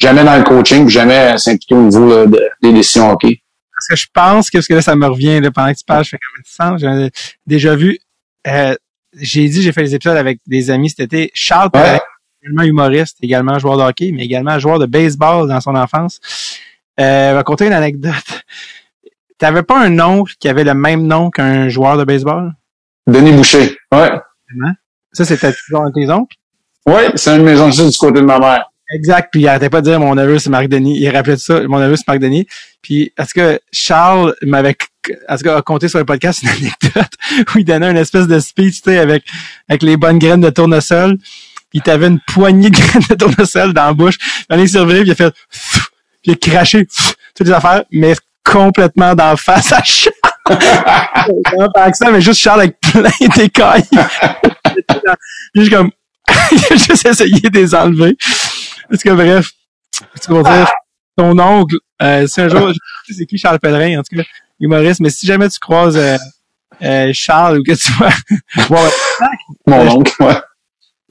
[0.00, 2.26] jamais dans le coaching, jamais s'impliquer au niveau
[2.62, 3.42] des décisions hockey.
[3.72, 5.84] Parce que je pense que, parce que là, ça me revient là, pendant que tu
[5.84, 6.80] parles, je fais comme sens.
[6.80, 7.10] J'ai
[7.46, 7.98] déjà vu,
[8.46, 8.74] euh,
[9.14, 11.30] j'ai dit, j'ai fait des épisodes avec des amis cet été.
[11.34, 11.98] Charles ouais.
[12.42, 16.20] également humoriste, également joueur de hockey, mais également joueur de baseball dans son enfance.
[16.98, 18.44] Euh, va une anecdote.
[19.38, 22.52] T'avais pas un oncle qui avait le même nom qu'un joueur de baseball?
[23.06, 24.10] Denis Boucher, ouais.
[25.12, 26.36] Ça, c'était toujours un de tes oncles?
[26.86, 28.69] Oui, c'est une maison du côté de ma mère.
[28.92, 29.28] Exact.
[29.30, 30.98] Puis il arrêtait pas de dire mon neveu c'est Marc Denis.
[31.00, 32.46] Il rappelait ça, mon neveu c'est Marc Denis.
[32.82, 34.76] Puis est-ce que Charles m'avait
[35.28, 37.12] est-ce a compté sur le podcast une anecdote
[37.54, 39.24] où il donnait une espèce de speech, tu sais, avec
[39.68, 41.16] avec les bonnes graines de tournesol?
[41.70, 44.18] Puis t'avais une poignée de graines de tournesol dans la bouche.
[44.50, 45.34] Il est survenu, puis il a fait
[46.22, 46.86] puis il a craché
[47.34, 48.14] toutes les affaires, mais
[48.44, 50.14] complètement la face à Charles.
[51.74, 53.84] pas ça, mais juste Charles avec plein d'écailles.
[55.54, 55.90] juste comme
[56.52, 58.16] il a juste essayé de les enlever.
[58.90, 59.52] Parce que bref,
[60.20, 60.70] tu vas dire,
[61.16, 64.24] ton oncle, euh, si un jour, je sais c'est qui Charles Pellerin, en tout cas,
[64.58, 66.16] humoriste, mais si jamais tu croises euh,
[66.82, 68.90] euh, Charles ou que tu vois,
[69.66, 70.34] mon oncle, ouais.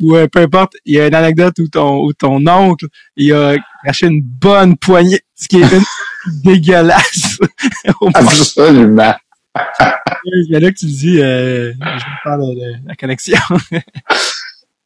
[0.01, 2.85] Ou peu importe, il y a une anecdote où ton, où ton oncle,
[3.17, 5.83] il a craché une bonne poignée, ce qui est une
[6.43, 7.37] dégueulasse.
[8.13, 9.15] Absolument.
[10.25, 13.37] Il y a là que tu le dis, euh, je vais faire de la connexion.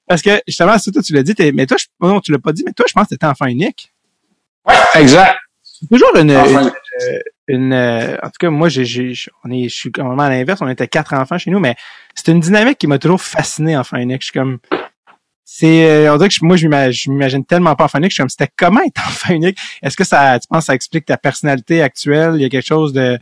[0.08, 2.52] Parce que, justement, ça, toi, tu l'as dit, mais toi, je, non, tu l'as pas
[2.52, 3.92] dit, mais toi, je pense que t'étais enfant unique.
[4.68, 5.38] Ouais, exact.
[5.62, 6.72] C'est toujours une, une,
[7.48, 10.62] une, euh, en tout cas, moi, j'ai, j'ai, on est, je suis complètement à l'inverse,
[10.62, 11.76] on était quatre enfants chez nous, mais
[12.16, 14.22] c'est une dynamique qui m'a toujours fasciné, enfant unique.
[14.22, 14.60] Je suis comme,
[15.44, 16.68] c'est, euh, on dirait que moi, je
[17.10, 19.58] m'imagine tellement pas enfant unique, je suis comme, c'était comment être enfant unique?
[19.82, 22.36] Est-ce que ça, tu penses, ça explique ta personnalité actuelle?
[22.36, 23.20] Il y a quelque chose de,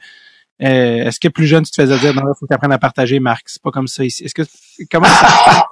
[0.61, 2.71] euh, est-ce que plus jeune, tu te faisais dire, non, il faut que tu apprennes
[2.71, 3.43] à partager, Marc?
[3.47, 4.23] C'est pas comme ça ici.
[4.23, 4.43] Est-ce que,
[4.91, 5.67] comment ça,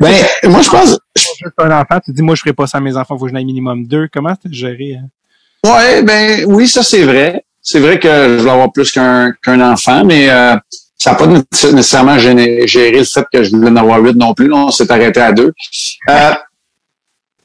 [0.00, 0.14] ben,
[0.44, 0.98] moi, je pense.
[1.58, 3.30] un enfant, tu dis, moi, je ferai pas ça à mes enfants, il faut que
[3.30, 4.08] j'en ai minimum deux.
[4.12, 4.96] Comment tu géré?
[4.96, 5.08] Hein?
[5.64, 7.44] Ouais, ben, oui, ça, c'est vrai.
[7.62, 10.54] C'est vrai que je veux avoir plus qu'un qu'un enfant, mais euh,
[10.98, 14.52] ça n'a pas nécessairement géré, le fait que je voulais en avoir huit non plus.
[14.52, 15.52] on s'est arrêté à deux.
[16.10, 16.32] Euh,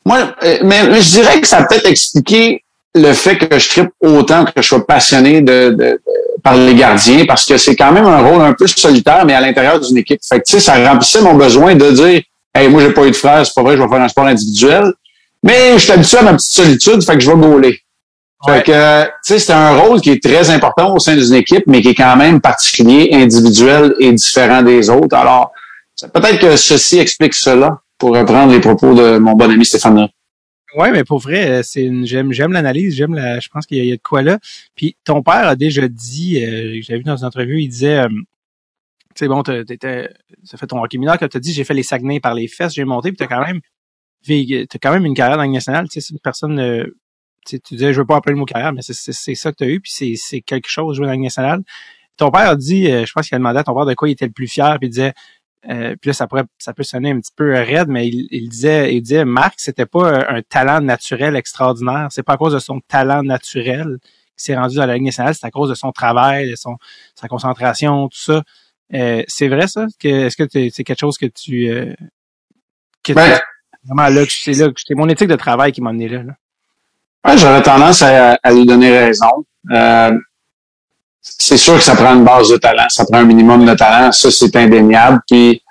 [0.06, 2.64] moi, euh, mais, je dirais que ça peut-être expliqué
[2.96, 6.02] le fait que je tripe autant, que je sois passionné de, de,
[6.44, 9.42] par les gardiens, parce que c'est quand même un rôle un peu solitaire, mais à
[9.42, 10.20] l'intérieur d'une équipe.
[10.28, 12.22] Fait que, tu sais, ça remplissait mon besoin de dire,
[12.56, 14.26] hey, moi, j'ai pas eu de frère, c'est pas vrai, je vais faire un sport
[14.26, 14.94] individuel.
[15.44, 17.80] Mais je suis habitué à ma petite solitude, fait que je vais gauler.
[18.46, 21.64] Fait que, tu sais, c'est un rôle qui est très important au sein d'une équipe,
[21.68, 25.16] mais qui est quand même particulier, individuel et différent des autres.
[25.16, 25.52] Alors,
[26.14, 30.08] peut-être que ceci explique cela, pour reprendre les propos de mon bon ami Stéphane.
[30.76, 33.84] Ouais, mais pour vrai, euh, c'est une j'aime j'aime l'analyse, j'aime la je pense qu'il
[33.84, 34.40] y, a de quoi là.
[34.76, 38.10] Puis ton père a déjà dit euh, j'avais vu dans une entrevue, il disait euh,
[39.16, 41.84] c'est bon, tu as fait ton hockey mineur, que tu as dit, j'ai fait les
[41.84, 43.62] Saguenay par les fesses, j'ai monté, puis tu as quand même
[44.26, 45.88] t'as quand même une carrière dans le national.
[45.90, 46.86] Tu sais, personne euh,
[47.46, 49.68] tu disais, je veux pas appeler le mot carrière, mais c'est ça que tu as
[49.68, 51.62] eu, puis c'est quelque chose, jouer dans le national.
[52.18, 54.10] Ton père a dit, euh, je pense qu'il a demandé à ton père de quoi
[54.10, 55.14] il était le plus fier, puis il disait,
[55.68, 58.96] euh, puis là, ça pourrait, ça peut sonner un petit peu raide, mais il, disait,
[58.96, 62.08] il disait, Marc, c'était pas un, talent naturel extraordinaire.
[62.12, 65.36] C'est pas à cause de son talent naturel qu'il s'est rendu dans la Ligue nationale,
[65.36, 66.78] c'est à cause de son travail, de son,
[67.16, 68.44] sa concentration, tout ça.
[68.94, 69.86] Euh, c'est vrai ça?
[70.02, 71.94] Est-ce que c'est quelque chose que tu, euh,
[73.04, 73.40] que ben,
[73.86, 76.24] vraiment là, c'est là, c'est mon éthique de travail qui m'a amené là.
[76.24, 76.34] là?
[77.28, 79.46] Ouais, j'aurais tendance à, à, lui donner raison.
[79.72, 80.18] Euh,
[81.22, 84.12] c'est sûr que ça prend une base de talent, ça prend un minimum de talent,
[84.12, 85.20] ça c'est indéniable.
[85.30, 85.62] Puis,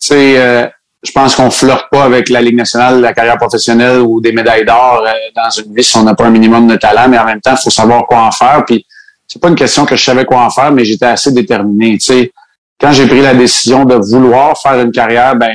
[0.00, 0.66] tu sais, euh,
[1.02, 4.64] je pense qu'on flirte pas avec la Ligue nationale, la carrière professionnelle ou des médailles
[4.64, 7.24] d'or euh, dans une vie si on n'a pas un minimum de talent, mais en
[7.24, 8.64] même temps, il faut savoir quoi en faire.
[8.66, 8.86] Puis,
[9.26, 11.98] c'est pas une question que je savais quoi en faire, mais j'étais assez déterminé.
[11.98, 12.32] Tu sais,
[12.80, 15.54] quand j'ai pris la décision de vouloir faire une carrière, ben,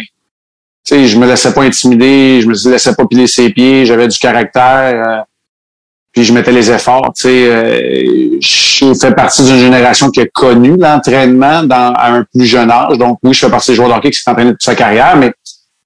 [0.85, 4.07] tu sais, je me laissais pas intimider, je me laissais pas piler ses pieds, j'avais
[4.07, 5.25] du caractère
[6.11, 7.13] puis je mettais les efforts.
[7.15, 12.23] Tu sais, euh, je fais partie d'une génération qui a connu l'entraînement dans à un
[12.23, 12.97] plus jeune âge.
[12.97, 15.31] Donc oui, je fais partie des joueurs de qui s'est entraîné toute sa carrière, mais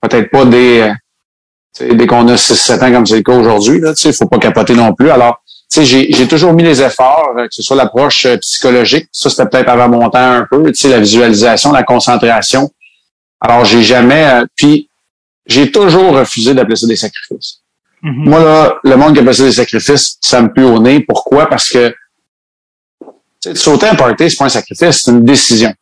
[0.02, 3.78] peut-être pas dès, euh, dès qu'on a 6-7 ans comme c'est le cas aujourd'hui.
[3.80, 5.10] Il ne faut pas capoter non plus.
[5.10, 9.30] Alors, tu sais, j'ai toujours mis les efforts, euh, que ce soit l'approche psychologique, ça
[9.30, 12.72] c'était peut-être avant mon temps un peu, tu sais, la visualisation, la concentration.
[13.42, 14.44] Alors, j'ai jamais...
[14.56, 14.88] puis,
[15.46, 17.63] j'ai toujours refusé d'appeler ça des sacrifices.
[18.04, 18.30] Mhm.
[18.30, 21.00] Moi, là, le monde qui a passé des sacrifices, ça me pue au nez.
[21.00, 21.48] Pourquoi?
[21.48, 21.96] Parce que
[23.56, 25.74] sauter un party, c'est pas un sacrifice, c'est une décision.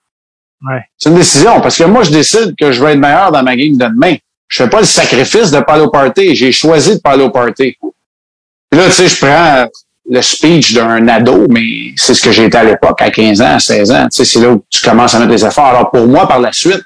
[0.67, 0.82] Ouais.
[0.97, 1.59] C'est une décision.
[1.61, 4.15] Parce que moi, je décide que je vais être meilleur dans ma game de demain.
[4.47, 6.36] Je fais pas le sacrifice de pas aller au party.
[6.36, 7.76] J'ai choisi de pas aller au party.
[7.80, 9.65] Puis là, tu sais, je prends
[10.09, 13.55] le speech d'un ado, mais c'est ce que j'ai été à l'époque, à 15 ans,
[13.55, 14.03] à 16 ans.
[14.03, 15.65] Tu sais, c'est là où tu commences à mettre des efforts.
[15.65, 16.82] Alors, pour moi, par la suite,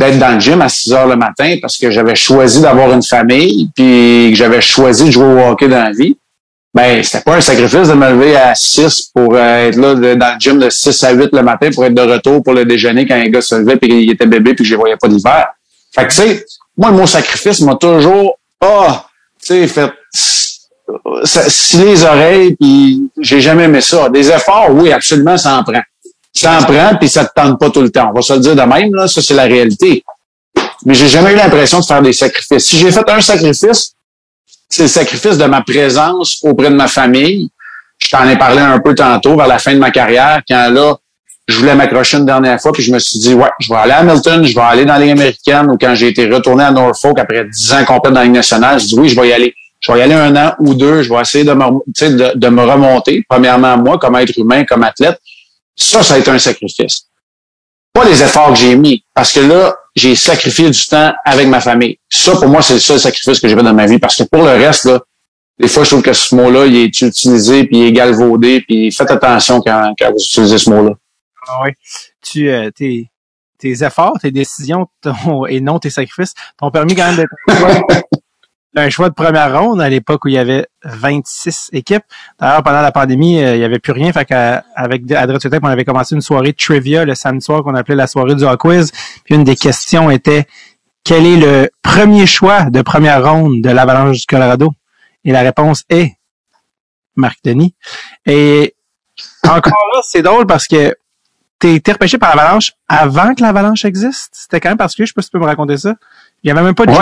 [0.00, 3.02] d'être dans le gym à 6 heures le matin parce que j'avais choisi d'avoir une
[3.02, 6.16] famille puis que j'avais choisi de jouer au hockey dans la vie,
[6.74, 10.34] ben c'était pas un sacrifice de me lever à 6 pour euh, être là dans
[10.34, 13.06] le gym de 6 à 8 le matin pour être de retour pour le déjeuner
[13.06, 15.08] quand un gars se levait puis il était bébé puis que je les voyais pas
[15.08, 15.46] l'hiver.
[15.94, 16.44] Fait que tu sais,
[16.76, 19.06] moi le mot sacrifice m'a toujours ah,
[19.40, 19.92] tu sais fait
[21.24, 24.08] si les oreilles puis j'ai jamais aimé ça.
[24.08, 25.82] Des efforts, oui, absolument, ça en prend
[26.32, 28.10] ça en prend, puis ça te tente pas tout le temps.
[28.10, 30.04] On va se le dire de même, là, ça c'est la réalité.
[30.84, 32.64] Mais j'ai jamais eu l'impression de faire des sacrifices.
[32.64, 33.94] Si j'ai fait un sacrifice,
[34.68, 37.50] c'est le sacrifice de ma présence auprès de ma famille.
[37.98, 40.96] Je t'en ai parlé un peu tantôt, vers la fin de ma carrière, quand là,
[41.46, 43.92] je voulais m'accrocher une dernière fois, puis je me suis dit, ouais, je vais aller
[43.92, 46.70] à Hamilton, je vais aller dans la Ligue américaine, ou quand j'ai été retourné à
[46.70, 49.32] Norfolk après dix ans complète dans la Ligue nationale, je dis oui, je vais y
[49.32, 49.54] aller.
[49.80, 52.48] Je vais y aller un an ou deux, je vais essayer de me, de, de
[52.48, 55.18] me remonter, premièrement moi, comme être humain, comme athlète,
[55.80, 57.06] ça, ça a été un sacrifice.
[57.92, 61.60] Pas les efforts que j'ai mis, parce que là, j'ai sacrifié du temps avec ma
[61.60, 61.98] famille.
[62.08, 64.22] Ça, pour moi, c'est le seul sacrifice que j'ai fait dans ma vie, parce que
[64.24, 65.00] pour le reste, là,
[65.58, 68.92] des fois, je trouve que ce mot-là, il est utilisé, puis il est galvaudé, puis
[68.92, 70.92] faites attention quand, quand vous utilisez ce mot-là.
[71.48, 71.72] Ah oui.
[72.22, 73.10] Tu, euh, tes,
[73.58, 74.86] tes efforts, tes décisions
[75.48, 77.30] et non tes sacrifices t'ont permis quand même d'être
[78.76, 82.04] un choix de première ronde à l'époque où il y avait 26 équipes.
[82.38, 84.12] D'ailleurs, pendant la pandémie, euh, il y avait plus rien.
[84.12, 88.06] Fait qu'avec Adresse on avait commencé une soirée trivia le samedi soir qu'on appelait la
[88.06, 88.92] soirée du quiz.
[89.24, 90.46] Puis une des questions était
[91.04, 94.72] quel est le premier choix de première ronde de l'Avalanche du Colorado?
[95.24, 96.12] Et la réponse est
[97.16, 97.74] Marc Denis.
[98.26, 98.74] Et
[99.44, 100.94] encore là, c'est drôle parce que
[101.58, 104.30] t'es été repêché par l'Avalanche avant que l'Avalanche existe.
[104.32, 105.94] C'était quand même parce que je sais pas si tu peux me raconter ça.
[106.42, 106.92] Il y avait même pas de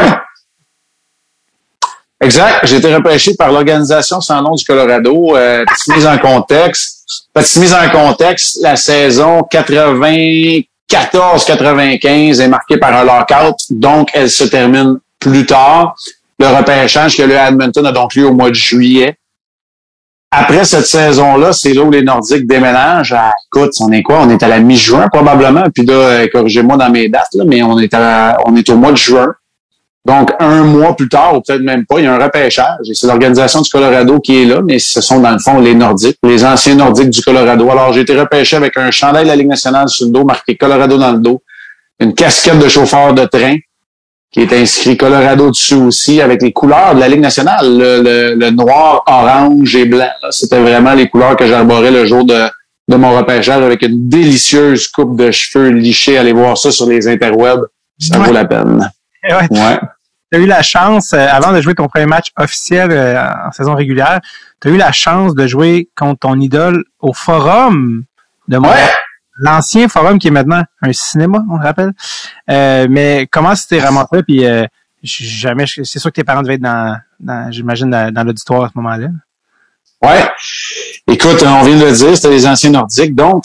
[2.21, 2.61] Exact.
[2.65, 5.37] J'ai été repêché par l'organisation sans nom du Colorado.
[5.37, 6.97] Euh, petite mise en contexte.
[7.33, 14.45] Petite mise en contexte, la saison 94-95 est marquée par un lockout, donc elle se
[14.45, 15.97] termine plus tard.
[16.39, 19.17] Le repêchage que le Edmonton a donc lieu au mois de juillet.
[20.31, 23.15] Après cette saison-là, c'est là où les Nordiques déménagent.
[23.15, 24.21] À, écoute, on est quoi?
[24.21, 25.65] On est à la mi-juin probablement.
[25.75, 28.77] Puis là, euh, corrigez-moi dans mes dates, là, mais on est, à, on est au
[28.77, 29.33] mois de juin.
[30.05, 32.89] Donc, un mois plus tard, ou peut-être même pas, il y a un repêchage.
[32.89, 35.75] Et c'est l'organisation du Colorado qui est là, mais ce sont dans le fond les
[35.75, 37.69] Nordiques, les anciens Nordiques du Colorado.
[37.71, 40.57] Alors, j'ai été repêché avec un chandail de la Ligue nationale sur le dos, marqué
[40.57, 41.43] Colorado dans le dos,
[42.01, 43.57] une casquette de chauffeur de train
[44.31, 49.03] qui est inscrit Colorado dessus aussi, avec les couleurs de la Ligue nationale, le, noir,
[49.07, 50.09] orange et blanc.
[50.31, 52.45] C'était vraiment les couleurs que j'arborais le jour de,
[52.89, 56.19] de mon repêchage avec une délicieuse coupe de cheveux lichés.
[56.19, 57.67] Allez voir ça sur les interwebs.
[57.99, 58.91] Ça vaut la peine.
[59.25, 59.81] Ouais
[60.31, 63.51] tu as eu la chance, euh, avant de jouer ton premier match officiel euh, en
[63.53, 64.21] saison régulière,
[64.61, 68.05] tu as eu la chance de jouer contre ton idole au Forum
[68.47, 68.91] de Montréal.
[69.39, 71.93] l'ancien forum qui est maintenant un cinéma, on le rappelle.
[72.51, 74.23] Euh, mais comment c'était ramassé?
[74.27, 74.67] Puis euh,
[75.03, 78.69] jamais, c'est sûr que tes parents devaient être dans, dans j'imagine, dans, dans l'auditoire à
[78.69, 79.09] ce moment-là.
[80.03, 80.31] Ouais.
[81.07, 83.15] Écoute, on vient de le dire, c'était les anciens nordiques.
[83.15, 83.45] Donc,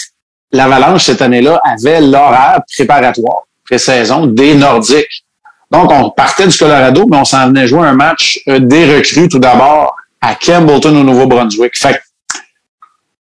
[0.51, 5.22] l'Avalanche, cette année-là, avait l'horaire préparatoire, pré-saison, des Nordiques.
[5.71, 9.27] Donc, on partait du Colorado, mais on s'en venait jouer un match euh, des recrues
[9.27, 11.75] tout d'abord à Campbellton au Nouveau-Brunswick.
[11.75, 11.99] Fait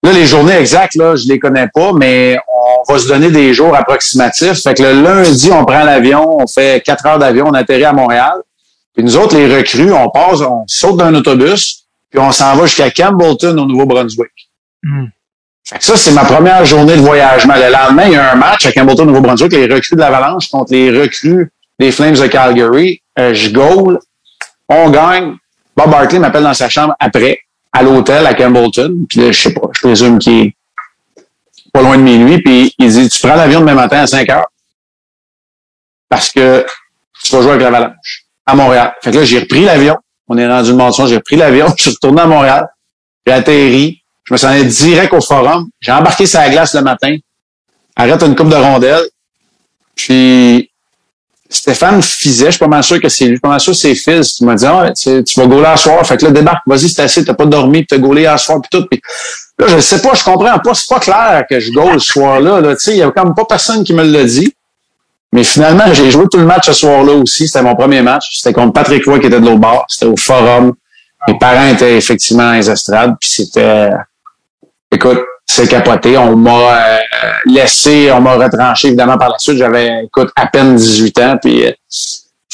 [0.03, 3.53] là, les journées exactes, là, je les connais pas, mais on va se donner des
[3.53, 4.61] jours approximatifs.
[4.61, 7.93] Fait que le lundi, on prend l'avion, on fait quatre heures d'avion, on atterrit à
[7.93, 8.35] Montréal.
[8.93, 12.65] Puis nous autres, les recrues, on passe, on saute d'un autobus, puis on s'en va
[12.65, 14.31] jusqu'à Campbellton au Nouveau-Brunswick.
[14.83, 15.05] Hmm.
[15.63, 17.55] ça, c'est ma première journée de voyagement.
[17.55, 20.49] Le lendemain, il y a un match à Campbellton, au Nouveau-Brunswick, les recrues de l'Avalanche
[20.49, 23.01] contre les recrues des Flames de Calgary.
[23.19, 23.99] Euh, je goal,
[24.69, 25.35] on gagne.
[25.75, 27.39] Bob Barkley m'appelle dans sa chambre après,
[27.71, 29.05] à l'hôtel à Campbellton.
[29.07, 30.55] Puis là, je sais pas, je présume qu'il est
[31.71, 32.41] pas loin de minuit.
[32.41, 34.47] Puis il dit, tu prends l'avion demain matin à 5 heures
[36.09, 36.65] parce que
[37.23, 38.93] tu vas jouer avec l'Avalanche à Montréal.
[39.01, 39.97] Fait que là, j'ai repris l'avion.
[40.27, 41.05] On est rendu une mention.
[41.05, 42.67] J'ai repris l'avion, je suis retourné à Montréal.
[43.25, 44.01] J'ai atterri.
[44.23, 45.69] Je me suis allé direct au forum.
[45.79, 47.15] J'ai embarqué sa glace le matin.
[47.95, 49.07] Arrête une coupe de rondelles.
[49.95, 50.66] Puis
[51.49, 53.71] Stéphane Fizet, je suis pas mal sûr que c'est lui, je suis pas mal sûr
[53.71, 56.05] que c'est Fils qui m'a dit ah, tu, tu vas gauler à soir.
[56.05, 58.69] Fait que là, débarque, vas-y, c'est assez, t'as pas dormi, t'as gaulé à soir, puis
[58.79, 58.85] tout.
[58.87, 59.01] Puis
[59.57, 62.59] là, je sais pas, je comprends pas, c'est pas clair que je gaule ce soir-là.
[62.59, 64.53] Là, il y a quand même pas personne qui me l'a dit.
[65.33, 67.47] Mais finalement, j'ai joué tout le match ce soir-là aussi.
[67.47, 68.37] C'était mon premier match.
[68.37, 69.85] C'était contre Patrick Roy qui était de l'autre bord.
[69.89, 70.73] C'était au forum.
[71.27, 73.15] Mes parents étaient effectivement dans les.
[73.19, 73.89] Puis c'était...
[74.89, 76.17] Écoute, c'est capoté.
[76.17, 76.97] On m'a euh,
[77.45, 79.57] laissé, on m'a retranché évidemment par la suite.
[79.57, 81.37] J'avais, écoute, à peine 18 ans.
[81.41, 81.73] Puis il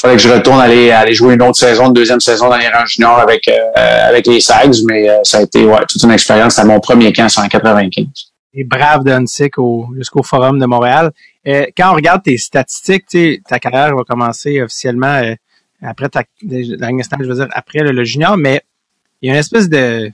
[0.00, 2.68] fallait que je retourne aller, aller jouer une autre saison, une deuxième saison dans les
[2.68, 4.76] rangs juniors avec, euh, avec les Sags.
[4.88, 6.54] Mais euh, ça a été ouais, toute une expérience.
[6.54, 8.06] C'était mon premier camp, c'est en 95
[8.54, 11.10] les braves de au, jusqu'au Forum de Montréal.
[11.46, 13.06] Euh, quand on regarde tes statistiques,
[13.46, 15.34] ta carrière va commencer officiellement euh,
[15.82, 18.62] après ta je veux dire après le, junior, mais
[19.20, 20.10] il y a une espèce de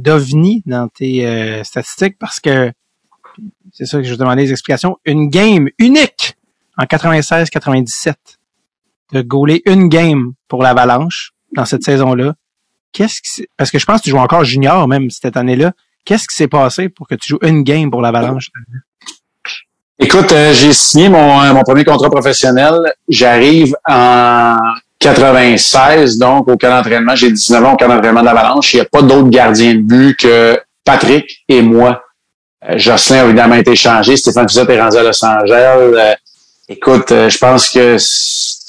[0.00, 2.72] d'ovni dans tes euh, statistiques parce que
[3.72, 4.98] c'est ça que je demandais des explications.
[5.04, 6.36] Une game unique
[6.76, 8.14] en 96-97
[9.12, 12.34] de gauler une game pour l'Avalanche dans cette saison-là.
[12.92, 15.72] Qu'est-ce que parce que je pense que tu joues encore junior même cette année-là.
[16.04, 18.50] Qu'est-ce qui s'est passé pour que tu joues une game pour l'Avalanche?
[19.98, 22.74] Écoute, euh, j'ai signé mon, euh, mon premier contrat professionnel.
[23.08, 24.56] J'arrive en
[25.00, 27.14] 96, donc au camp d'entraînement.
[27.16, 28.74] J'ai 19 ans au camp d'entraînement d'Avalanche.
[28.74, 32.02] Il n'y a pas d'autres gardiens de but que Patrick et moi.
[32.68, 34.16] Euh, Jocelyn a évidemment été changé.
[34.16, 36.16] Stéphane Fusette est rendu à Los Angeles.
[36.68, 37.96] écoute, je pense que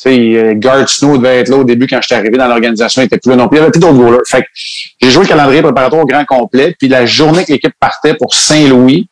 [0.08, 3.18] euh, Gard Snow devait être là au début quand j'étais arrivé dans l'organisation, il était
[3.18, 3.58] plus là non plus.
[3.58, 4.22] Il y avait plus d'autres goalers.
[4.26, 6.76] Fait j'ai joué le calendrier préparatoire au grand complet.
[6.80, 9.10] Puis la journée que l'équipe partait pour Saint-Louis,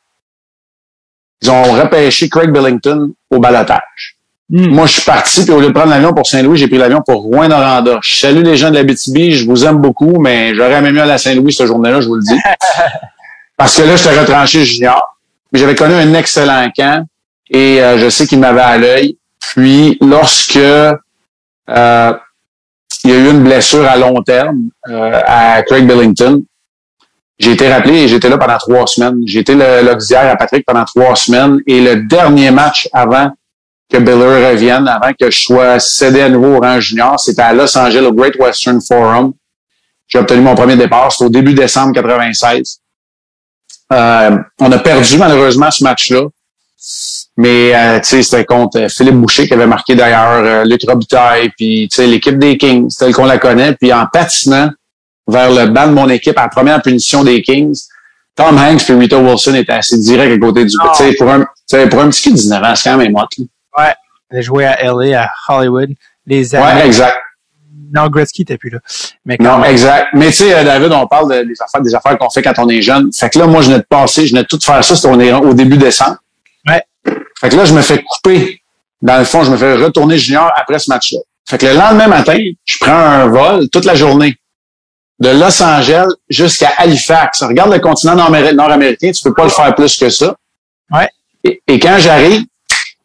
[1.42, 4.19] ils ont repêché Craig Billington au balotage.
[4.50, 4.68] Hmm.
[4.68, 7.02] Moi, je suis parti, puis au lieu de prendre l'avion pour Saint-Louis, j'ai pris l'avion
[7.06, 8.00] pour Rouen-Noranda.
[8.02, 11.02] Je salue les gens de la BTB, je vous aime beaucoup, mais j'aurais aimé mieux
[11.02, 12.40] aller à Saint-Louis cette journée-là, je vous le dis.
[13.58, 15.18] Parce que là, j'étais retranché junior.
[15.52, 17.06] Mais j'avais connu un excellent camp
[17.50, 19.18] et euh, je sais qu'il m'avait à l'œil.
[19.40, 22.14] Puis, lorsque euh,
[23.04, 26.44] il y a eu une blessure à long terme euh, à Craig Billington,
[27.38, 29.22] j'ai été rappelé et j'étais là pendant trois semaines.
[29.26, 31.60] J'ai été l'auxiliaire à Patrick pendant trois semaines.
[31.68, 33.32] Et le dernier match avant
[33.90, 37.54] que Biller revienne, avant que je sois cédé à nouveau au rang junior, c'était à
[37.54, 39.34] Los Angeles, au Great Western Forum.
[40.08, 41.12] J'ai obtenu mon premier départ.
[41.12, 42.80] C'était au début décembre 96.
[43.92, 46.22] Euh, on a perdu malheureusement ce match-là.
[47.38, 50.82] Mais euh, tu sais, c'était contre euh, Philippe Boucher qui avait marqué d'ailleurs euh, Luc
[50.86, 53.74] Robitaille, puis tu sais, l'équipe des Kings, telle qu'on la connaît.
[53.76, 54.70] Puis en patinant
[55.28, 57.78] vers le banc de mon équipe, à la première punition des Kings,
[58.36, 60.88] Tom Hanks et Rita Wilson étaient assez direct à côté du oh.
[60.98, 61.46] Tu sais, pour un,
[61.88, 63.30] pour un petit kid de 19 ans, c'est quand même moite.
[63.78, 63.94] Ouais,
[64.32, 65.92] il a joué à LA, à Hollywood.
[66.26, 66.82] Les années...
[66.82, 67.18] Ouais, exact.
[67.94, 68.80] Non, Gretzky n'était plus là.
[69.26, 70.10] Mais non, exact.
[70.14, 72.82] Mais tu sais, David, on parle des affaires, des affaires qu'on fait quand on est
[72.82, 73.12] jeune.
[73.12, 75.34] Fait que là, moi, je venais de passer, je venais de tout faire ça, c'était
[75.34, 76.18] au début décembre.
[76.68, 76.84] Ouais.
[77.40, 78.62] Fait que là, je me fais couper.
[79.02, 81.20] Dans le fond, je me fais retourner junior après ce match-là.
[81.50, 84.36] Fait que le lendemain matin, je prends un vol toute la journée.
[85.20, 87.44] De Los Angeles jusqu'à Halifax.
[87.44, 90.36] Regarde le continent nord-américain, tu peux pas le faire plus que ça.
[90.92, 91.10] Ouais.
[91.44, 92.44] Et, quand j'arrive,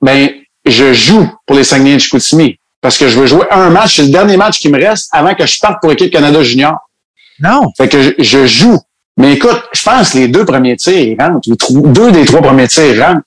[0.01, 0.31] ben,
[0.65, 2.59] je joue pour les Saguenay de Chicoutimi.
[2.81, 3.97] Parce que je veux jouer un match.
[3.97, 6.77] C'est le dernier match qui me reste avant que je parte pour l'équipe Canada Junior.
[7.41, 7.71] Non.
[7.77, 8.79] Fait que je, joue.
[9.17, 11.49] Mais écoute, je pense que les deux premiers tirs, ils rentrent.
[11.71, 13.23] deux des trois premiers tirs rentrent.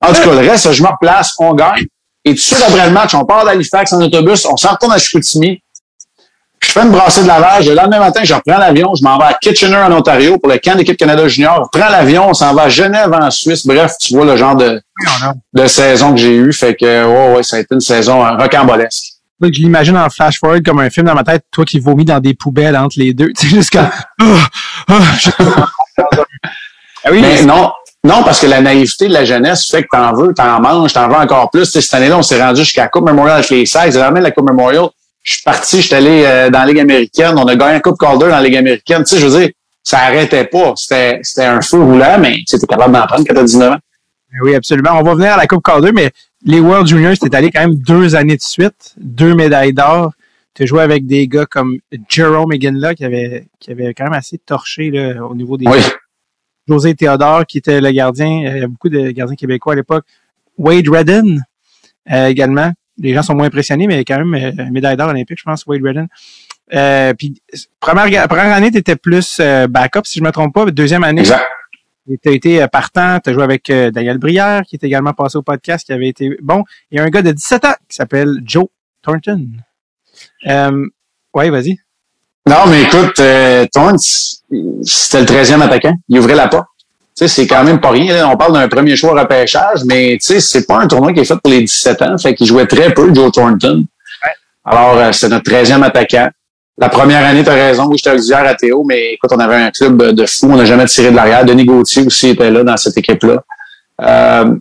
[0.00, 1.86] En tout cas, le reste, je me replace, on gagne.
[2.24, 4.92] Et tout de suite après le match, on part d'Halifax en autobus, on s'en retourne
[4.92, 5.62] à Chicoutimi.
[6.60, 7.68] Je fais une brassée de lavage.
[7.68, 8.92] Le lendemain matin, je reprends l'avion.
[8.94, 11.68] Je m'en vais à Kitchener, en Ontario, pour le camp d'équipe Canada Junior.
[11.72, 12.28] Je prends l'avion.
[12.28, 13.66] On s'en va à Genève, en Suisse.
[13.66, 14.80] Bref, tu vois le genre de,
[15.54, 16.52] de saison que j'ai eu.
[16.52, 19.14] Fait que, ouais, ouais, ça a été une saison rocambolesque.
[19.40, 22.04] Donc, je l'imagine en flash forward comme un film dans ma tête, toi qui vomis
[22.04, 23.32] dans des poubelles entre les deux.
[23.38, 23.90] Tu sais, jusqu'à.
[24.88, 24.98] ah
[27.10, 27.70] oui, mais non,
[28.04, 31.08] non, parce que la naïveté de la jeunesse fait que t'en veux, t'en manges, t'en
[31.08, 31.66] veux encore plus.
[31.66, 33.94] cette année-là, on s'est rendu jusqu'à la Coupe Memorial avec les 16.
[33.94, 34.88] J'ai la Coupe Memorial.
[35.28, 37.34] Je suis parti, je suis allé euh, dans la Ligue américaine.
[37.36, 39.04] On a gagné la Coupe Calder dans la Ligue américaine.
[39.04, 39.50] Tu sais, je veux dire,
[39.82, 40.72] ça arrêtait pas.
[40.74, 43.78] C'était, c'était un feu roulant, mais tu étais capable d'en prendre quand t'as 19 ans.
[44.40, 44.92] Oui, absolument.
[44.98, 46.12] On va venir à la Coupe Calder, mais
[46.46, 50.12] les World Juniors, t'es allé quand même deux années de suite, deux médailles d'or.
[50.54, 51.76] Tu as joué avec des gars comme
[52.08, 55.80] Jerome McGinley qui avait, qui avait quand même assez torché là, au niveau des, oui.
[56.66, 58.26] José Théodore, qui était le gardien.
[58.26, 60.06] Il y a beaucoup de gardiens québécois à l'époque.
[60.56, 61.44] Wade Redden,
[62.10, 62.72] euh, également.
[62.98, 65.82] Les gens sont moins impressionnés, mais quand même euh, médaille d'or olympique, je pense, Wade
[65.82, 66.08] Redden.
[66.74, 67.40] Euh, puis
[67.80, 70.66] première, première année, tu étais plus euh, backup, si je me trompe pas.
[70.66, 75.12] Deuxième année, tu as été partant, tu as joué avec Daniel Brière, qui est également
[75.12, 76.64] passé au podcast, qui avait été bon.
[76.90, 78.66] Il y a un gars de 17 ans qui s'appelle Joe
[79.02, 79.46] Thornton.
[80.46, 80.86] Euh,
[81.34, 81.78] ouais, vas-y.
[82.48, 83.66] Non, mais écoute, euh,
[84.82, 85.94] c'était le 13e attaquant.
[86.08, 86.68] Il ouvrait la porte.
[87.18, 88.28] Sais, c'est quand même pas rien.
[88.28, 91.24] On parle d'un premier choix repêchage, mais tu sais, c'est pas un tournoi qui est
[91.24, 92.16] fait pour les 17 ans.
[92.16, 93.84] Fait qu'il jouait très peu, Joe Thornton.
[94.64, 96.28] Alors, euh, c'est notre 13e attaquant.
[96.76, 99.56] La première année, tu as raison, oui, j'étais auxiliaire à Théo, mais écoute, on avait
[99.56, 101.44] un club de fou, on n'a jamais tiré de l'arrière.
[101.44, 103.42] Denis Gauthier aussi était là dans cette équipe-là.
[104.00, 104.54] Euh,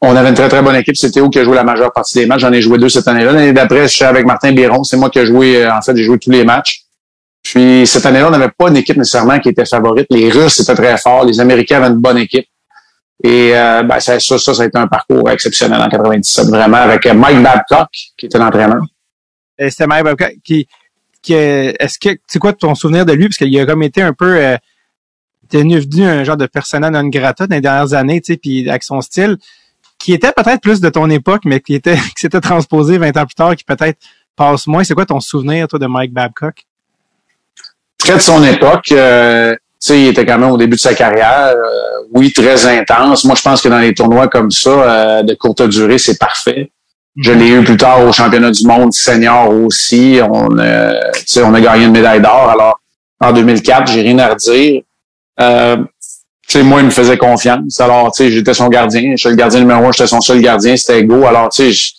[0.00, 0.96] on avait une très, très bonne équipe.
[0.96, 2.40] C'est Théo qui a joué la majeure partie des matchs.
[2.40, 3.30] J'en ai joué deux cette année-là.
[3.30, 4.82] L'année d'après, je suis avec Martin Biron.
[4.82, 6.82] C'est moi qui ai joué, euh, en fait, j'ai joué tous les matchs.
[7.42, 10.06] Puis cette année-là, on n'avait pas une équipe nécessairement qui était favorite.
[10.10, 12.46] Les Russes étaient très forts, les Américains avaient une bonne équipe.
[13.22, 17.06] Et euh, ben, ça, ça, ça, a été un parcours exceptionnel en 97, vraiment, avec
[17.06, 18.82] Mike Babcock, qui était l'entraîneur.
[19.58, 20.66] C'était Mike Babcock qui,
[21.20, 23.28] qui est-ce que c'est quoi ton souvenir de lui?
[23.28, 24.56] Parce qu'il a comme été un peu euh,
[25.50, 28.82] devenu un genre de personnage non grata dans les dernières années, tu sais, puis avec
[28.82, 29.36] son style,
[29.98, 33.26] qui était peut-être plus de ton époque, mais qui était qui s'était transposé 20 ans
[33.26, 33.98] plus tard, qui peut-être
[34.34, 34.84] passe moins.
[34.84, 36.64] C'est quoi ton souvenir, toi, de Mike Babcock?
[38.00, 38.92] Très de son époque.
[38.92, 39.54] Euh,
[39.88, 41.54] il était quand même au début de sa carrière.
[41.54, 43.24] Euh, oui, très intense.
[43.24, 46.70] Moi, je pense que dans les tournois comme ça, euh, de courte durée, c'est parfait.
[47.16, 50.20] Je l'ai eu plus tard au championnat du monde senior aussi.
[50.22, 51.00] On, euh,
[51.36, 52.50] on a gagné une médaille d'or.
[52.50, 52.80] Alors,
[53.20, 54.82] en 2004, j'ai rien à redire.
[55.40, 55.76] Euh,
[56.62, 57.80] moi, il me faisait confiance.
[57.80, 59.14] Alors, j'étais son gardien.
[59.16, 61.26] J'étais le gardien numéro un, j'étais son seul gardien, c'était égaux.
[61.26, 61.92] Alors, tu sais,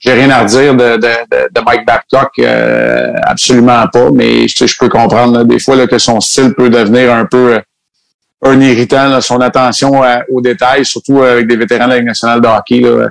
[0.00, 1.08] j'ai rien à redire de, de,
[1.52, 5.98] de, Mike Babcock, euh, absolument pas, mais je, je peux comprendre des fois là, que
[5.98, 7.60] son style peut devenir un peu euh,
[8.42, 12.40] un irritant, son attention euh, aux détails, surtout avec des vétérans de la Ligue nationale
[12.40, 12.80] de hockey.
[12.80, 13.08] Là.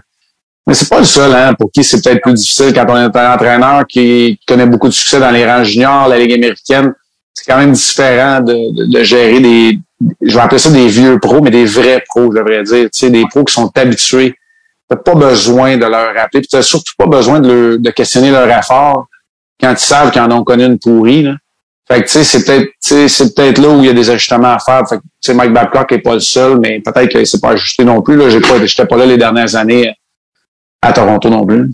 [0.65, 3.17] Mais c'est pas le seul, hein, pour qui c'est peut-être plus difficile quand on est
[3.17, 6.93] un entraîneur qui connaît beaucoup de succès dans les rangs juniors, la Ligue américaine.
[7.33, 9.79] C'est quand même différent de, de, gérer des,
[10.21, 12.85] je vais appeler ça des vieux pros, mais des vrais pros, je devrais dire.
[12.85, 14.35] Tu sais, des pros qui sont habitués
[14.89, 16.41] T'as pas besoin de leur rappeler.
[16.41, 19.07] Puis t'as surtout pas besoin de, de questionner leur effort
[19.59, 21.23] quand ils savent qu'ils en ont connu une pourrie.
[21.23, 21.35] Là.
[21.87, 24.53] Fait que tu sais, c'est peut-être c'est peut-être là où il y a des ajustements
[24.53, 24.87] à faire.
[24.87, 27.51] Fait que tu sais, Mike Babcock est pas le seul, mais peut-être qu'il s'est pas
[27.51, 28.17] ajusté non plus.
[28.17, 29.93] Là, j'ai pas, j'étais pas là les dernières années
[30.81, 31.71] à Toronto non plus.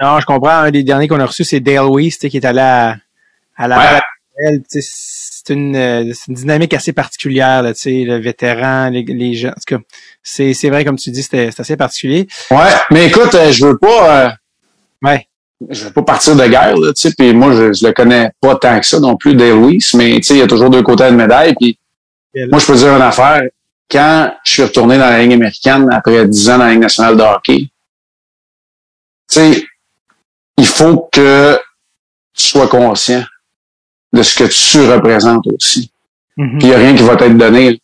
[0.00, 0.50] Non, je comprends.
[0.50, 2.96] Un des derniers qu'on a reçu, c'est Dale Weiss, qui est allé à,
[3.56, 4.00] à la ouais
[4.68, 9.48] c'est une, euh, une, dynamique assez particulière, là, tu sais, le vétéran, les, les gens.
[9.48, 9.78] En tout cas,
[10.22, 12.28] c'est, c'est vrai, comme tu dis, c'est assez particulier.
[12.50, 14.26] Ouais, mais écoute, euh, je veux pas.
[14.26, 14.30] Euh,
[15.02, 15.26] ouais.
[15.70, 18.30] Je veux pas partir de guerre, là, tu sais, puis moi, je, je le connais
[18.40, 20.70] pas tant que ça non plus, Dale Weiss, mais tu sais, il y a toujours
[20.70, 21.76] deux côtés de médaille, puis
[22.48, 23.42] moi, je peux dire une affaire.
[23.90, 27.16] Quand je suis retourné dans la Ligue américaine après dix ans dans la Ligue nationale
[27.16, 27.70] de hockey, tu
[29.26, 29.66] sais,
[30.58, 31.58] il faut que
[32.34, 33.24] tu sois conscient
[34.12, 35.90] de ce que tu représentes aussi.
[36.36, 36.58] Mm-hmm.
[36.58, 37.80] Puis il n'y a rien qui va t'être donné.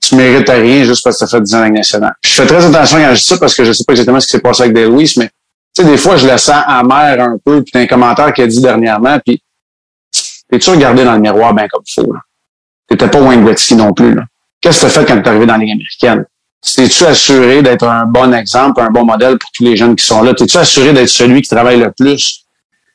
[0.00, 2.14] Tu mérites à rien juste parce que tu as fait 10 ans nationale.
[2.24, 4.26] Je fais très attention quand je dis ça parce que je sais pas exactement ce
[4.26, 5.30] qui s'est passé avec Dale Louis, mais
[5.74, 8.44] tu sais, des fois, je le sens amer un peu, puis t'as un commentaire qu'il
[8.44, 9.42] a dit dernièrement, puis
[10.50, 12.20] t'es-tu regardé dans le miroir bien comme il faut, là?
[12.88, 14.24] T'étais pas Wayne Gretzky non plus, là.
[14.60, 16.26] Qu'est-ce que t'as fait quand t'es arrivé dans la Ligue américaine?
[16.62, 20.22] T'es-tu assuré d'être un bon exemple, un bon modèle pour tous les jeunes qui sont
[20.22, 20.34] là?
[20.34, 22.41] T'es-tu assuré d'être celui qui travaille le plus?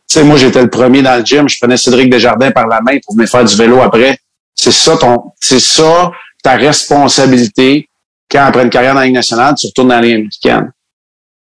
[0.08, 1.50] Sais, moi, j'étais le premier dans le gym.
[1.50, 4.18] Je prenais Cédric Desjardins par la main pour venir faire du vélo après.
[4.56, 7.90] C'est ça ton, c'est ça ta responsabilité
[8.30, 10.72] quand après une carrière dans la Ligue nationale, tu retournes dans la Ligue américaine.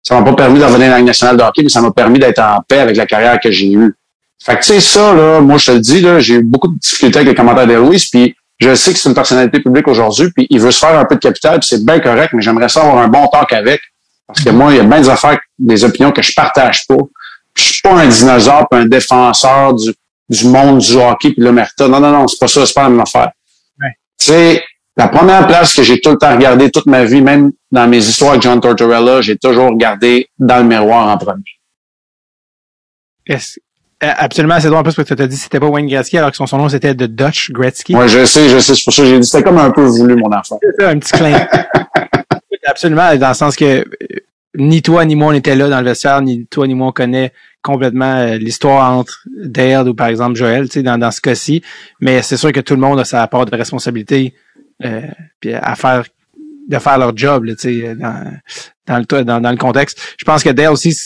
[0.03, 1.91] Ça m'a pas permis de revenir dans la Ligue nationale de hockey, mais ça m'a
[1.91, 3.95] permis d'être en paix avec la carrière que j'ai eue.
[4.43, 6.69] Fait que tu sais, ça, là, moi, je te le dis, là, j'ai eu beaucoup
[6.69, 9.89] de difficultés avec les commentaires de Louis, puis je sais que c'est une personnalité publique
[9.89, 12.43] aujourd'hui, puis il veut se faire un peu de capital, puis c'est bien correct, mais
[12.43, 13.81] j'aimerais ça avoir un bon talk avec.
[14.27, 16.97] Parce que moi, il y a bien des affaires, des opinions que je partage pas.
[17.57, 19.93] Je suis pas un dinosaure, un défenseur du,
[20.29, 21.87] du monde du hockey puis l'omerta.
[21.89, 23.31] Non, non, non, c'est pas ça, c'est pas la même affaire.
[23.81, 23.93] Ouais.
[24.19, 24.65] Tu sais,
[24.97, 27.99] la première place que j'ai tout le temps regardé toute ma vie, même dans mes
[27.99, 31.43] histoires avec John Tortorella, j'ai toujours regardé dans le miroir en premier.
[33.27, 33.59] Est-ce-
[34.01, 36.19] Absolument, c'est drôle en plus parce que tu as dit que c'était pas Wayne Gretzky
[36.19, 37.95] alors que son, son nom c'était The Dutch Gretzky.
[37.97, 39.83] Ouais, je sais, je sais, c'est pour ça que j'ai dit, c'était comme un peu
[39.83, 40.59] voulu, mon enfant.
[40.63, 41.47] C'est ça, un petit clin.
[42.67, 43.85] Absolument, dans le sens que
[44.57, 46.93] ni toi ni moi on était là dans le vestiaire, ni toi ni moi on
[46.93, 47.33] connaît
[47.63, 51.63] complètement euh, l'histoire entre Dale ou par exemple Joël, tu sais, dans, dans ce cas-ci.
[52.01, 54.35] Mais c'est sûr que tout le monde a sa part de responsabilité
[54.85, 55.03] euh,
[55.41, 56.05] puis à faire
[56.69, 58.33] de faire leur job, là, tu sais, dans,
[58.87, 60.15] dans le dans, dans le contexte.
[60.19, 60.97] Je pense que Dale aussi,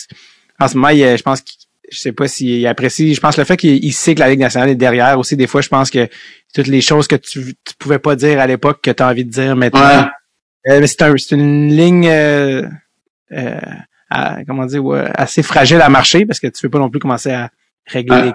[0.59, 1.55] en ce moment, il, euh, je pense qu'il
[1.91, 3.15] je sais pas s'il apprécie.
[3.15, 5.47] Je pense le fait qu'il il sait que la Ligue nationale est derrière aussi, des
[5.47, 6.07] fois, je pense que
[6.53, 9.25] toutes les choses que tu, tu pouvais pas dire à l'époque que tu as envie
[9.25, 9.79] de dire maintenant.
[9.79, 10.71] Ouais.
[10.71, 12.07] Euh, mais c'est un, c'est une ligne
[13.31, 13.59] euh, euh,
[14.09, 16.99] à- comment dire ouais, assez fragile à marcher parce que tu peux pas non plus
[16.99, 17.49] commencer à
[17.85, 18.25] régler Ouais.
[18.25, 18.31] les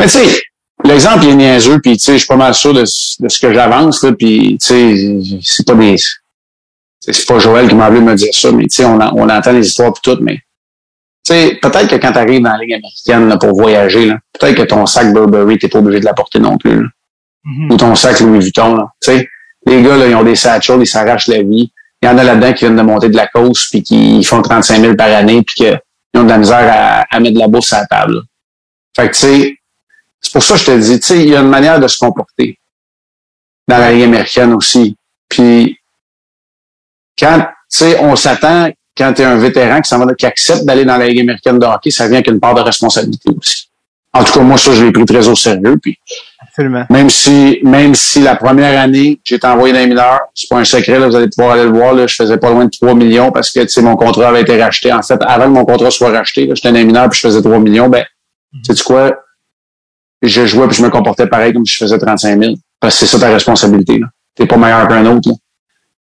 [0.00, 0.42] Mais tu sais,
[0.84, 3.38] l'exemple est niaiseux, puis tu sais, je suis pas mal sûr de, ce- de ce
[3.40, 5.96] que j'avance, là, puis tu sais, c'est pas des...
[7.00, 9.52] C'est pas Joël qui m'a voulu me dire ça, mais tu sais, on, on entend
[9.52, 10.36] les histoires puis tout, mais
[11.24, 14.18] tu sais, peut-être que quand tu arrives dans la Ligue américaine là, pour voyager, là,
[14.38, 16.82] peut-être que ton sac Burberry, t'es pas obligé de l'apporter non plus.
[16.82, 16.88] là.
[17.44, 17.72] Mhm.
[17.72, 18.74] Ou ton sac Louis Vuitton.
[18.74, 18.88] Là.
[19.00, 19.28] Tu sais,
[19.66, 21.72] les gars, là, ils ont des satchels, ils s'arrachent la vie.
[22.02, 24.40] Il y en a là-dedans qui viennent de monter de la course, puis qui font
[24.40, 25.80] 35 000 par année, puis qu'ils
[26.14, 28.22] ont de la misère à, mettre de la bourse à la table.
[28.94, 29.58] Fait que, tu sais,
[30.20, 31.88] c'est pour ça que je te dis, tu sais, il y a une manière de
[31.88, 32.58] se comporter
[33.66, 34.96] dans la Ligue américaine aussi.
[35.28, 35.78] Puis,
[37.18, 40.64] quand, tu sais, on s'attend, quand tu es un vétéran qui, s'en va, qui accepte
[40.64, 43.68] d'aller dans la Ligue américaine de hockey, ça vient avec une part de responsabilité aussi.
[44.12, 45.78] En tout cas, moi, ça, je l'ai pris très au sérieux.
[45.82, 45.98] Puis,
[46.58, 46.86] Absolument.
[46.90, 50.58] même si, même si la première année, j'ai été envoyé dans les mineurs, c'est pas
[50.58, 52.70] un secret, là, vous allez pouvoir aller le voir, là, je faisais pas loin de
[52.70, 54.92] 3 millions parce que, tu sais, mon contrat avait été racheté.
[54.92, 57.28] En fait, avant que mon contrat soit racheté, là, j'étais dans les mineurs puis je
[57.28, 58.04] faisais 3 millions, ben,
[58.64, 59.12] sais tu quoi?
[60.20, 62.54] Je jouais puis je me comportais pareil comme si je faisais 35 000.
[62.80, 64.06] Parce que c'est ça ta responsabilité, là.
[64.34, 65.34] T'es pas meilleur qu'un autre, là.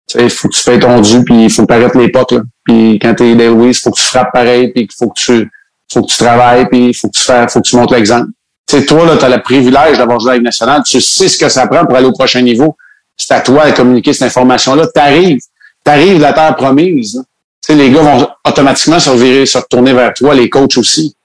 [0.08, 1.96] Tu sais, il faut que tu fais ton dû puis il faut que tu arrêtes
[1.96, 2.42] les potes, là.
[2.64, 5.20] Puis quand t'es Dale Weiss, il faut que tu frappes pareil puis il faut que
[5.20, 5.52] tu,
[5.94, 8.30] faut que tu travailles puis il faut que tu fasses, faut que tu montres l'exemple.
[8.70, 10.84] Tu sais, toi, là, t'as le privilège d'avoir joué à la Ligue nationale.
[10.86, 12.78] Tu sais ce que ça prend pour aller au prochain niveau.
[13.18, 14.86] C'est à toi de communiquer cette information-là.
[14.94, 15.40] T'arrives.
[15.84, 17.16] T'arrives de la terre promise.
[17.16, 17.22] là.
[17.66, 21.16] Tu sais, les gars vont automatiquement se revirer, retourner vers toi, les coachs aussi.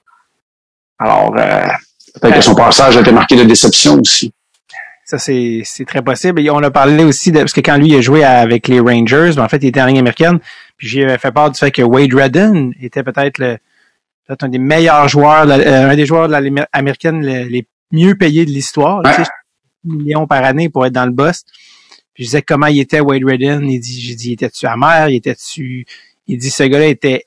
[0.97, 1.67] Alors, euh,
[2.19, 4.33] peut-être que son passage a été marqué de déception aussi.
[5.03, 6.41] Ça, c'est, très possible.
[6.41, 9.33] Et on a parlé aussi de, parce que quand lui a joué avec les Rangers,
[9.35, 10.39] ben, en fait, il était en ligne américaine.
[10.77, 13.59] Puis j'ai fait part du fait que Wade Redden était peut-être le,
[14.27, 17.67] peut-être un des meilleurs joueurs, euh, un des joueurs de la Ligue américaine le- les
[17.91, 19.01] mieux payés de l'histoire.
[19.03, 19.15] Ouais.
[19.15, 19.29] tu sais,
[19.83, 21.43] millions par année pour être dans le boss.
[22.13, 23.69] Puis je disais comment il était Wade Redden.
[23.69, 25.09] Il dit, j'ai dit, était-tu amer?
[25.09, 25.85] Il était-tu,
[26.27, 27.25] il dit, ce gars-là était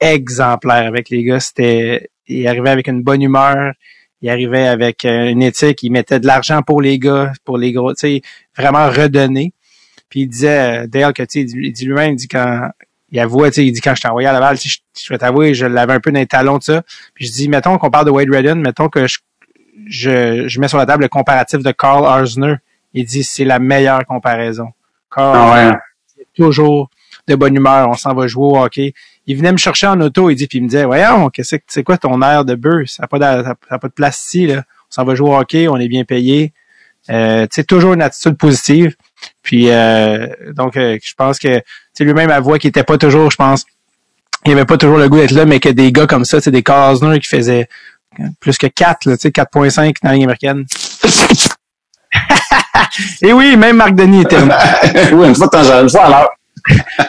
[0.00, 1.40] exemplaire avec les gars.
[1.40, 3.74] C'était, il arrivait avec une bonne humeur.
[4.22, 5.82] Il arrivait avec euh, une éthique.
[5.82, 8.22] Il mettait de l'argent pour les gars, pour les gros, tu sais,
[8.56, 9.52] vraiment redonner.
[10.08, 12.70] Puis il disait, euh, Dale, que, tu sais, il il dit lui-même, il dit quand,
[13.12, 15.02] il avoue, tu sais, il dit quand je t'ai envoyé à Laval, tu sais, je,
[15.04, 16.82] je vais t'avouer, je l'avais un peu dans les talons de ça.
[17.14, 19.18] Puis je dis, mettons qu'on parle de Wade Redden, mettons que je,
[19.88, 22.56] je, je mets sur la table le comparatif de Carl Arzner.
[22.94, 24.68] Il dit, c'est la meilleure comparaison.
[25.14, 25.76] Carl Ah ouais.
[26.36, 26.90] toujours
[27.28, 28.92] de bonne humeur, on s'en va jouer au hockey.
[29.26, 31.62] Il venait me chercher en auto, il dit, puis il me disait, voyons, qu'est-ce que
[31.68, 32.88] c'est quoi ton air de bœuf?
[32.88, 34.58] Ça n'a pas, de- ça a pas de place ici, là.
[34.90, 36.52] On s'en va jouer au hockey, on est bien payé.
[37.10, 38.96] Euh, tu sais, toujours une attitude positive.
[39.42, 41.64] Puis euh, donc, euh, je pense que tu
[41.94, 43.64] sais, lui-même avouait qu'il était pas toujours, je pense,
[44.44, 46.50] il avait pas toujours le goût d'être là, mais que des gars comme ça, c'est
[46.50, 47.68] des Carl Osner qui faisaient
[48.40, 50.64] plus que 4, là, tu sais, 4.5 dans la Ligue américaine.
[53.22, 54.80] Et oui, même Marc Denis était là.
[55.12, 56.30] oui, une fois de temps une fois à l'heure.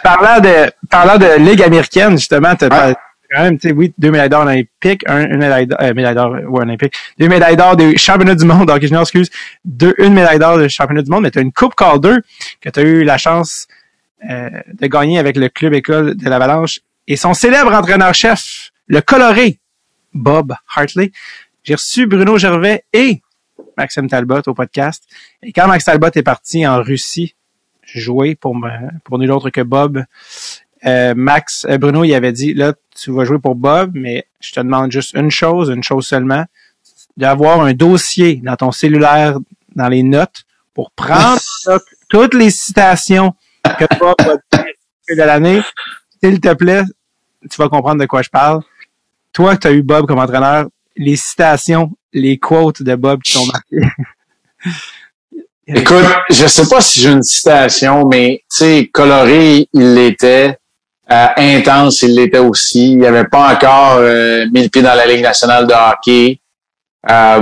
[0.03, 2.93] parlant de parlant de ligue américaine justement t'as pas-
[3.32, 6.15] quand même tu sais oui deux médailles d'or olympiques un une médaille d'or euh, médaille
[6.15, 9.29] d'or ouais, olympique deux médailles d'or des championnats du monde donc je excuse
[9.65, 12.17] deux une médaille d'or des championnats du monde mais t'as une coupe Calder
[12.59, 13.67] que t'as eu la chance
[14.29, 19.59] euh, de gagner avec le club école de l'Avalanche et son célèbre entraîneur-chef le coloré
[20.13, 21.11] Bob Hartley
[21.63, 23.21] j'ai reçu Bruno Gervais et
[23.77, 25.03] Maxime Talbot au podcast
[25.41, 27.36] et quand Max Talbot est parti en Russie
[27.93, 28.69] jouer pour me,
[29.03, 30.03] pour nul autre que Bob.
[30.86, 34.51] Euh, Max, euh, Bruno, il avait dit, là, tu vas jouer pour Bob, mais je
[34.51, 36.45] te demande juste une chose, une chose seulement,
[37.17, 39.38] d'avoir un dossier dans ton cellulaire,
[39.75, 41.39] dans les notes, pour prendre
[42.09, 44.65] toutes les citations que Bob va dire
[45.09, 45.61] de l'année.
[46.23, 46.84] S'il te plaît,
[47.49, 48.61] tu vas comprendre de quoi je parle.
[49.34, 50.67] Toi, tu as eu Bob comme entraîneur,
[50.97, 53.88] les citations, les quotes de Bob qui sont marquées.
[55.67, 60.57] Écoute, je sais pas si j'ai une citation, mais tu sais, coloré, il l'était.
[61.12, 62.93] Euh, intense, il l'était aussi.
[62.93, 66.39] Il n'avait pas encore euh, mis le pied dans la Ligue nationale de hockey.
[67.09, 67.41] Euh,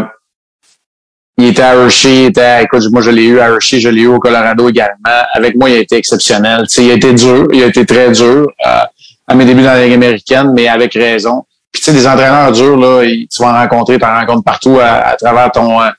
[1.38, 4.02] il était à Hershey, il était, écoute, moi je l'ai eu à Hershey, je l'ai
[4.02, 5.24] eu au Colorado également.
[5.34, 6.66] Avec moi, il a été exceptionnel.
[6.68, 8.80] sais, il a été dur, il a été très dur euh,
[9.26, 11.46] à mes débuts dans la Ligue américaine, mais avec raison.
[11.72, 14.80] Puis tu sais, des entraîneurs durs, là, tu vas en rencontrer, tu en rencontres partout
[14.82, 15.90] à, travers ton euh,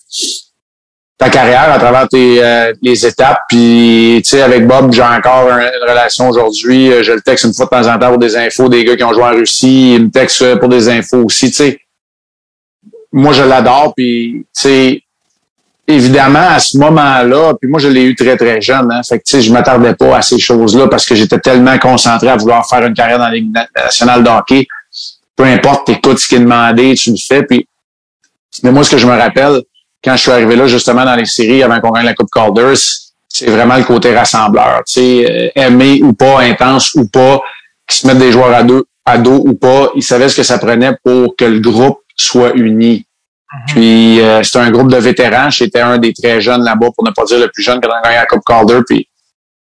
[1.20, 3.40] ta carrière, à travers tes euh, les étapes.
[3.48, 6.90] Puis tu sais, avec Bob, j'ai encore une relation aujourd'hui.
[7.02, 9.04] Je le texte une fois de temps en temps pour des infos, des gars qui
[9.04, 9.94] ont joué en Russie.
[9.94, 11.50] Il me texte pour des infos aussi.
[11.50, 11.80] Tu sais,
[13.12, 13.92] moi je l'adore.
[13.94, 15.02] Puis tu sais
[15.90, 19.24] évidemment, à ce moment-là, puis moi, je l'ai eu très, très jeune, hein, fait que,
[19.24, 22.68] tu sais, je m'attardais pas à ces choses-là parce que j'étais tellement concentré à vouloir
[22.68, 24.66] faire une carrière dans la Ligue nationale de hockey.
[25.36, 27.66] Peu importe, t'écoutes ce qui est demandé, tu le fais, puis...
[28.62, 29.62] Mais moi, ce que je me rappelle,
[30.02, 32.74] quand je suis arrivé là, justement, dans les séries, avant qu'on gagne la Coupe Calder,
[33.28, 37.40] c'est vraiment le côté rassembleur, tu sais, euh, aimé ou pas, intense ou pas,
[37.86, 40.42] qui se mettent des joueurs à deux, à dos ou pas, ils savaient ce que
[40.42, 43.06] ça prenait pour que le groupe soit uni.
[43.52, 43.60] Mhm.
[43.68, 45.50] Puis euh, c'était un groupe de vétérans.
[45.50, 47.92] J'étais un des très jeunes là-bas, pour ne pas dire le plus jeune quand on
[47.92, 48.80] a gagné la Coupe Calder.
[48.86, 49.08] Puis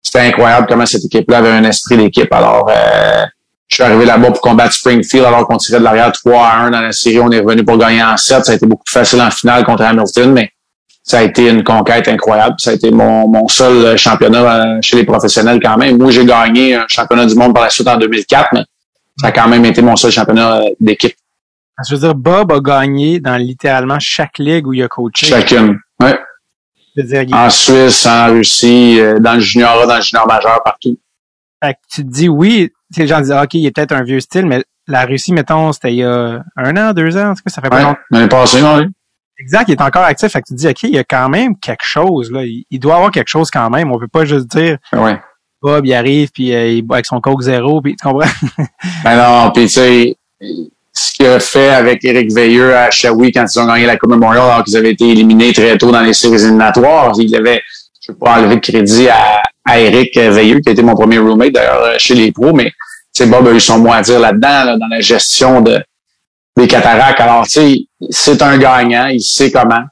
[0.01, 2.31] c'était incroyable comment cette équipe-là avait un esprit d'équipe.
[2.33, 3.25] Alors, euh,
[3.71, 6.71] je suis arrivé là-bas pour combattre Springfield alors qu'on tirait de l'arrière 3 à 1
[6.71, 7.21] dans la série.
[7.21, 8.43] On est revenu pour gagner en 7.
[8.43, 10.51] Ça a été beaucoup plus facile en finale contre Hamilton, mais
[11.01, 12.55] ça a été une conquête incroyable.
[12.57, 15.97] Ça a été mon, mon seul championnat euh, chez les professionnels quand même.
[15.97, 18.63] Moi, j'ai gagné un championnat du monde par la suite en 2004, mais
[19.17, 21.15] ça a quand même été mon seul championnat d'équipe.
[21.87, 25.27] Je veux dire, Bob a gagné dans littéralement chaque ligue où il a coaché.
[25.27, 26.09] Chacune, oui.
[27.31, 30.97] En Suisse, en Russie, euh, dans le junior dans le junior majeur, partout.
[31.63, 34.19] Fait que tu te dis, oui, les gens disent, OK, il est peut-être un vieux
[34.19, 37.43] style, mais la Russie, mettons, c'était il y a un an, deux ans, en tout
[37.43, 37.99] cas, ça fait pas longtemps.
[38.09, 38.85] L'année passée, non, oui.
[39.39, 40.31] Exact, il est encore actif.
[40.31, 42.43] Fait que tu te dis, OK, il y a quand même quelque chose, là.
[42.43, 43.91] Il, doit avoir quelque chose quand même.
[43.91, 45.19] On peut pas juste dire, ouais.
[45.61, 48.29] Bob, il arrive, puis euh, il boit avec son Coke zéro, puis tu comprends?
[49.03, 50.15] ben non, puis tu sais,
[50.93, 54.09] ce qu'il a fait avec Eric Veilleux à Shawi quand ils ont gagné la Coupe
[54.09, 57.13] Memorial alors qu'ils avaient été éliminés très tôt dans les séries éliminatoires.
[57.17, 57.61] Il avait,
[58.01, 60.95] je ne veux pas enlever de crédit à, à Eric Veilleux, qui a été mon
[60.95, 62.71] premier roommate d'ailleurs chez les pros, mais
[63.27, 65.83] Bob a eu son mot à dire là-dedans, dans la gestion de,
[66.57, 67.19] des cataractes.
[67.19, 67.75] Alors, tu sais,
[68.09, 69.83] c'est un gagnant, il sait comment.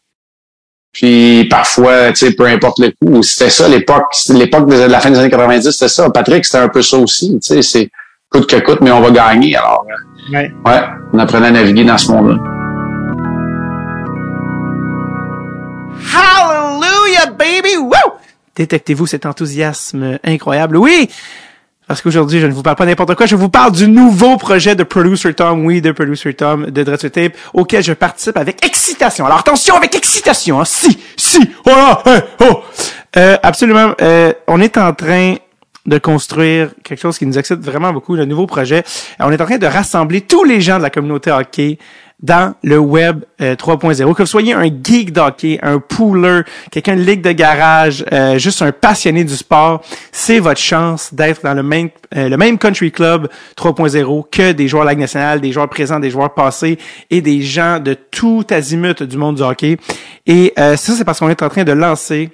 [0.92, 5.12] Puis parfois, tu sais, peu importe le coup, c'était ça l'époque, l'époque de la fin
[5.12, 6.10] des années 90, c'était ça.
[6.10, 7.38] Patrick, c'était un peu ça aussi.
[7.40, 7.90] Tu sais, c'est
[8.30, 9.56] coûte que coûte, mais on va gagner.
[9.56, 10.52] Alors, euh, ouais.
[10.66, 10.82] ouais,
[11.14, 12.38] on apprenait à naviguer dans ce monde-là.
[16.70, 17.78] Hallelujah, baby!
[17.78, 18.14] Woo!
[18.56, 20.78] Détectez-vous cet enthousiasme incroyable?
[20.78, 21.10] Oui!
[21.88, 24.76] Parce qu'aujourd'hui, je ne vous parle pas n'importe quoi, je vous parle du nouveau projet
[24.76, 29.26] de Producer Tom, oui, de Producer Tom, de Dreadful Tape, auquel je participe avec excitation.
[29.26, 30.66] Alors attention, avec excitation, hein.
[30.66, 31.94] si, si, oh,
[32.42, 32.62] oh.
[33.18, 35.38] Euh, absolument, euh, on est en train
[35.88, 38.84] de construire quelque chose qui nous excite vraiment beaucoup, le nouveau projet.
[39.20, 41.80] On est en train de rassembler tous les gens de la communauté hockey
[42.22, 44.02] dans le web 3.0.
[44.02, 46.42] Euh, que vous soyez un geek d'hockey, un pooler,
[46.72, 51.44] quelqu'un de ligue de garage, euh, juste un passionné du sport, c'est votre chance d'être
[51.44, 55.40] dans le même euh, le même country club 3.0 que des joueurs de Ligue nationale,
[55.40, 56.78] des joueurs présents, des joueurs passés
[57.10, 59.78] et des gens de tout azimut du monde du hockey.
[60.26, 62.30] Et ça, c'est parce qu'on est en train de lancer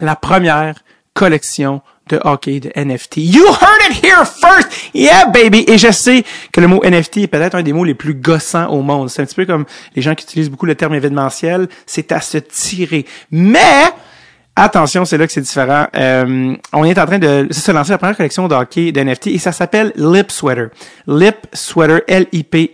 [0.00, 0.76] la première
[1.14, 3.18] collection de hockey, de NFT.
[3.18, 4.68] You heard it here first!
[4.94, 5.64] Yeah, baby!
[5.66, 8.68] Et je sais que le mot NFT est peut-être un des mots les plus gossants
[8.68, 9.10] au monde.
[9.10, 11.68] C'est un petit peu comme les gens qui utilisent beaucoup le terme événementiel.
[11.86, 13.06] C'est à se tirer.
[13.30, 13.84] Mais,
[14.56, 15.86] Attention, c'est là que c'est différent.
[15.96, 19.52] Euh, on est en train de se lancer la première collection de d'NFT et ça
[19.52, 20.70] s'appelle Lip Sweater.
[21.06, 22.72] Lip Sweater, L-I-P-S-W-E-A-T-E-R,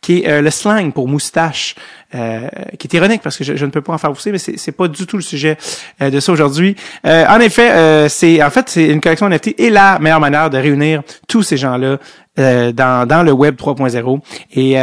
[0.00, 1.74] qui est euh, le slang pour moustache.
[2.14, 4.72] Euh, qui est ironique parce que je, ne peux pas en faire pousser, mais c'est
[4.72, 5.58] pas du tout le sujet
[6.00, 6.74] euh, de ça aujourd'hui.
[7.04, 11.02] En effet, c'est en fait c'est une collection NFT et la meilleure manière de réunir
[11.26, 11.98] tous ces gens-là
[12.38, 14.20] dans, dans le web 3.0
[14.52, 14.76] et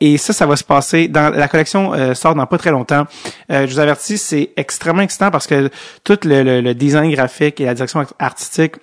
[0.00, 3.04] et ça ça va se passer dans la collection sort dans pas très longtemps.
[3.48, 5.70] je vous avertis, c'est extrêmement excitant parce que
[6.04, 8.76] tout le, le design graphique et la direction artistique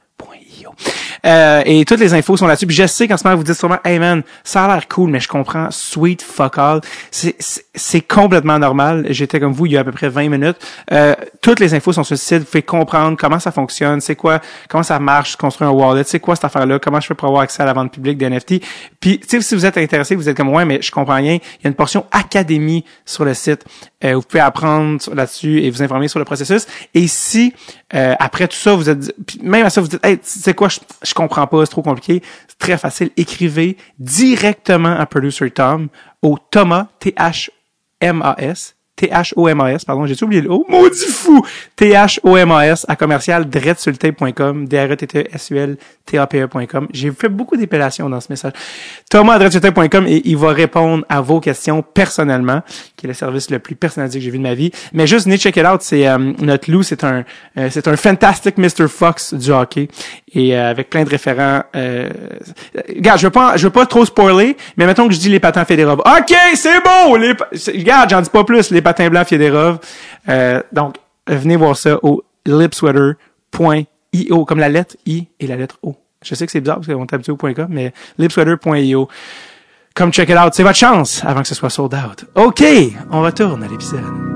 [1.27, 2.67] Euh, et toutes les infos sont là-dessus.
[2.67, 5.11] Puis je sais qu'en ce moment, vous dites sûrement, hey man, ça a l'air cool,
[5.11, 6.81] mais je comprends, sweet fuck all.
[7.11, 9.07] C'est complètement normal.
[9.11, 10.57] J'étais comme vous il y a à peu près 20 minutes.
[10.93, 12.39] Euh, toutes les infos sont sur le site.
[12.39, 16.21] Vous pouvez comprendre comment ça fonctionne, c'est quoi, comment ça marche, construire un wallet, c'est
[16.21, 18.61] quoi cette affaire-là, comment je peux avoir accès à la vente publique des NFT.
[19.01, 21.35] Puis, si vous êtes intéressé, vous êtes comme, ouais, mais je comprends rien.
[21.35, 23.65] Il y a une portion académie sur le site.
[24.05, 26.67] Euh, vous pouvez apprendre là-dessus et vous informer sur le processus.
[26.95, 27.55] Et si
[27.95, 30.81] euh, après tout ça, vous êtes même à ça, vous dites Hey, c'est quoi, je,
[31.03, 33.11] je comprends pas, c'est trop compliqué, c'est très facile.
[33.17, 35.89] Écrivez directement à Producer Tom
[36.23, 41.45] au Thomas T-H-M-A-S T-H-O-M-A-S, pardon, j'ai oublié le O, maudit fou!
[41.77, 46.41] T-H-O-M-A-S à commercial dreadsultape.com, d r e t t s u l t a p
[46.41, 48.53] ecom J'ai fait beaucoup d'épilations dans ce message.
[49.11, 52.63] Thomas dreadsultape.com et il va répondre à vos questions personnellement,
[52.97, 54.71] qui est le service le plus personnalisé que j'ai vu de ma vie.
[54.95, 57.25] Mais juste, venez check it out, c'est, euh, notre loup, c'est un,
[57.59, 58.89] euh, c'est un fantastic Mr.
[58.89, 59.89] Fox du hockey.
[60.33, 62.09] Et euh, avec plein de référents, euh,
[62.89, 65.39] regarde, je veux pas, je veux pas trop spoiler, mais mettons que je dis les
[65.39, 66.01] patins Federov.
[66.01, 67.17] OK, c'est beau!
[67.17, 67.33] Les,
[67.73, 69.79] regarde, j'en dis pas plus, les patins blancs Federov.
[70.29, 70.97] Euh, donc,
[71.29, 75.95] venez voir ça au lipsweater.io, comme la lettre I et la lettre O.
[76.25, 79.09] Je sais que c'est bizarre parce qu'on est habitué au .com, mais lipsweater.io.
[79.95, 82.25] Comme check it out, c'est votre chance avant que ce soit sold out.
[82.35, 82.65] OK,
[83.13, 84.36] on retourne à l'épisode.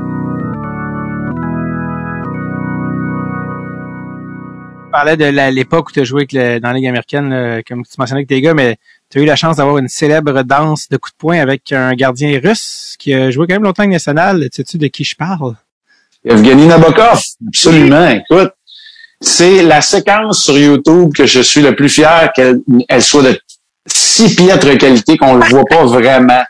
[4.91, 7.93] Parlais de l'époque où tu as joué avec le, dans la Ligue américaine, comme tu
[7.99, 8.77] mentionnais avec tes gars, mais
[9.11, 11.95] tu as eu la chance d'avoir une célèbre danse de coups de poing avec un
[11.95, 14.49] gardien russe qui a joué quand même longtemps avec national.
[14.53, 15.57] Sais-tu de qui je parle?
[16.25, 18.09] Evgeny Nabokov, absolument.
[18.11, 18.53] Écoute,
[19.21, 22.63] c'est la séquence sur YouTube que je suis le plus fier qu'elle
[23.03, 23.41] soit de
[23.87, 26.43] si piètre qualité qu'on le voit pas vraiment.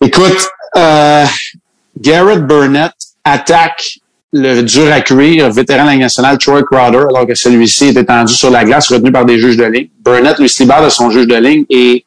[0.00, 1.26] Écoute, euh,
[1.98, 2.92] Garrett Burnett
[3.24, 3.99] attaque
[4.32, 8.32] le dur à cuire, vétéran de la nationale, Troy Crowder, alors que celui-ci est étendu
[8.32, 9.88] sur la glace, retenu par des juges de ligne.
[10.04, 12.04] Burnett lui se libère de son juge de ligne et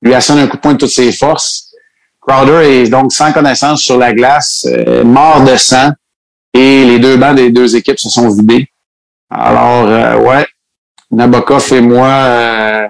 [0.00, 1.66] lui assène un coup de poing de toutes ses forces.
[2.20, 5.92] Crowder est donc sans connaissance sur la glace, euh, mort de sang,
[6.54, 8.68] et les deux bancs des deux équipes se sont vidés.
[9.30, 10.46] Alors, euh, ouais,
[11.10, 12.88] Nabokov et moi, euh,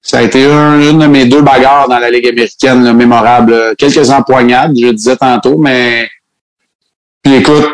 [0.00, 3.74] ça a été une de mes deux bagarres dans la Ligue américaine mémorable.
[3.76, 6.08] Quelques empoignades, je disais tantôt, mais
[7.22, 7.68] puis écoute,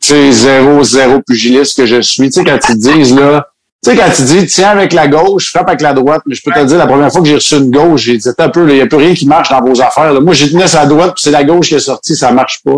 [0.00, 2.30] c'est zéro, zéro pugiliste que je suis.
[2.30, 3.46] Tu sais, quand ils disent, là,
[3.82, 6.42] tu sais, quand tu dis, tiens avec la gauche, frappe avec la droite, mais je
[6.42, 8.68] peux te dire, la première fois que j'ai reçu une gauche, j'ai dit, un peu,
[8.68, 10.12] il n'y a plus rien qui marche dans vos affaires.
[10.12, 10.20] Là.
[10.20, 12.76] Moi, j'ai tenu sa droite, puis c'est la gauche qui est sortie, ça marche pas.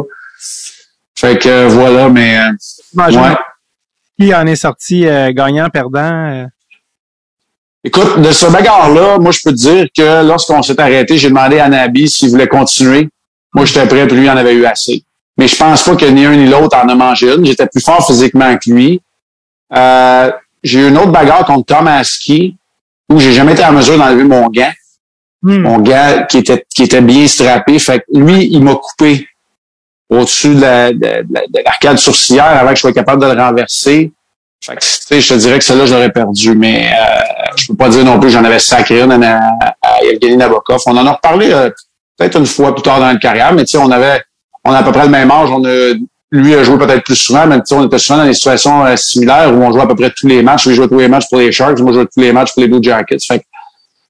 [1.15, 2.39] Fait que, euh, voilà, mais...
[2.39, 2.43] Euh,
[4.19, 6.47] Qui en est sorti euh, gagnant, perdant?
[7.85, 11.59] Écoute, de ce bagarre-là, moi, je peux te dire que lorsqu'on s'est arrêté, j'ai demandé
[11.59, 13.09] à Nabi s'il voulait continuer.
[13.55, 15.05] Moi, j'étais prêt, puis lui en avait eu assez.
[15.39, 17.45] Mais je pense pas que ni un ni l'autre en a mangé une.
[17.45, 19.01] J'étais plus fort physiquement que lui.
[19.75, 20.31] Euh,
[20.63, 22.57] j'ai eu une autre bagarre contre Tom Aski
[23.09, 24.73] où j'ai jamais été en mesure d'enlever mon gant.
[25.43, 25.59] Hmm.
[25.59, 27.79] Mon gant qui était, qui était bien strappé.
[27.79, 29.27] Fait que lui, il m'a coupé
[30.09, 31.25] au-dessus de, la, de,
[31.65, 34.13] l'arcade sourcilière avant que je sois capable de le renverser.
[34.65, 36.55] Fait que, je te dirais que celle-là, je l'aurais perdu.
[36.55, 37.23] Mais euh,
[37.57, 39.41] je peux pas dire non plus j'en avais sacré une à,
[39.83, 40.83] à Evgeny Nabokov.
[40.87, 41.71] On en a reparlé euh,
[42.17, 44.23] peut-être une fois plus tard dans la carrière, mais tu sais, on avait
[44.65, 45.51] on a à peu près le même âge.
[45.51, 45.95] On a,
[46.31, 49.55] lui a joué peut-être plus souvent, mais on était souvent dans des situations euh, similaires
[49.55, 50.67] où on jouait à peu près tous les matchs.
[50.67, 52.63] Lui jouait tous les matchs pour les Sharks, moi je jouais tous les matchs pour
[52.63, 53.19] les Blue Jackets.
[53.27, 53.45] Fait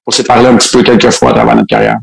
[0.07, 1.99] on s'est parlé un petit peu quelques fois à travers notre carrière.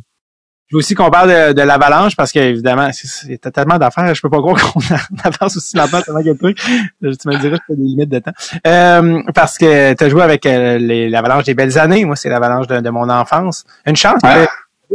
[0.69, 4.13] Je veux aussi qu'on parle de, l'avalanche parce qu'évidemment, c'est tellement d'affaires.
[4.13, 4.80] Je peux pas croire qu'on
[5.23, 6.59] avance aussi longtemps tellement qu'il y a trucs.
[6.59, 8.34] Tu me diras que des limites de temps.
[8.67, 10.77] Euh, parce que tu as joué avec euh,
[11.09, 12.05] l'avalanche des belles années.
[12.05, 13.65] Moi, c'est l'avalanche de, mon enfance.
[13.88, 14.21] Une chance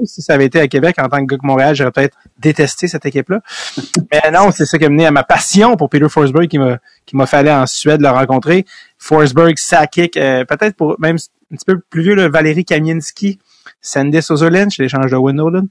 [0.05, 2.89] si ça avait été à Québec en tant que gars de Montréal, j'aurais peut-être détesté
[2.89, 3.41] cette équipe-là.
[4.13, 6.79] Mais non, c'est ça qui a mené à ma passion pour Peter Forsberg qui m'a
[7.07, 8.65] qui m'a aller en Suède le rencontrer.
[8.99, 11.17] Forsberg, Sakic, euh, peut-être pour même
[11.53, 13.39] un petit peu plus vieux, le Valérie Kamienski,
[13.81, 15.69] Sandy Sozolin, chez l'échange de Win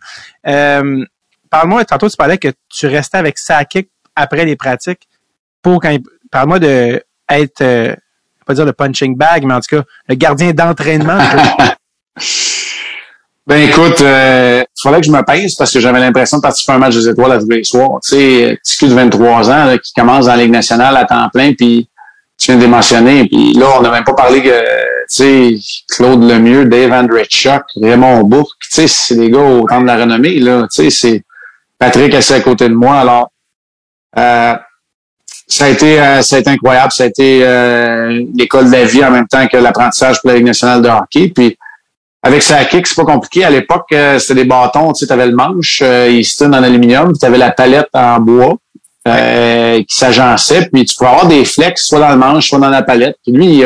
[0.47, 1.05] Euh,
[1.49, 5.07] Parle-moi, tantôt tu parlais que tu restais avec Sakic après les pratiques
[5.61, 5.95] pour quand
[6.31, 7.95] parle-moi de être euh,
[8.45, 11.19] pas dire le punching bag, mais en tout cas le gardien d'entraînement.
[13.45, 16.71] Ben écoute, euh, il fallait que je me pèse parce que j'avais l'impression de participer
[16.71, 17.99] à un match des étoiles à tous les soirs.
[18.01, 21.03] Tu sais, petit cul de 23 ans là, qui commence dans la Ligue nationale à
[21.03, 21.89] temps plein, puis
[22.37, 23.27] tu viens de mentionner.
[23.27, 24.63] Puis là, on n'a même pas parlé que, tu
[25.09, 25.55] sais,
[25.89, 29.97] Claude Lemieux, Dave Andrechuk, Raymond Bourque, tu sais, c'est des gars au temps de la
[29.97, 30.65] renommée, là.
[30.73, 31.23] Tu sais, c'est
[31.77, 32.99] Patrick assis à côté de moi.
[32.99, 33.29] Alors,
[34.17, 34.55] euh,
[35.47, 36.93] ça a été euh, ça a été incroyable.
[36.93, 40.37] Ça a été euh, l'école de la vie en même temps que l'apprentissage pour la
[40.37, 41.27] Ligue nationale de hockey.
[41.35, 41.57] Puis
[42.23, 43.43] avec sa kick, c'est pas compliqué.
[43.43, 46.53] À l'époque, euh, c'était des bâtons, tu sais, avais le manche, euh, il se en
[46.53, 48.55] aluminium, puis tu avais la palette en bois
[49.07, 52.69] euh, qui s'agençait, puis tu pouvais avoir des flex soit dans le manche, soit dans
[52.69, 53.17] la palette.
[53.23, 53.63] Puis lui,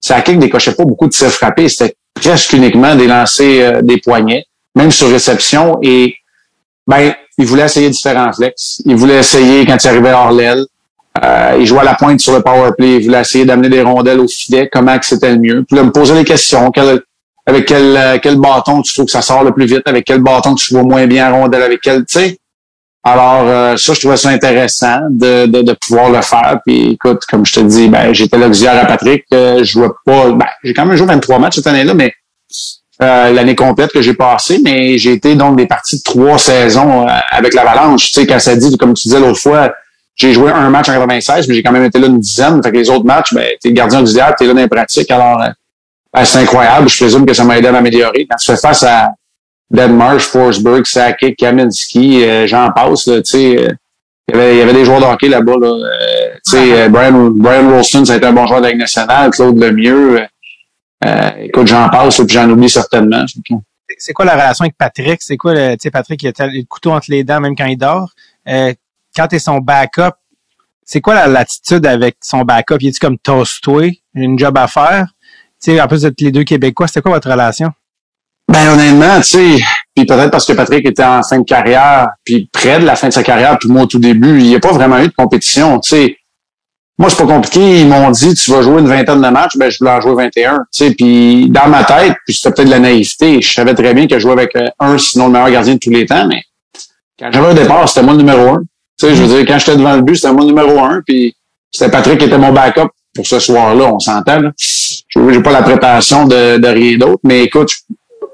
[0.00, 1.68] Sakic décochait pas beaucoup de tirs frappés.
[1.68, 5.78] C'était presque uniquement des lancers des poignets, même sur réception.
[5.82, 6.16] Et
[6.86, 8.80] ben, il voulait essayer différents flex.
[8.86, 10.64] Il voulait essayer quand il arrivait hors l'aile.
[11.22, 12.96] Euh, il jouait à la pointe sur le power play.
[12.96, 14.68] Il voulait essayer d'amener des rondelles au filet.
[14.72, 15.64] Comment que c'était le mieux.
[15.64, 16.70] Puis là, me poser des questions.
[17.46, 19.82] Avec quel, euh, quel bâton tu trouves que ça sort le plus vite?
[19.86, 21.62] Avec quel bâton tu vois moins bien rondelle?
[21.62, 22.38] Avec quel, tu sais?
[23.04, 26.60] Alors, euh, ça, je trouvais ça intéressant de, de, de, pouvoir le faire.
[26.64, 29.24] Puis, écoute, comme je te dis, ben, j'étais l'auxiliaire à Patrick.
[29.30, 32.12] je jouais pas, ben, j'ai quand même joué 23 matchs cette année-là, mais
[33.02, 37.08] euh, l'année complète que j'ai passée, mais j'ai été donc des parties de trois saisons
[37.08, 38.12] euh, avec l'Avalanche.
[38.12, 39.72] Tu sais, quand ça dit, comme tu disais l'autre fois,
[40.14, 42.62] j'ai joué un match en 96, mais j'ai quand même été là une dizaine.
[42.62, 45.10] Fait que les autres matchs, ben, t'es gardien diable, t'es là dans les pratiques.
[45.10, 45.48] Alors, euh,
[46.12, 46.88] ben, c'est incroyable.
[46.88, 48.26] Je présume que ça m'a aidé à m'améliorer.
[48.28, 49.12] Quand tu fais face à
[49.70, 53.74] Denmark, Forsberg, Sakic, Kaminski, j'en passe, tu sais,
[54.28, 55.56] il y, avait, il y avait des joueurs de hockey là-bas.
[55.60, 55.74] Là.
[56.44, 59.30] tu sais, Brian, Brian Rolston, ça a été un bon joueur de la Ligue nationale.
[59.30, 60.26] Claude Lemieux.
[61.04, 63.24] Euh, écoute, j'en passe puis j'en oublie certainement.
[63.98, 65.20] C'est quoi la relation avec Patrick?
[65.22, 67.76] C'est quoi, tu sais, Patrick, il a le couteau entre les dents même quand il
[67.76, 68.10] dort.
[68.48, 68.72] Euh,
[69.16, 70.14] quand tu es son backup,
[70.84, 72.76] c'est quoi l'attitude avec son backup?
[72.80, 75.06] Il est comme toast-toi, j'ai une job à faire?
[75.62, 77.70] Sais, en plus d'être les deux Québécois, c'était quoi votre relation?
[78.50, 79.56] Ben honnêtement, tu sais,
[79.94, 83.08] puis peut-être parce que Patrick était en fin de carrière, puis près de la fin
[83.08, 85.12] de sa carrière, puis moi au tout début, il n'y a pas vraiment eu de
[85.16, 85.78] compétition.
[85.78, 86.16] Tu sais,
[86.98, 87.80] moi, c'est pas compliqué.
[87.80, 89.56] Ils m'ont dit, tu vas jouer une vingtaine de matchs.
[89.56, 90.58] Ben, je voulais en jouer 21.
[90.58, 93.40] Tu sais, puis dans ma tête, puis c'était peut-être de la naïveté.
[93.40, 95.78] Je savais très bien que je jouais avec euh, un, sinon le meilleur gardien de
[95.78, 96.26] tous les temps.
[96.28, 96.42] Mais
[97.18, 98.62] quand j'avais un départ, c'était moi le numéro un.
[98.98, 101.00] Tu sais, je veux dire, quand j'étais devant le but, c'était moi le numéro un.
[101.06, 101.34] Puis
[101.70, 103.92] c'était Patrick qui était mon backup pour ce soir-là.
[103.92, 104.40] On s'entend.
[104.56, 104.66] Je
[105.20, 107.20] n'ai pas la préparation de, de rien d'autre.
[107.24, 107.70] Mais écoute,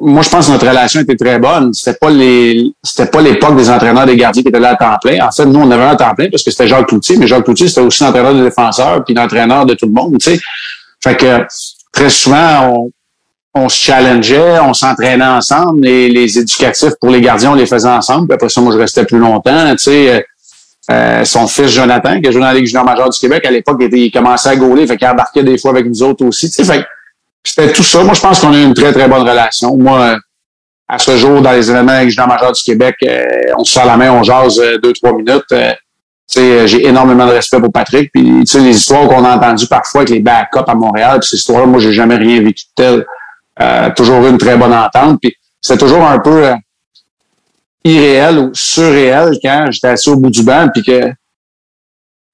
[0.01, 1.73] moi, je pense que notre relation était très bonne.
[1.73, 4.97] C'était pas les, c'était pas l'époque des entraîneurs des gardiens qui étaient là à temps
[5.03, 5.27] plein.
[5.27, 7.45] En fait, nous, on avait un temps plein parce que c'était Jacques Cloutier, mais Jacques
[7.45, 10.41] Cloutier, c'était aussi l'entraîneur des défenseurs puis l'entraîneur de tout le monde, tu sais.
[11.03, 11.45] Fait que,
[11.93, 12.91] très souvent, on,
[13.55, 17.89] on se challengeait, on s'entraînait ensemble, et les éducatifs pour les gardiens, on les faisait
[17.89, 18.29] ensemble.
[18.29, 20.25] Puis après ça, moi, je restais plus longtemps, tu sais.
[20.91, 23.83] Euh, son fils Jonathan, qui a joué dans la junior majeure du Québec, à l'époque,
[23.93, 26.49] il, commençait à gauler, fait qu'il embarquait des fois avec nous autres aussi.
[26.51, 26.85] Tu sais, fait
[27.45, 28.03] c'était tout ça.
[28.03, 29.77] Moi, je pense qu'on a eu une très, très bonne relation.
[29.77, 30.19] Moi,
[30.89, 33.25] à ce jour, dans les événements avec majeur du Québec, euh,
[33.57, 35.45] on se sort la main, on jase euh, deux, trois minutes.
[35.53, 35.73] Euh,
[36.67, 38.11] j'ai énormément de respect pour Patrick.
[38.13, 41.67] Puis, les histoires qu'on a entendues parfois avec les backups à Montréal, puis ces histoires-là,
[41.67, 43.07] moi, j'ai jamais rien vécu de tel.
[43.61, 45.19] Euh, toujours eu une très bonne entente.
[45.21, 46.53] Puis, c'est toujours un peu
[47.89, 51.13] irréel ou surréel quand j'étais assis au bout du banc, puis que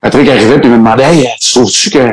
[0.01, 2.11] Patrick arrivait puis me demandait Hey, tu trouves-tu que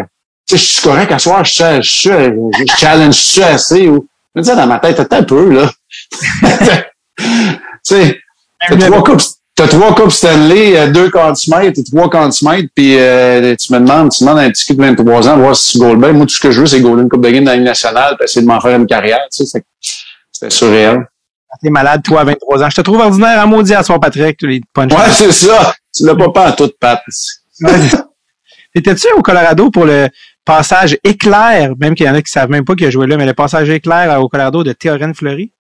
[0.48, 4.08] tu sais, je suis correct à soir, je, je, je, challenge-tu assez ou.
[4.34, 5.72] Je me disais dans ma tête, t'as un peu, là.
[7.18, 7.26] tu
[7.84, 8.20] sais,
[8.68, 9.22] t'as trois coupes,
[9.56, 14.12] t'as trois coupes Stanley, euh, deux cantimètres et trois cantimètres, puis euh, tu me demandes,
[14.12, 16.14] tu demandes à un petit kid de 23 ans de voir si tu goal bien.
[16.14, 17.66] Moi, tout ce que je veux, c'est goal une coupe de game dans la Ligue
[17.66, 19.64] nationale, puis essayer de m'en faire une carrière, tu sais.
[20.32, 21.06] C'était surréel.
[21.62, 22.70] T'es malade, toi, à 23 ans.
[22.70, 24.42] Je te trouve ordinaire à maudit à soir, Patrick.
[24.42, 25.74] Les ouais, c'est ça.
[25.94, 27.04] Tu l'as pas pas en toute patte.
[28.74, 30.08] T'étais-tu au Colorado pour le
[30.46, 33.18] passage éclair, même qu'il y en a qui savent même pas qu'il a joué là,
[33.18, 35.52] mais le passage éclair au Colorado de Théorène Fleury?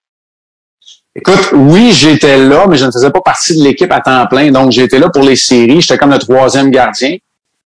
[1.13, 4.49] Écoute, oui, j'étais là, mais je ne faisais pas partie de l'équipe à temps plein.
[4.49, 5.81] Donc, j'étais là pour les séries.
[5.81, 7.17] J'étais comme le troisième gardien.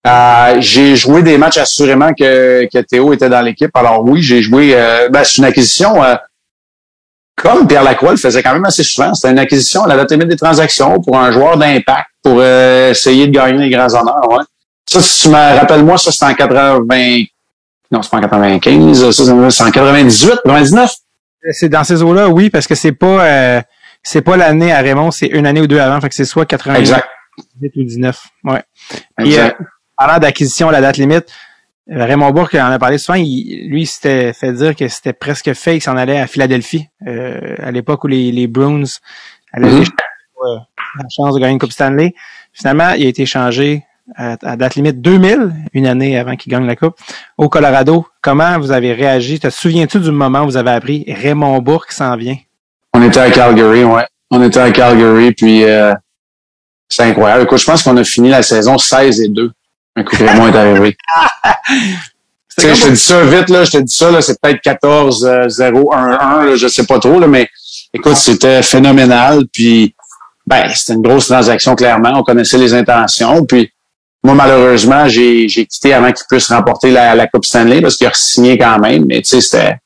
[0.08, 3.72] Euh, j'ai joué des matchs assurément que, que Théo était dans l'équipe.
[3.74, 4.72] Alors oui, j'ai joué.
[4.74, 6.02] Euh, ben, c'est une acquisition.
[6.02, 6.16] Euh,
[7.36, 9.14] comme Pierre Lacroix le faisait quand même assez souvent.
[9.14, 13.32] C'était une acquisition à la date des transactions pour un joueur d'impact pour essayer de
[13.32, 14.30] gagner les grands honneurs.
[14.30, 14.44] Ouais.
[14.86, 16.86] Ça, si tu me rappelles moi, ça c'est en 80.
[17.92, 19.12] Non, c'est pas en 95.
[19.12, 20.92] Ça, c'est en 98, 99.
[21.52, 23.62] C'est dans ces eaux-là, oui, parce que c'est pas euh,
[24.02, 26.46] c'est pas l'année à Raymond, c'est une année ou deux avant, fait que c'est soit
[26.46, 27.08] 98 exact.
[27.76, 28.24] ou 19.
[28.46, 28.64] Ouais.
[29.24, 29.50] Et euh,
[29.98, 31.30] parlant d'acquisition à la date limite, euh,
[31.88, 35.74] Raymond Bourque en a parlé souvent, il, lui s'était fait dire que c'était presque fait
[35.74, 38.84] qu'il s'en allait à Philadelphie, euh, à l'époque où les, les Bruins
[39.54, 39.86] avaient mm
[40.98, 42.14] la chance de gagner une Coupe Stanley.
[42.54, 43.84] Finalement, il a été changé
[44.16, 46.96] à, date limite 2000, une année avant qu'il gagne la Coupe,
[47.38, 48.06] au Colorado.
[48.22, 49.40] Comment vous avez réagi?
[49.40, 52.38] Te souviens-tu du moment où vous avez appris Raymond Bourque s'en vient?
[52.94, 54.06] On était à Calgary, ouais.
[54.32, 55.94] On était à Calgary, puis euh,
[56.88, 57.44] c'est incroyable.
[57.44, 59.52] Écoute, je pense qu'on a fini la saison 16 et 2.
[59.96, 60.98] Un coup Raymond est arrivé.
[62.58, 64.62] tu sais, je te dis ça vite, là, je te dis ça, là, c'est peut-être
[64.62, 66.18] 14 0 1
[66.52, 67.50] 1 je sais pas trop, là, mais
[67.94, 69.96] écoute, c'était phénoménal, puis
[70.46, 72.12] ben, c'était une grosse transaction, clairement.
[72.16, 73.72] On connaissait les intentions, puis
[74.26, 78.08] moi, malheureusement, j'ai, j'ai quitté avant qu'il puisse remporter la, la Coupe Stanley parce qu'il
[78.08, 79.06] a signé quand même.
[79.06, 79.78] Mais tu sais, c'était,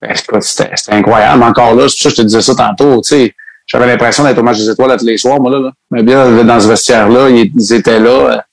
[0.00, 1.42] ben, c'était, c'était incroyable.
[1.42, 3.00] Encore là, c'est pour ça que je te disais ça tantôt.
[3.02, 3.34] Tu sais,
[3.66, 5.58] j'avais l'impression d'être au match des étoiles tous les soirs, moi, là.
[5.58, 5.72] là.
[5.90, 8.44] Mais bien, dans ce vestiaire-là, ils, étaient là.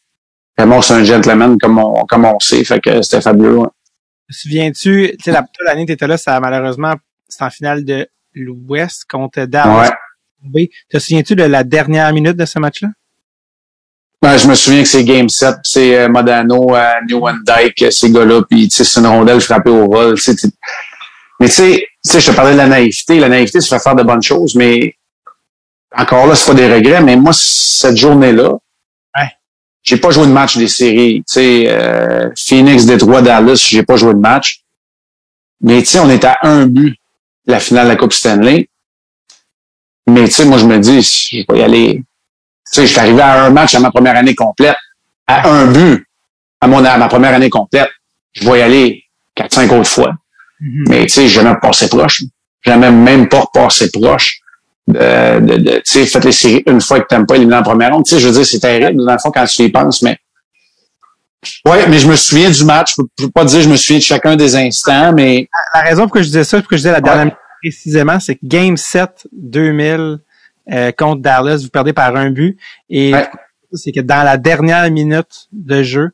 [0.58, 2.64] Vraiment, c'est un gentleman comme on, comme on sait.
[2.64, 3.60] Fait que c'était fabuleux.
[4.30, 6.96] Te souviens-tu, tu sais, la l'année que t'étais là, ça malheureusement,
[7.30, 9.92] c'est en finale de l'Ouest contre Dallas.
[10.54, 10.70] Ouais.
[10.90, 12.90] Te souviens-tu de la dernière minute de ce match-là?
[14.24, 17.92] Ouais, je me souviens que c'est Game 7, c'est euh, Modano, euh, New Dyke, euh,
[17.92, 20.16] ces gars-là, puis c'est une rondelle frappée au vol.
[20.16, 20.48] tu sais, tu-
[21.40, 23.20] Mais tu sais, tu je te parlais de la naïveté.
[23.20, 24.96] La naïveté, ça fait faire de bonnes choses, mais
[25.96, 27.02] encore là, c'est pas des regrets.
[27.04, 28.54] Mais moi, cette journée-là.
[29.88, 31.20] J'ai pas joué de match des séries.
[31.20, 34.60] Tu sais, euh, Phoenix, Détroit, Dallas, j'ai pas joué de match.
[35.62, 36.98] Mais tu sais, on est à un but
[37.46, 38.68] la finale de la Coupe Stanley.
[40.10, 41.96] Mais tu sais, moi, je me dis, je vais y aller.
[41.96, 42.04] Tu
[42.66, 44.76] sais, je suis arrivé à un match à ma première année complète,
[45.26, 46.06] à un but
[46.60, 47.90] à, mon, à ma première année complète.
[48.34, 49.04] Je vais y aller
[49.36, 50.12] quatre, cinq autres fois.
[50.60, 52.24] Mais tu sais, jamais passé proche.
[52.62, 54.37] Jamais même pas passé proche.
[54.88, 57.64] De, de, de- tu sais, faites les séries une fois que t'aimes pas éliminé en
[57.64, 58.06] première ronde.
[58.06, 60.18] Tu sais, je veux dire, c'est terrible, dans le fond, quand tu y penses, mais.
[61.66, 62.96] Ouais, mais je me souviens du match.
[62.98, 66.04] Je peux, pas dire que je me souviens de chacun des instants, mais La raison
[66.04, 68.40] pour que je disais ça, pour que je disais la dernière minute précisément, c'est que
[68.44, 70.20] Game 7 2000
[70.72, 72.58] euh, contre Dallas, vous perdez par un but.
[72.90, 73.28] Et Ouais.
[73.74, 76.10] c'est que dans la dernière minute de jeu,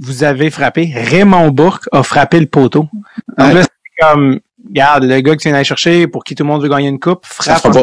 [0.00, 0.92] vous avez frappé.
[0.94, 2.88] Raymond Bourque a frappé le poteau.
[3.38, 3.54] Donc Ouais.
[3.54, 6.48] là, c'est comme, regarde, le gars que tu viens d'aller chercher, pour qui tout le
[6.48, 7.76] monde veut gagner une coupe, ça frappe.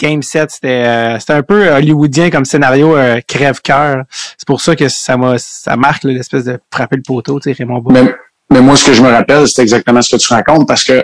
[0.00, 4.04] Game 7, c'était euh, c'était un peu hollywoodien comme scénario euh, crève-cœur.
[4.10, 7.56] C'est pour ça que ça m'a ça marque l'espèce de frapper le poteau, tu sais,
[7.58, 7.94] Raymond Bourque.
[7.94, 8.14] Mais,
[8.50, 11.00] mais moi, ce que je me rappelle, c'est exactement ce que tu racontes parce que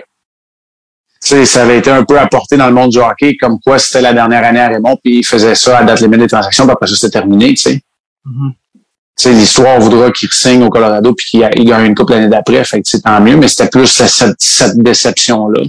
[1.23, 3.79] tu sais, ça avait été un peu apporté dans le monde du hockey, comme quoi
[3.79, 6.65] c'était la dernière année à Raymond, puis il faisait ça à date limite des transactions,
[6.65, 7.81] puis après ça, c'était terminé, tu sais.
[8.25, 8.31] Tu
[9.15, 12.81] sais, l'histoire voudra qu'il signe au Colorado puis qu'il gagne une couple l'année d'après, fait
[12.81, 15.61] que c'est tant mieux, mais c'était plus cette, cette déception-là.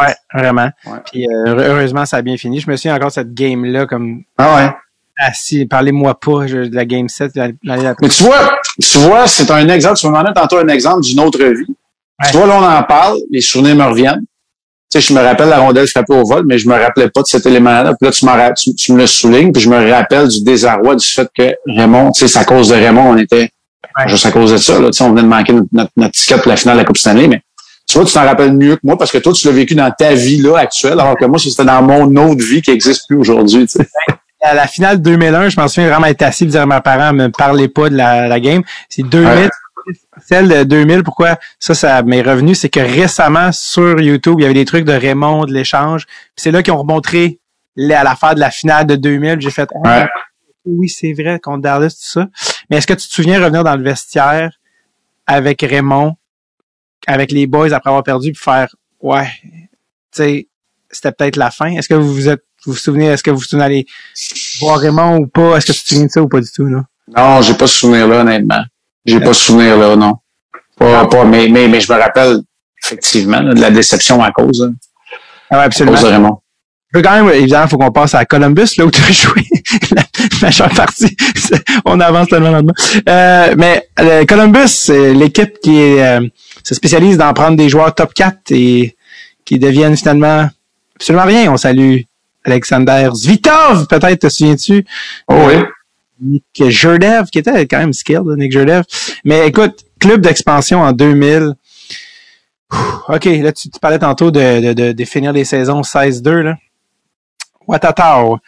[0.00, 0.70] Ouais, vraiment.
[0.86, 0.98] Ouais.
[1.10, 2.60] Puis euh, heure- heureusement, ça a bien fini.
[2.60, 4.70] Je me souviens encore cette game-là, comme Ah ouais.
[5.18, 8.06] assis, parlez-moi pas je- de la game 7 l'année l'année d'après.
[8.06, 11.20] Mais tu vois, tu vois, c'est un exemple, tu me demandais tantôt un exemple d'une
[11.20, 11.66] autre vie.
[12.22, 12.30] Ouais.
[12.30, 14.24] Tu vois, là, on en parle, les souvenirs me reviennent.
[14.92, 17.20] Tu sais, je me rappelle la rondelle frappée au vol, mais je me rappelais pas
[17.20, 17.94] de cet élément-là.
[18.00, 20.42] Puis là, tu, m'en ra- tu, tu me le soulignes, puis je me rappelle du
[20.42, 23.50] désarroi du fait que Raymond, tu sais, c'est à cause de Raymond, on était
[24.08, 24.80] juste à cause de ça.
[24.80, 26.80] Là, tu sais, on venait de manquer notre, notre, notre ticket pour la finale de
[26.80, 27.40] la Coupe Stanley, mais
[27.88, 29.90] tu vois, tu t'en rappelles mieux que moi parce que toi, tu l'as vécu dans
[29.96, 33.16] ta vie là actuelle, alors que moi, c'était dans mon autre vie qui existe plus
[33.18, 33.66] aujourd'hui.
[33.66, 33.86] Tu sais.
[34.42, 37.12] À la finale 2001, je m'en souviens vraiment être assis et dire à mes parents,
[37.12, 38.62] me parlez pas de la, la game.
[38.88, 39.28] C'est 2000.
[39.28, 39.48] Ouais.
[40.26, 44.44] Celle de 2000, pourquoi ça, ça m'est revenu, c'est que récemment, sur YouTube, il y
[44.44, 46.06] avait des trucs de Raymond, de l'échange.
[46.06, 47.38] Puis c'est là qu'ils ont remontré
[47.76, 49.40] la- à l'affaire de la finale de 2000.
[49.40, 50.08] J'ai fait, ah, Ouais.
[50.66, 52.28] oui, c'est vrai, contre Dallas, tout ça.
[52.68, 54.50] Mais est-ce que tu te souviens revenir dans le vestiaire
[55.26, 56.16] avec Raymond,
[57.06, 59.62] avec les boys après avoir perdu, puis faire, ouais, tu
[60.12, 60.48] sais,
[60.90, 61.70] c'était peut-être la fin?
[61.72, 63.86] Est-ce que vous vous êtes, vous vous souvenez, est-ce que vous vous souvenez d'aller
[64.60, 65.56] voir Raymond ou pas?
[65.56, 66.84] Est-ce que tu te souviens de ça ou pas du tout, là?
[67.16, 68.62] Non, j'ai pas ce souvenir-là, honnêtement.
[69.06, 70.14] J'ai pas ce souvenir-là, non.
[70.78, 72.40] Pas, pas, mais, mais, mais je me rappelle
[72.84, 74.74] effectivement là, de la déception à cause, hein,
[75.50, 75.96] Ah ouais, à absolument.
[75.96, 76.38] cause de Raymond.
[76.92, 79.42] Je veux quand même, évidemment, faut qu'on passe à Columbus, là où tu as joué
[79.94, 80.02] la
[80.42, 81.16] majeure partie.
[81.84, 82.74] On avance tellement là-dedans.
[83.08, 86.26] Euh, mais euh, Columbus, c'est l'équipe qui est, euh,
[86.64, 88.96] se spécialise dans prendre des joueurs top 4 et
[89.44, 90.48] qui deviennent finalement
[90.96, 91.52] absolument rien.
[91.52, 91.98] On salue
[92.44, 94.84] Alexander Zvitov, peut-être, te souviens-tu?
[95.28, 95.62] Oh oui.
[96.20, 98.84] Nick Jerdev, qui était quand même skilled, Nick Jerdev.
[99.24, 101.54] Mais écoute, club d'expansion en 2000.
[102.72, 102.76] Ouh,
[103.08, 106.56] OK, là, tu, parlais tantôt de, de, de définir les saisons 16-2, là.
[107.66, 108.38] Watatao.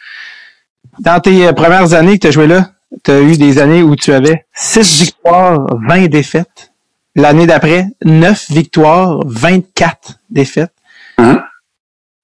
[0.99, 2.71] Dans tes euh, premières années que tu as joué là,
[3.03, 6.71] tu as eu des années où tu avais 6 victoires, 20 défaites.
[7.15, 10.72] L'année d'après, 9 victoires, 24 défaites.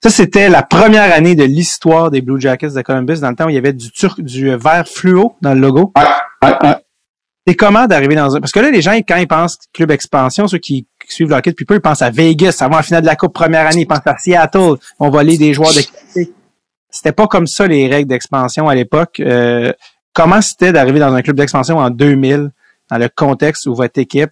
[0.01, 3.47] Ça, c'était la première année de l'histoire des Blue Jackets de Columbus, dans le temps
[3.47, 5.91] où il y avait du turc, du euh, vert fluo dans le logo.
[5.97, 6.03] Ouais,
[6.43, 6.75] ouais, ouais.
[7.45, 8.39] C'est comment d'arriver dans un...
[8.39, 11.49] Parce que là, les gens, quand ils pensent club expansion, ceux qui suivent le hockey
[11.51, 13.87] depuis peu, ils pensent à Vegas, va en finale de la Coupe première année, ils
[13.87, 15.81] pensent à Seattle, on va aller des joueurs de.
[16.91, 19.19] C'était pas comme ça les règles d'expansion à l'époque.
[19.19, 19.73] Euh,
[20.13, 22.51] comment c'était d'arriver dans un club d'expansion en 2000,
[22.89, 24.31] dans le contexte où votre équipe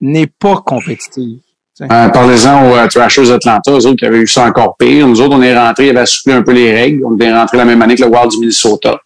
[0.00, 1.40] n'est pas compétitive?
[1.82, 5.06] Euh, Parlez-en aux euh, Thrashers d'Atlanta, eux autres qui avaient eu ça encore pire.
[5.06, 7.04] Nous autres, on est rentrés, ils avaient assoupli un peu les règles.
[7.04, 8.98] On est rentrés la même année que le Wild du Minnesota.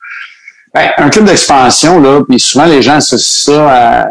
[0.72, 4.08] Ben, un club d'expansion, là, puis souvent les gens associent ça à,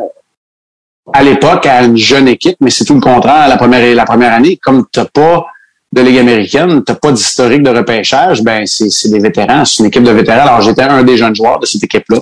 [1.13, 4.33] à l'époque à une jeune équipe, mais c'est tout le contraire la première, la première
[4.33, 4.59] année.
[4.61, 5.45] Comme t'as pas
[5.91, 10.03] de Ligue américaine, t'as pas d'historique de repêchage, ben c'est des vétérans, c'est une équipe
[10.03, 10.41] de vétérans.
[10.41, 12.19] Alors j'étais un des jeunes joueurs de cette équipe-là.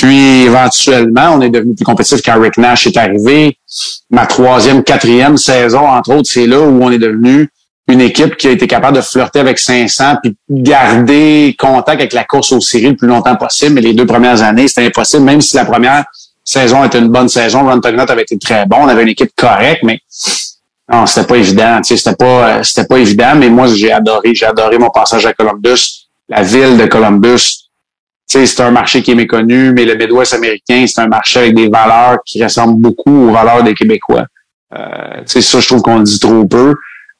[0.00, 3.58] Puis éventuellement, on est devenu plus compétitif quand Rick Nash est arrivé.
[4.10, 7.48] Ma troisième, quatrième saison, entre autres, c'est là où on est devenu
[7.88, 12.22] une équipe qui a été capable de flirter avec 500 puis garder contact avec la
[12.22, 13.74] course aux séries le plus longtemps possible.
[13.74, 16.04] Mais les deux premières années, c'était impossible, même si la première,
[16.44, 17.68] saison était une bonne saison.
[17.68, 18.76] Ron Tugnut avait été très bon.
[18.82, 20.00] On avait une équipe correcte, mais
[20.90, 21.80] non, c'était pas évident.
[21.82, 25.26] Tu sais, c'était pas, c'était pas évident, mais moi, j'ai adoré, j'ai adoré mon passage
[25.26, 26.06] à Columbus.
[26.28, 27.67] La ville de Columbus,
[28.28, 31.68] c'est un marché qui est méconnu, mais le Midwest américain, c'est un marché avec des
[31.68, 34.26] valeurs qui ressemblent beaucoup aux valeurs des Québécois.
[34.76, 36.74] Euh, ça, je trouve qu'on le dit trop peu.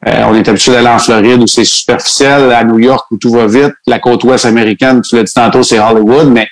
[0.07, 3.31] Euh, on est habitué d'aller en Floride où c'est superficiel, à New York où tout
[3.31, 6.47] va vite, la côte ouest américaine, tu l'as dit tantôt, c'est Hollywood, mais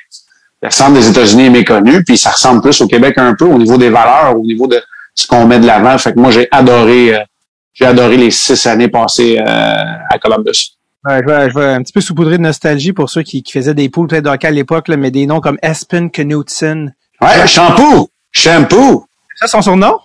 [0.62, 3.58] le centre des États-Unis est méconnu, puis ça ressemble plus au Québec un peu au
[3.58, 4.82] niveau des valeurs, au niveau de
[5.14, 5.96] ce qu'on met de l'avant.
[5.98, 7.20] Fait que moi, j'ai adoré, euh,
[7.72, 9.44] j'ai adoré les six années passées euh,
[10.10, 10.75] à Columbus.
[11.06, 13.52] Ouais, je, vais, je vais un petit peu saupoudrer de nostalgie pour ceux qui, qui
[13.52, 16.90] faisaient des poules peut-être à l'époque, mais des noms comme Espen Knutson.
[17.20, 18.10] Ouais, Shampoo!
[18.32, 19.06] Shampoo!
[19.36, 20.00] Ça, son surnom?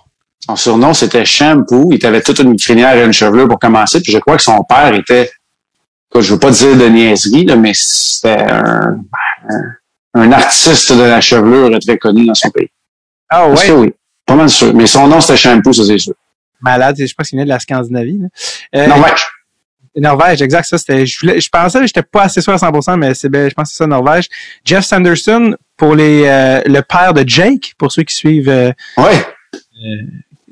[0.45, 1.89] Son surnom, c'était Shampoo.
[1.91, 3.99] Il avait toute une crinière et une chevelure pour commencer.
[4.01, 5.31] Puis je crois que son père était,
[6.13, 8.99] je veux pas dire de niaiserie, là, mais c'était un,
[10.13, 12.69] un, artiste de la chevelure très connu dans son pays.
[13.29, 13.71] Ah ouais?
[13.71, 13.93] Oui?
[14.25, 14.71] Pas mal sûr.
[14.73, 16.13] Mais son nom, c'était Shampoo, ça c'est sûr.
[16.61, 18.19] Malade, je pas s'il venait de la Scandinavie.
[18.19, 18.27] Là.
[18.75, 19.25] Euh, Norvège.
[19.95, 20.65] Norvège, exact.
[20.65, 21.05] Ça, c'était.
[21.05, 23.69] Je, voulais, je pensais que j'étais pas assez sûr à 100%, mais c'est je pense
[23.69, 24.27] que c'est ça, Norvège.
[24.63, 28.49] Jeff Sanderson pour les euh, le père de Jake, pour ceux qui suivent.
[28.49, 29.25] Euh, ouais.
[29.53, 30.03] Euh,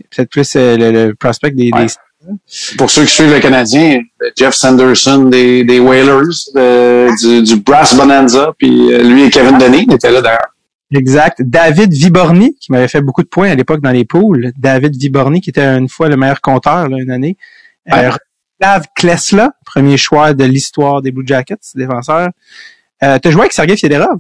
[0.10, 1.86] peut-être plus euh, le, le, prospect des, ouais.
[1.86, 4.02] des, Pour ceux qui suivent le Canadien,
[4.36, 10.12] Jeff Sanderson des, des Whalers, du, du, Brass Bonanza, puis lui et Kevin Denis étaient
[10.12, 10.54] là d'ailleurs.
[10.94, 11.44] Exact.
[11.44, 14.52] David Viborny, qui m'avait fait beaucoup de points à l'époque dans les poules.
[14.58, 17.38] David Viborny, qui était une fois le meilleur compteur, là, une année.
[18.60, 22.30] Slav Klesla, premier choix de l'histoire des Blue Jackets, défenseur.
[23.02, 24.20] Euh, T'as joué avec Sergei Fedorov?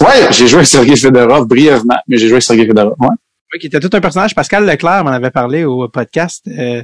[0.00, 3.08] Ouais, j'ai joué avec Sergei Fedorov brièvement, mais j'ai joué avec Sergei Fedorov, ouais.
[3.52, 4.34] Oui, qui était tout un personnage.
[4.34, 6.44] Pascal Leclerc m'en avait parlé au podcast.
[6.48, 6.82] Euh,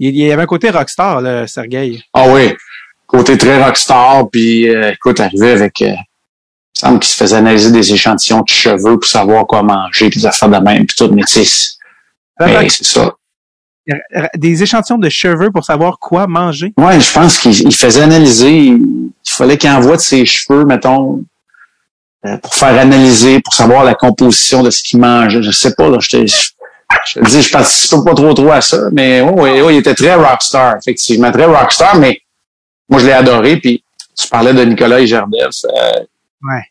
[0.00, 2.02] il y avait un côté rockstar, là, Sergei.
[2.12, 2.54] Ah oui,
[3.06, 5.80] côté très rockstar, puis euh, écoute, arrivé avec...
[5.82, 5.92] Euh,
[6.76, 10.20] il semble qu'il se faisait analyser des échantillons de cheveux pour savoir quoi manger, puis
[10.20, 11.76] des affaires de même, puis tout, mais tu sais,
[12.68, 13.12] c'est ça.
[14.36, 16.72] Des échantillons de cheveux pour savoir quoi manger?
[16.76, 21.24] Ouais, je pense qu'il faisait analyser, il fallait qu'il envoie de ses cheveux, mettons,
[22.42, 25.42] pour faire analyser, pour savoir la composition de ce qu'il mangeait.
[25.42, 26.26] Je sais pas, là, je
[27.06, 29.94] je, dis, je participe pas trop trop à ça, mais oh, oui, oh, il était
[29.94, 32.20] très rockstar, effectivement, très rockstar, mais
[32.88, 33.82] moi, je l'ai adoré, puis
[34.16, 35.50] tu parlais de Nicolas Gerdev.
[35.64, 35.92] Euh,
[36.42, 36.64] ouais.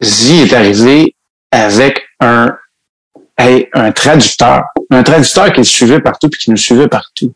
[0.00, 1.14] Zi est arrivé
[1.50, 2.56] avec un,
[3.42, 4.64] hey, un traducteur.
[4.90, 7.34] Un traducteur qui le suivait partout puis qui nous suivait partout.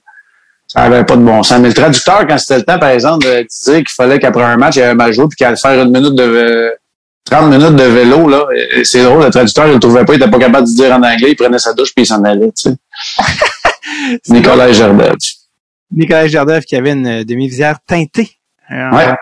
[0.66, 1.58] Ça avait pas de bon sens.
[1.60, 4.56] Mais le traducteur, quand c'était le temps, par exemple, de dire qu'il fallait qu'après un
[4.56, 6.72] match, il y avait un match joué puis qu'il allait faire une minute de
[7.24, 8.46] 30 minutes de vélo, là,
[8.84, 11.02] c'est drôle, le traducteur, il le trouvait pas, il était pas capable de dire en
[11.02, 12.76] anglais, il prenait sa douche puis il s'en allait, tu sais.
[14.28, 15.16] Nicolas Gerdev.
[15.90, 18.30] Nicolas Gerdev qui avait une demi-visière teintée.
[18.70, 19.14] Ouais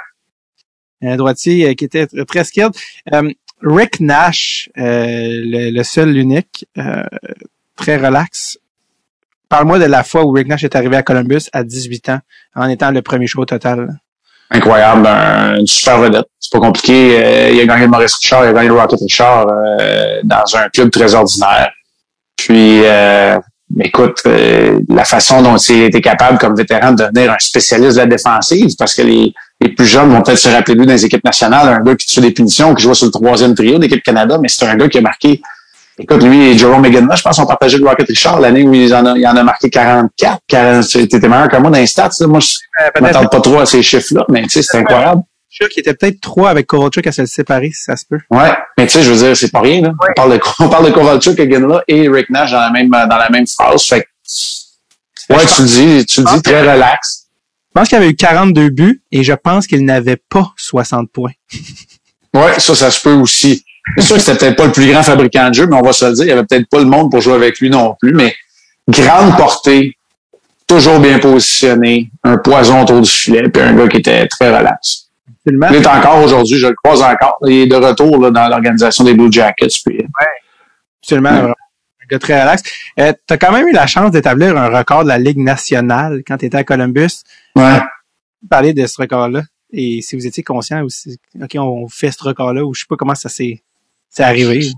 [1.06, 2.72] un droitier qui était très skilled.
[3.12, 3.30] Euh,
[3.64, 7.02] Rick Nash, euh, le, le, seul, l'unique, euh,
[7.76, 8.58] très relax.
[9.48, 12.18] Parle-moi de la fois où Rick Nash est arrivé à Columbus à 18 ans,
[12.54, 13.98] en étant le premier au total.
[14.50, 16.26] Incroyable, un, une super vedette.
[16.38, 17.50] C'est pas compliqué.
[17.52, 19.46] il a gagné le Maurice Richard, il a gagné le Rocket Richard
[20.22, 21.70] dans un club très ordinaire.
[22.36, 22.82] Puis,
[23.80, 24.22] écoute,
[24.88, 28.76] la façon dont il était capable comme vétéran de devenir un spécialiste de la défensive,
[28.78, 29.32] parce que les,
[29.64, 31.96] les plus jeunes vont peut-être se rappeler de lui dans les équipes nationales, un gars
[31.96, 34.76] qui tue des punitions, qui joue sur le troisième trio d'équipe Canada, mais c'est un
[34.76, 35.40] gars qui a marqué.
[35.98, 38.94] Écoute, lui et Jerome McGinley, je pense, ont partagé le Rocket Richard l'année où il
[38.94, 40.40] en, a, il en a marqué 44.
[40.46, 42.10] 40, t'étais meilleur que moi dans les stats.
[42.20, 42.26] Là.
[42.26, 45.22] Moi, je m'attends pas trop à ces chiffres-là, mais tu sais, c'est incroyable.
[45.48, 47.96] Je suis sûr qu'il était peut-être trois avec Kovalchuk à se le séparer, si ça
[47.96, 48.18] se peut.
[48.30, 49.82] Ouais, mais tu sais, je veux dire, c'est pas rien.
[49.82, 49.88] Là.
[49.88, 50.08] Ouais.
[50.10, 53.30] On, parle de, on parle de Kovalchuk, et Rick Nash dans la même, dans la
[53.30, 53.84] même phrase.
[53.84, 57.23] Fait que, ouais, tu le dis, tu le dis très relax.
[57.74, 61.32] Je pense qu'il avait eu 42 buts et je pense qu'il n'avait pas 60 points.
[62.34, 63.64] ouais, ça, ça se peut aussi.
[63.96, 65.92] C'est sûr que c'était peut-être pas le plus grand fabricant de jeu, mais on va
[65.92, 67.96] se le dire, il y avait peut-être pas le monde pour jouer avec lui non
[68.00, 68.34] plus, mais
[68.88, 69.96] grande portée,
[70.68, 75.08] toujours bien positionné, un poison autour du filet, puis un gars qui était très relax.
[75.40, 75.66] Absolument.
[75.70, 77.38] Il est encore aujourd'hui, je le croise encore.
[77.46, 79.66] Il est de retour là, dans l'organisation des Blue Jackets.
[79.84, 79.98] Puis...
[79.98, 80.26] Ouais.
[81.02, 81.46] Absolument.
[81.46, 81.52] Ouais.
[82.04, 82.62] Un gars très relax.
[82.98, 86.22] Euh, tu as quand même eu la chance d'établir un record de la Ligue nationale
[86.26, 87.22] quand tu étais à Columbus.
[87.56, 87.80] Ouais.
[88.48, 89.42] Parler de ce record-là.
[89.72, 92.96] Et si vous étiez conscient aussi, OK, on fait ce record-là, ou je sais pas
[92.96, 93.62] comment ça s'est
[94.18, 94.70] arrivé.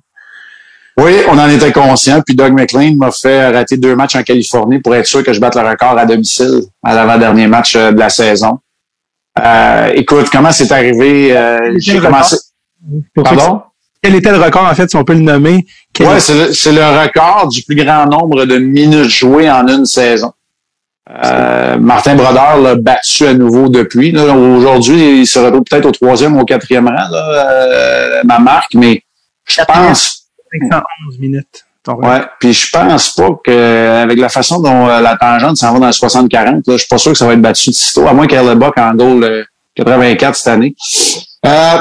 [0.99, 2.23] Oui, on en était conscient.
[2.23, 5.41] Puis Doug McLean m'a fait rater deux matchs en Californie pour être sûr que je
[5.41, 8.61] batte le record à domicile à l'avant-dernier match de la saison.
[9.39, 11.37] Euh, écoute, comment c'est arrivé?
[11.37, 12.37] Euh, J'ai commencé.
[13.15, 13.63] Pardon?
[14.07, 15.67] Quel était le record, en fait, si on peut le nommer?
[15.99, 20.33] Oui, c'est le, le, record du plus grand nombre de minutes jouées en une saison.
[21.11, 24.17] Euh, Martin Brodeur l'a battu à nouveau depuis.
[24.17, 28.75] Aujourd'hui, il se retrouve peut-être au troisième ou au quatrième rang, là, euh, ma marque,
[28.75, 29.03] mais
[29.45, 31.65] je pense, 511 minutes.
[31.89, 35.81] Ouais, puis je pense pas que avec la façon dont euh, la tangente s'en va
[35.81, 38.13] dans le 60-40, je suis pas sûr que ça va être battu de sitôt, à
[38.13, 40.77] moins ait le en goal 84 cette année.
[41.45, 41.79] Euh,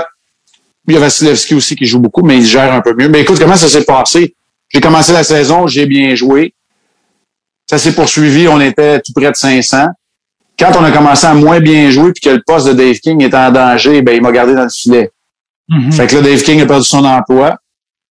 [0.87, 3.09] il y a Vasilevski aussi qui joue beaucoup, mais il gère un peu mieux.
[3.09, 4.35] Mais écoute, comment ça s'est passé?
[4.69, 6.53] J'ai commencé la saison, j'ai bien joué.
[7.67, 9.87] Ça s'est poursuivi, on était tout près de 500.
[10.57, 13.21] Quand on a commencé à moins bien jouer puis que le poste de Dave King
[13.23, 15.11] était en danger, ben il m'a gardé dans le filet.
[15.69, 15.91] Mm-hmm.
[15.91, 17.57] Fait que là, Dave King a perdu son emploi.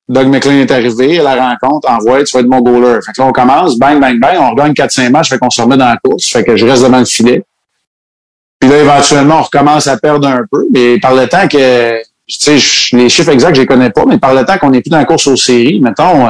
[0.09, 3.01] Doug McLean est arrivé, la rencontre, envoie, tu vas être mon goaler.
[3.07, 5.63] Fait que là, on commence, bang, bang, bang, on regagne 4-5 matchs, fait qu'on se
[5.63, 7.43] remet dans la course, fait que je reste devant le filet.
[8.61, 12.59] Puis là, éventuellement, on recommence à perdre un peu, mais par le temps que, tu
[12.59, 14.91] sais, les chiffres exacts, je les connais pas, mais par le temps qu'on n'est plus
[14.91, 16.29] dans la course aux séries, mettons,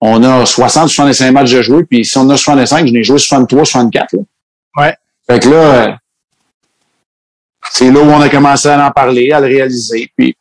[0.00, 3.18] on a 60, 65 matchs de jouer, puis si on a 65, je n'ai joué
[3.18, 4.18] 63, 64, là.
[4.76, 4.94] Ouais.
[5.26, 5.98] Fait que là,
[7.70, 10.36] c'est là où on a commencé à en parler, à le réaliser, puis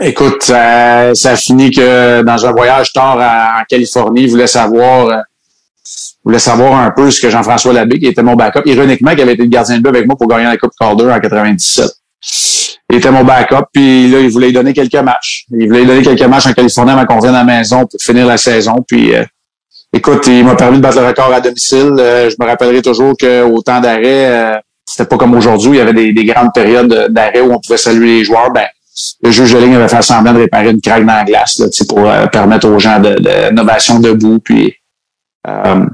[0.00, 5.06] Écoute, ça, ça a fini que dans un voyage tard en Californie, il voulait savoir,
[5.06, 5.20] euh,
[6.24, 9.34] voulait savoir un peu ce que Jean-François Labbé, qui était mon backup, ironiquement, qui avait
[9.34, 11.88] été le gardien de but avec moi pour gagner la Coupe Calder en 97.
[12.90, 15.46] Il était mon backup, puis là, il voulait lui donner quelques matchs.
[15.50, 18.00] Il voulait lui donner quelques matchs en Californie avant qu'on vienne à la maison pour
[18.00, 18.84] finir la saison.
[18.86, 19.24] Puis, euh,
[19.92, 21.94] écoute, il m'a permis de battre le record à domicile.
[21.98, 25.94] Euh, je me rappellerai toujours qu'au temps d'arrêt, c'était pas comme aujourd'hui, il y avait
[25.94, 28.50] des, des grandes périodes d'arrêt où on pouvait saluer les joueurs.
[28.52, 28.66] Ben,
[29.22, 31.66] le juge de ligne avait fait semblant de réparer une craque dans la glace là,
[31.88, 34.38] pour euh, permettre aux gens de, de debout.
[34.38, 34.74] Puis
[35.48, 35.86] euh,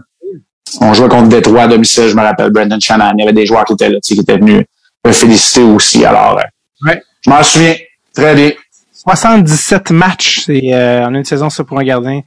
[0.80, 3.12] on jouait contre Détroit à domicile, je me rappelle, Brendan Shannon.
[3.16, 4.64] Il y avait des joueurs qui étaient là, qui étaient venus
[5.04, 6.04] me féliciter aussi.
[6.04, 6.40] Alors,
[6.86, 6.94] euh,
[7.24, 7.76] je m'en souviens.
[8.14, 8.52] Très bien.
[8.92, 12.20] 77 matchs c'est, en une saison, ça, pour un gardien.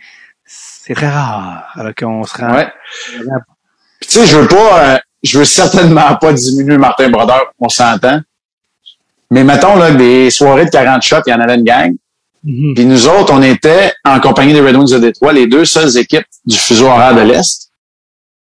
[0.45, 1.71] C'est très rare.
[1.75, 2.53] Alors qu'on se rend.
[2.53, 2.67] Ouais.
[4.01, 8.19] tu sais, je veux pas, je veux certainement pas diminuer Martin Brodeur, on s'entend.
[9.31, 11.93] Mais mettons, là, des soirées de 40 shots, il y en avait une gang.
[12.43, 12.73] Mhm.
[12.75, 15.97] Puis nous autres, on était en compagnie des Red Wings de Détroit, les deux seules
[15.97, 17.71] équipes du fuseau horaire de l'Est.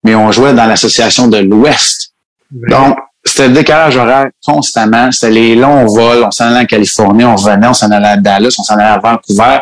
[0.04, 2.14] Mais on jouait dans l'association de l'Ouest.
[2.50, 5.12] Donc, c'était le décalage horaire constamment.
[5.12, 6.24] C'était les longs vols.
[6.24, 8.84] On s'en allait en Californie, on revenait, on s'en allait à Dallas, on s'en allait
[8.84, 9.58] à Vancouver.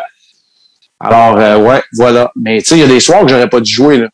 [0.99, 2.31] Alors, euh, ouais, voilà.
[2.35, 3.97] Mais tu sais, il y a des soirs que j'aurais pas dû jouer.
[3.97, 4.07] Là.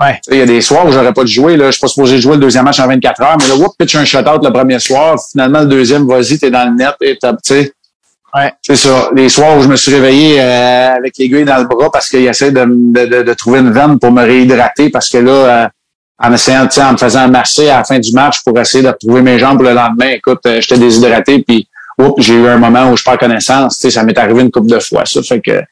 [0.00, 0.20] Ouais.
[0.30, 1.56] Il y a des soirs où j'aurais pas dû jouer.
[1.56, 1.66] Là.
[1.66, 3.94] Je suis pas supposé jouer le deuxième match en 24 heures, mais là, whoop, pitch
[3.94, 5.16] un shutout le premier soir.
[5.30, 7.72] Finalement, le deuxième, vas-y, t'es dans le net et tu sais.
[8.34, 8.52] Ouais.
[8.62, 9.10] C'est ça.
[9.14, 12.26] Les soirs où je me suis réveillé euh, avec l'aiguille dans le bras parce qu'il
[12.26, 15.68] essaie de, de, de, trouver une veine pour me réhydrater parce que là, euh,
[16.18, 19.22] en essayant, en me faisant masser à la fin du match pour essayer de retrouver
[19.22, 21.68] mes jambes pour le lendemain, écoute, euh, j'étais déshydraté puis
[22.18, 23.78] j'ai eu un moment où je perds connaissance.
[23.78, 25.22] Ça m'est arrivé une couple de fois, ça.
[25.22, 25.62] Fait que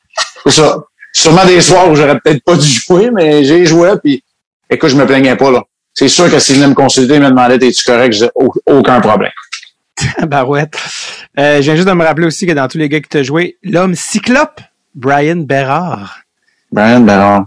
[0.45, 0.79] c'est ça
[1.13, 4.25] sûrement des soirs où j'aurais peut-être pas dû jouer, mais j'ai joué, puis
[4.71, 5.63] écoute, je me plaignais pas, là.
[5.95, 8.31] C'est sûr que s'il venait me consulter, il me demandait es-tu correct, j'ai
[8.67, 9.31] aucun problème.
[10.27, 10.79] Barouette.
[11.39, 13.23] Euh, je viens juste de me rappeler aussi que dans tous les gars qui t'ont
[13.23, 14.61] joué, l'homme cyclope,
[14.95, 16.21] Brian Berard.
[16.71, 17.45] Brian Berard.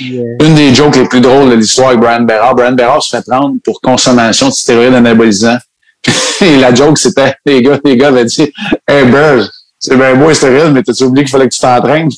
[0.00, 2.54] Une des jokes les plus drôles de l'histoire avec Brian Berard.
[2.54, 5.58] Brian Berard se fait prendre pour consommation de stéroïdes anabolisants.
[6.42, 8.52] Et la joke, c'était, les gars, les gars avaient dit,
[8.86, 12.10] Hey, Burr, c'est bien beau les stéroïdes, mais t'as-tu oublié qu'il fallait que tu t'entraînes?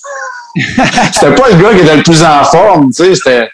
[0.57, 3.49] c'était pas le gars qui était le plus en forme, tu sais, c'était...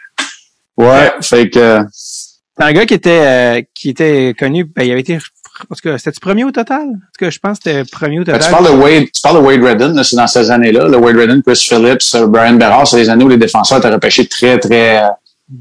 [0.77, 1.81] Ouais, fait que...
[1.93, 5.19] C'est un gars qui était euh, qui était connu, ben, il avait été
[5.70, 6.82] en tout cas, c'était premier au total?
[6.82, 8.40] En tout cas, je pense que c'était premier au total.
[8.40, 10.89] Ben, tu parles de Wade, tu parles de Wade Redden, c'est dans ces années-là.
[10.89, 13.89] Le Wade Redden, Chris Phillips, euh, Brian Berard, c'est les années où les défenseurs étaient
[13.89, 15.02] repêchés très, très,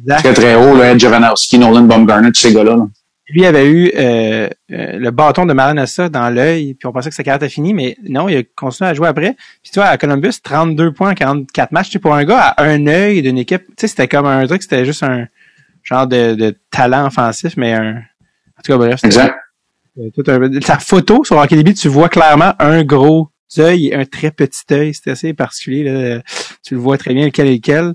[0.07, 0.75] très, très haut.
[0.75, 2.75] Là, Ed Javanowski, Nolan Baumgartner, tous ces gars-là.
[2.75, 2.87] Là
[3.31, 7.15] lui avait eu euh, euh, le bâton de Maranassa dans l'œil, puis on pensait que
[7.15, 9.35] sa carrière était finie, mais non, il a continué à jouer après.
[9.63, 12.63] Puis tu vois, à Columbus, 32 points, 44 matchs, tu sais, pour un gars à
[12.63, 15.27] un œil d'une équipe, tu sais, c'était comme un truc, c'était juste un
[15.83, 17.95] genre de, de, talent offensif, mais un...
[17.97, 19.03] En tout cas, bref.
[19.03, 19.35] Exact.
[20.61, 24.93] Sa photo sur Hockey tu vois clairement un gros œil et un très petit œil.
[24.93, 25.83] C'est assez particulier.
[25.83, 26.21] Là.
[26.63, 27.93] Tu le vois très bien lequel est lequel.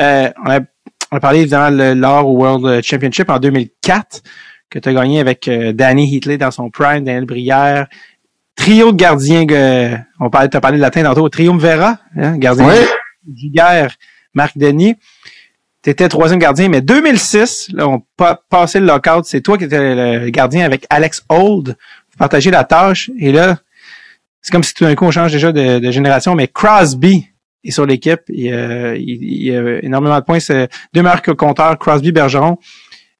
[0.00, 0.60] Euh, on, a,
[1.10, 4.22] on a parlé évidemment de l'or au World Championship en 2004
[4.70, 7.86] que tu as gagné avec euh, Danny Hitley dans son prime, Daniel Brière.
[8.56, 13.88] Trio de gardiens, euh, on parlait, as parlé de latin tantôt, Triumvera, hein, gardien oui.
[14.32, 14.96] Marc Denis.
[15.84, 19.64] Tu étais troisième gardien, mais 2006, là, on a passé le lockout, c'est toi qui
[19.64, 21.68] étais le gardien avec Alex Old.
[22.10, 23.58] Vous partagez la tâche, et là,
[24.40, 27.28] c'est comme si tout d'un coup on change déjà de, génération, mais Crosby
[27.62, 28.22] est sur l'équipe.
[28.28, 30.40] Il, euh, il, a énormément de points.
[30.40, 32.58] C'est deux meilleurs compteurs, Crosby, Bergeron.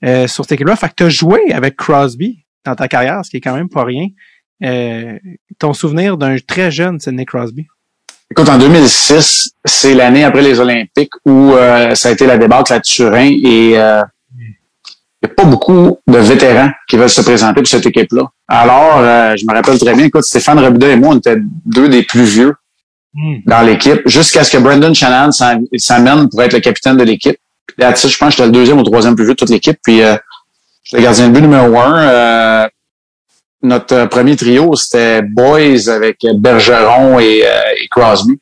[0.04, 0.76] Euh, sur cette équipe-là.
[0.76, 3.70] Fait que tu as joué avec Crosby dans ta carrière, ce qui est quand même
[3.70, 4.08] pas rien.
[4.62, 5.18] Euh,
[5.58, 7.66] ton souvenir d'un très jeune Sidney Crosby?
[8.36, 12.72] Écoute, en 2006, c'est l'année après les Olympiques où euh, ça a été la débâcle
[12.72, 14.08] à Turin et il n'y a
[15.36, 18.24] pas beaucoup de vétérans qui veulent se présenter pour cette équipe-là.
[18.48, 18.98] Alors,
[19.36, 22.24] je me rappelle très bien, écoute, Stéphane Robida et moi, on était deux des plus
[22.24, 22.54] vieux.
[23.14, 23.36] hmm.
[23.46, 27.36] dans l'équipe, jusqu'à ce que Brendan Shannon s'amène pour être le capitaine de l'équipe.
[27.68, 29.78] Puis là, je pense que j'étais le deuxième ou troisième plus vieux de toute l'équipe.
[29.80, 30.16] Puis euh,
[30.82, 32.68] j'étais le gardien de but numéro un.
[33.64, 38.38] Euh, notre premier trio, c'était Boys avec Bergeron et, et Crosby.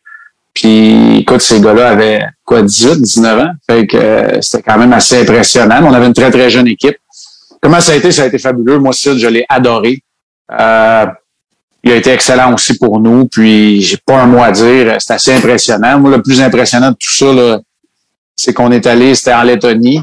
[0.55, 3.53] Puis, écoute, ces gars-là avaient, quoi, 18, 19 ans?
[3.69, 5.81] Fait que euh, c'était quand même assez impressionnant.
[5.83, 6.97] On avait une très, très jeune équipe.
[7.61, 8.11] Comment ça a été?
[8.13, 8.79] Ça a été fabuleux.
[8.79, 10.03] Moi, Sid, je l'ai adoré.
[10.51, 11.07] Euh,
[11.85, 13.27] il a été excellent aussi pour nous.
[13.29, 14.97] Puis, j'ai pas un mot à dire.
[15.01, 15.99] C'était assez impressionnant.
[15.99, 17.61] Moi, le plus impressionnant de tout ça,
[18.37, 20.03] c'est qu'on est allé, c'était en Lettonie.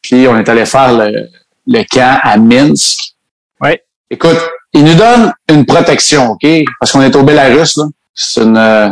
[0.00, 0.96] Puis, on est allé faire
[1.66, 3.16] le camp à Minsk.
[4.10, 4.38] Écoute,
[4.72, 6.46] ils nous donnent une protection, OK?
[6.78, 7.84] Parce qu'on est au Bélarus, là.
[8.14, 8.90] C'est une euh,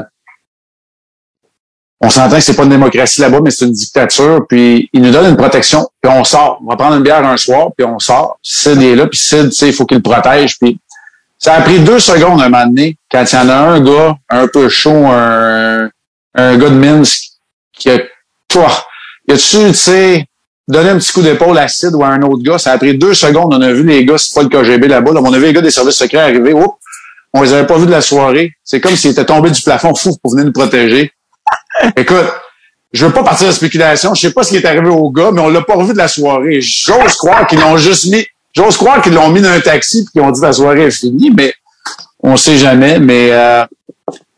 [2.01, 4.47] on s'entend que c'est pas une démocratie là-bas, mais c'est une dictature.
[4.49, 6.61] Puis ils nous donnent une protection, puis on sort.
[6.63, 8.39] On va prendre une bière un soir, puis on sort.
[8.43, 10.59] Sid est là, puis Sid, il faut qu'il le protège.
[10.59, 10.79] Puis
[11.39, 13.81] ça a pris deux secondes à un moment donné, quand il y en a un
[13.81, 15.91] gars un peu chaud, un,
[16.35, 17.33] un gars de Minsk,
[17.73, 17.99] qui a,
[18.49, 18.69] toi,
[19.27, 20.27] il a-tu, tu sais,
[20.69, 22.59] donné un petit coup d'épaule à Sid ou à un autre gars.
[22.59, 23.53] Ça a pris deux secondes.
[23.53, 25.13] On a vu les gars, c'est pas le KGB là-bas.
[25.13, 25.21] Là.
[25.25, 26.53] On a vu les gars des services secrets arriver.
[26.53, 26.77] Oups,
[27.33, 28.53] on les avait pas vus de la soirée.
[28.63, 31.11] C'est comme s'ils étaient tombés du plafond fou pour venir nous protéger.
[31.97, 32.27] Écoute,
[32.93, 34.15] je veux pas partir de spéculation.
[34.15, 35.99] Je sais pas ce qui est arrivé au gars, mais on l'a pas revu de
[35.99, 36.61] la soirée.
[36.61, 40.13] J'ose croire qu'ils l'ont juste mis, j'ose croire qu'ils l'ont mis dans un taxi puis
[40.13, 41.53] qu'ils ont dit la soirée est finie, mais
[42.23, 42.99] on sait jamais.
[42.99, 43.65] Mais euh,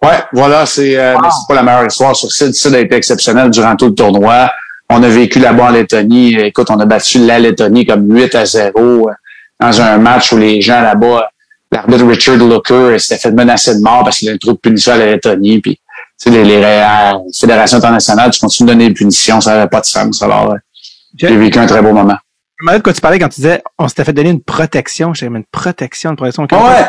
[0.03, 2.55] ouais, voilà, c'est euh, c'est pas la meilleure histoire sur Sid.
[2.55, 4.51] Sid a été exceptionnel durant tout le tournoi.
[4.93, 6.35] On a vécu là-bas en Lettonie.
[6.35, 9.13] Écoute, on a battu la Lettonie comme 8 à 0 euh,
[9.61, 11.31] dans un match où les gens là-bas,
[11.71, 14.93] l'arbitre Richard Looker s'était fait menacer de mort parce qu'il a un trou de punition
[14.93, 15.61] à la Lettonie.
[15.61, 15.79] Puis
[16.17, 16.85] sais, les, les,
[17.39, 20.23] fédérations internationales, tu continues de donner des punitions, ça n'avait pas de sens.
[20.23, 20.57] Alors,
[21.17, 22.17] j'ai vécu un très beau moment.
[22.61, 25.15] Je me de quoi tu parlais quand tu disais, on s'était fait donner une protection.
[25.15, 26.45] J'ai une protection, une protection.
[26.45, 26.85] Ouais.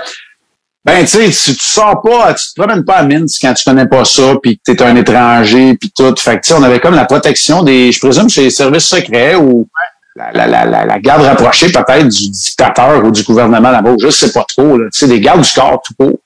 [0.84, 3.64] Ben, tu sais, tu, tu sors pas, tu te promènes pas à Minsk quand tu
[3.64, 6.16] connais pas ça, puis que t'es un étranger, puis tout.
[6.18, 8.86] Fait que, tu sais, on avait comme la protection des, je présume, chez les services
[8.86, 9.68] secrets ou
[10.16, 13.96] la, la, la, la, garde rapprochée peut-être du dictateur ou du gouvernement là-bas.
[14.02, 16.20] Je sais pas trop, Tu sais, des gardes du corps tout court.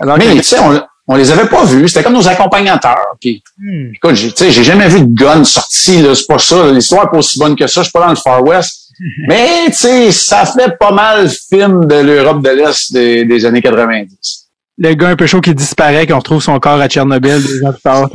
[0.00, 1.88] Alors, Mais, tu sais, on, on les avait pas vus.
[1.88, 3.16] C'était comme nos accompagnateurs.
[3.20, 3.94] Puis, hmm.
[3.94, 6.00] écoute, j'ai, j'ai jamais vu de gun sorti.
[6.00, 6.70] Là, c'est pas ça.
[6.70, 7.80] L'histoire est pas aussi bonne que ça.
[7.80, 8.89] Je suis pas dans le Far West.
[9.26, 14.46] Mais, tu sais, ça fait pas mal film de l'Europe de l'Est des, années 90
[14.82, 17.70] le gars un peu chaud qui disparaît, qu'on retrouve son corps à Tchernobyl des ans
[17.70, 18.08] plus tard.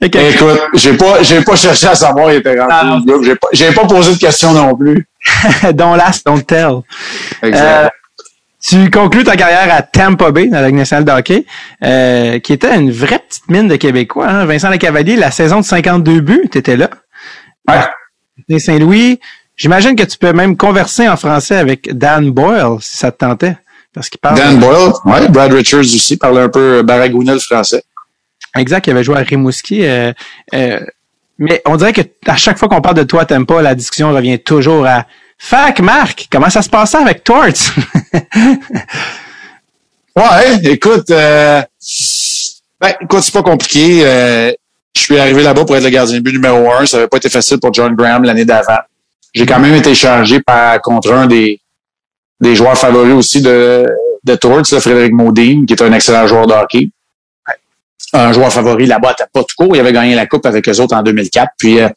[0.00, 2.70] Écoute, j'ai pas, j'ai pas cherché à savoir il était rendu.
[2.70, 5.08] Ah, j'ai pas, j'ai pas posé de questions non plus.
[5.74, 6.82] don't last, don't tell.
[7.42, 7.86] Exact.
[7.86, 7.88] Euh,
[8.68, 11.46] tu conclus ta carrière à Tampa Bay, dans la Ligue nationale de hockey,
[11.84, 14.28] euh, qui était une vraie petite mine de Québécois.
[14.28, 14.44] Hein?
[14.44, 16.90] Vincent Lecavalier, la saison de 52 buts, tu étais là.
[17.68, 17.76] Ouais.
[18.56, 19.20] Saint-Louis.
[19.56, 23.56] J'imagine que tu peux même converser en français avec Dan Boyle, si ça te tentait.
[23.92, 24.38] Parce qu'il parle...
[24.38, 25.28] Dan Boyle, ouais.
[25.28, 27.82] Brad Richards aussi parlait un peu baragouineux français.
[28.56, 29.84] Exact, il avait joué à Rimouski.
[29.84, 30.12] Euh,
[30.54, 30.80] euh,
[31.38, 34.12] mais on dirait que à chaque fois qu'on parle de toi à Tampa, la discussion
[34.12, 35.06] revient toujours à
[35.38, 37.46] Fac, Marc, comment ça se passait avec Torts?
[40.16, 41.62] ouais, écoute, euh,
[42.80, 44.00] ben, écoute, c'est pas compliqué.
[44.04, 44.52] Euh,
[44.98, 46.84] je suis arrivé là-bas pour être le gardien de but numéro un.
[46.84, 48.78] Ça n'avait pas été facile pour John Graham l'année d'avant.
[49.32, 51.60] J'ai quand même été changé par contre un des,
[52.40, 53.86] des joueurs favoris aussi de,
[54.24, 56.90] de Torts, Frédéric Maudine, qui est un excellent joueur de hockey.
[58.12, 59.44] Un joueur favori là-bas à pas.
[59.72, 61.50] Il avait gagné la Coupe avec eux autres en 2004.
[61.58, 61.88] Puis euh,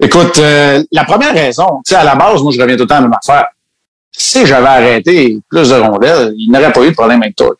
[0.00, 2.88] Écoute, euh, la première raison, tu sais, à la base, moi, je reviens tout le
[2.88, 3.46] temps à la même affaire.
[4.12, 7.54] Si j'avais arrêté plus de rondelles, il n'aurait pas eu de problème avec toi.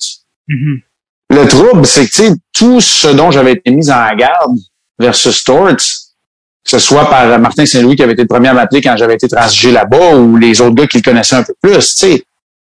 [0.49, 0.83] Mm-hmm.
[1.31, 4.57] Le trouble, c'est que, tout ce dont j'avais été mis en garde
[4.99, 8.81] versus Torts, que ce soit par Martin Saint-Louis qui avait été le premier à m'appeler
[8.81, 11.95] quand j'avais été transigé là-bas ou les autres gars qui le connaissaient un peu plus,
[11.95, 12.25] tu sais,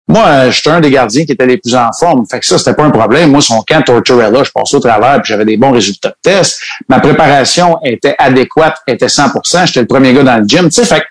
[0.09, 2.27] moi, j'étais un des gardiens qui était les plus en forme.
[2.27, 3.31] Fait que ça, c'était pas un problème.
[3.31, 6.61] Moi, son camp Torturella, je passais au travers puis j'avais des bons résultats de test.
[6.89, 9.67] Ma préparation était adéquate, était 100%.
[9.67, 10.69] J'étais le premier gars dans le gym.
[10.69, 11.07] Tu fait que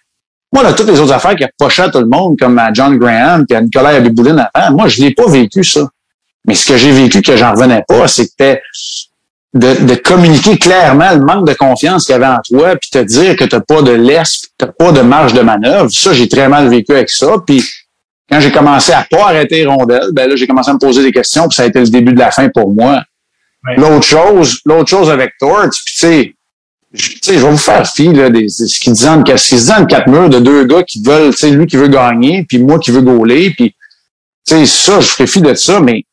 [0.54, 3.46] moi, là, toutes les autres affaires qui approchaient à tout le monde, comme John Graham
[3.48, 5.88] puis à Nicolas Abiboulin avant, moi, je l'ai pas vécu, ça.
[6.46, 8.62] Mais ce que j'ai vécu que j'en revenais pas, c'était
[9.54, 13.00] de, de, communiquer clairement le manque de confiance qu'il y avait en toi, puis te
[13.00, 15.92] dire que tu n'as pas de laisse, tu n'as pas de marge de manœuvre.
[15.92, 17.36] Ça, j'ai très mal vécu avec ça.
[17.46, 17.64] Puis
[18.30, 21.04] quand j'ai commencé à pas arrêter les rondelles, ben là, j'ai commencé à me poser
[21.04, 23.04] des questions, puis ça a été le début de la fin pour moi.
[23.78, 26.36] L'autre chose, l'autre chose avec Torts, puis tu sais,
[26.94, 30.30] je, je vais vous faire fi là, des, ce qu'ils disent en, ce quatre murs
[30.30, 33.02] de deux gars qui veulent, tu sais, lui qui veut gagner, puis moi qui veux
[33.02, 33.76] gauler, puis
[34.48, 36.04] tu sais, ça, je ferai fi de ça, mais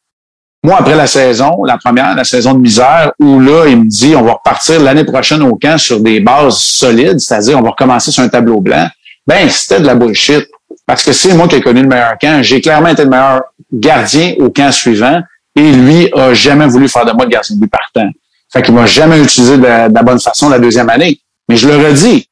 [0.65, 4.15] moi, après la saison, la première, la saison de misère, où là, il me dit,
[4.17, 8.11] on va repartir l'année prochaine au camp sur des bases solides, c'est-à-dire on va recommencer
[8.11, 8.89] sur un tableau blanc.
[9.27, 10.49] Ben, c'était de la bullshit.
[10.87, 12.43] Parce que c'est moi qui ai connu le meilleur camp.
[12.43, 15.21] J'ai clairement été le meilleur gardien au camp suivant.
[15.55, 18.09] Et lui a jamais voulu faire de moi le gardien but partant.
[18.51, 21.21] Fait qu'il m'a jamais utilisé de la, bonne façon la deuxième année.
[21.49, 22.29] Mais je le redis.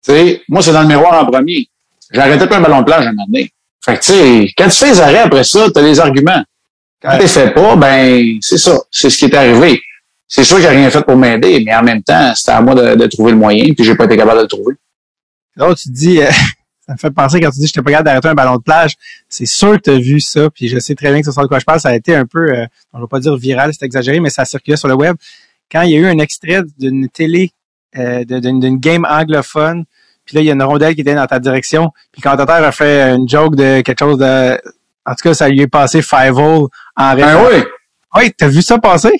[0.00, 1.68] Sais, moi, c'est dans le miroir en premier.
[2.16, 3.50] Arrêté pas un ballon de plage un donné.
[3.84, 6.42] Fait que, tu sais, quand tu fais les arrêts après ça, tu as les arguments.
[7.04, 8.78] Quand tu les fais pas, ben, c'est ça.
[8.90, 9.80] C'est ce qui est arrivé.
[10.26, 12.74] C'est sûr qu'il n'a rien fait pour m'aider, mais en même temps, c'était à moi
[12.74, 14.74] de, trouver le moyen, puis j'ai pas été capable de le trouver.
[15.54, 16.30] Là, tu dis, euh,
[16.86, 18.62] ça me fait penser quand tu dis, je t'ai pas capable d'arrêter un ballon de
[18.62, 18.94] plage.
[19.28, 21.42] C'est sûr que tu as vu ça, puis je sais très bien que ça sent
[21.42, 21.78] de quoi je parle.
[21.78, 24.46] Ça a été un peu, euh, on va pas dire viral, c'est exagéré, mais ça
[24.46, 25.14] circulait sur le web.
[25.70, 27.52] Quand il y a eu un extrait d'une télé,
[27.98, 29.84] euh, d'une game anglophone,
[30.24, 32.64] puis là, il y a une rondelle qui était dans ta direction, puis le commentateur
[32.64, 34.58] a fait une joke de quelque chose de...
[35.06, 37.48] En tout cas, ça lui est passé five hole en Ben référence.
[37.52, 37.62] oui.
[38.16, 39.12] Oui, t'as vu ça passer?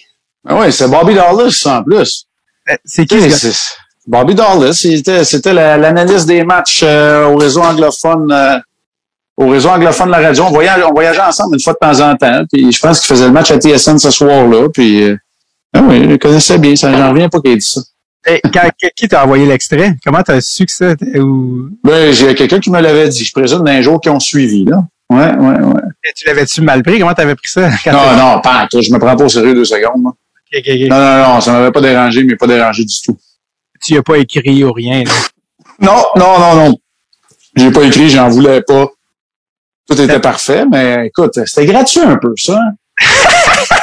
[0.44, 2.27] Ben oui, c'est Bobby Dallas, en plus.
[2.70, 3.48] Euh, C'est qui ce
[4.06, 8.59] Bobby Dallas, c'était, c'était la- l'analyste des matchs euh, au réseau anglophone, euh,
[9.36, 10.44] au réseau anglophone de la radio.
[10.44, 12.43] On voyageait, on voyageait ensemble une fois de temps en temps.
[12.52, 14.69] Puis je pense qu'il faisait le match à TSN ce soir-là.
[14.73, 15.16] Puis euh,
[15.74, 16.77] ah oui, je le connaissais bien.
[16.77, 17.81] Ça, j'en reviens pas qu'il ait dit ça.
[18.26, 19.96] Eh, quand- qui t'a envoyé l'extrait?
[20.05, 20.94] Comment t'as su que ça?
[21.16, 21.68] Ou...
[21.82, 23.24] Ben, j'ai quelqu'un qui me l'avait dit.
[23.24, 24.82] Je présume d'un jour qui ont suivi, là.
[25.10, 25.82] Ouais, ouais, ouais.
[26.16, 26.98] Tu l'avais-tu mal pris?
[26.98, 27.68] Comment t'avais pris ça?
[27.84, 28.66] quand Non, non, pas.
[28.72, 30.02] Je me prends pas au sérieux deux secondes.
[30.05, 30.10] là.
[30.10, 30.88] Ok, ok, ok.
[30.88, 33.16] Non, non, non, ça m'avait pas dérangé, mais pas dérangé du tout.
[33.84, 35.05] Tu y as pas écrit ou rien.
[35.05, 35.12] là?
[35.80, 36.78] Non, non, non, non.
[37.56, 38.86] J'ai pas écrit, j'en voulais pas.
[39.86, 42.59] Tout était parfait, mais écoute, c'était gratuit un peu, ça.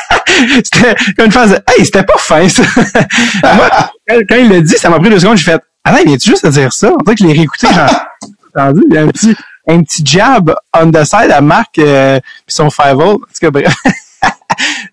[0.64, 2.64] C'était comme une phase de Hey, c'était pas fin, ça.
[3.44, 3.70] Moi,
[4.08, 6.46] quand, il l'a dit, ça m'a pris deux secondes, j'ai fait Ah il vient-tu juste
[6.46, 6.92] de dire ça?
[6.94, 8.84] On dirait que je l'ai réécouté, j'ai entendu.
[8.90, 9.36] Il y a un petit,
[9.68, 13.52] un petit jab on the side à Marc euh, puis son five En tout cas,
[13.52, 13.76] bref.
[13.84, 14.30] tu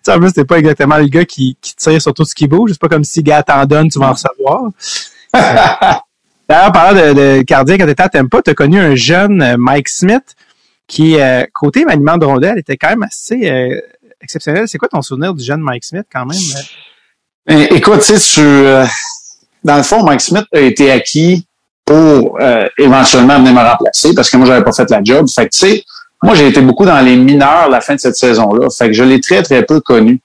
[0.03, 2.47] sais, en plus, c'est pas exactement le gars qui, qui tire sur tout ce qui
[2.47, 2.71] bouge.
[2.71, 4.69] C'est pas comme si, gars, t'en donnes, tu vas en recevoir.
[6.49, 9.87] D'ailleurs, parlant de, de cardiaque, quand t'étais à Tempa, t'as connu un jeune euh, Mike
[9.87, 10.35] Smith
[10.87, 13.79] qui, euh, côté maniement de rondelle, était quand même assez euh,
[14.21, 14.67] exceptionnel.
[14.67, 16.39] C'est quoi ton souvenir du jeune Mike Smith quand même?
[17.45, 18.85] Ben, écoute, tu sais, euh,
[19.63, 21.45] dans le fond, Mike Smith a été acquis
[21.85, 25.25] pour euh, éventuellement venir me remplacer parce que moi, j'avais pas fait la job.
[25.33, 25.83] Fait que, tu sais,
[26.21, 28.67] moi, j'ai été beaucoup dans les mineurs à la fin de cette saison-là.
[28.69, 30.19] Fait que je l'ai très, très peu connu.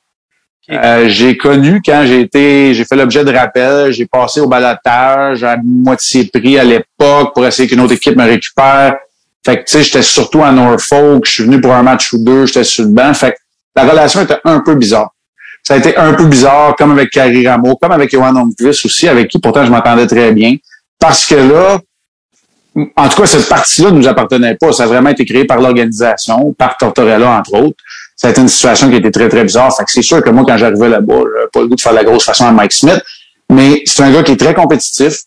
[0.70, 5.44] Euh, j'ai connu quand j'ai été, j'ai fait l'objet de rappel, j'ai passé au balotage
[5.44, 8.96] à moitié prix à l'époque pour essayer qu'une autre équipe me récupère.
[9.44, 12.24] Fait que, tu sais, j'étais surtout à Norfolk, je suis venu pour un match ou
[12.24, 13.12] deux, j'étais sur le banc.
[13.12, 13.36] Fait que
[13.76, 15.10] la relation était un peu bizarre.
[15.62, 19.08] Ça a été un peu bizarre, comme avec Carrie Rameau, comme avec Johan Holmqvist aussi,
[19.08, 20.56] avec qui pourtant je m'entendais très bien.
[20.98, 21.80] Parce que là,
[22.96, 24.72] en tout cas, cette partie-là ne nous appartenait pas.
[24.72, 27.76] Ça a vraiment été créé par l'organisation, par Tortorella, entre autres.
[28.16, 29.74] Ça a été une situation qui était très, très bizarre.
[29.76, 31.92] Fait que c'est sûr que moi, quand j'arrivais là-bas, j'avais pas le goût de faire
[31.92, 33.02] la grosse façon à Mike Smith.
[33.50, 35.22] Mais c'est un gars qui est très compétitif.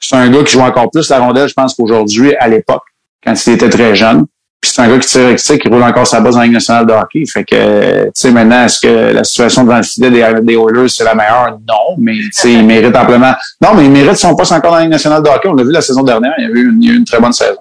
[0.00, 2.82] C'est un gars qui joue encore plus la rondelle, je pense, qu'aujourd'hui, à l'époque,
[3.24, 4.24] quand il était très jeune.
[4.60, 6.86] Puis c'est un gars qui tire, sais, qui roule encore sa base en Ligue nationale
[6.86, 7.24] de hockey.
[7.24, 10.88] Fait que, tu sais, maintenant, est-ce que la situation devant le filet des, des Oilers,
[10.88, 11.58] c'est la meilleure?
[11.66, 13.32] Non, mais, tu sais, il mérite amplement.
[13.62, 15.48] Non, mais il mérite son poste encore dans la Ligue nationale de hockey.
[15.48, 16.34] On l'a vu la saison dernière.
[16.38, 17.56] Il y a eu une, très bonne saison.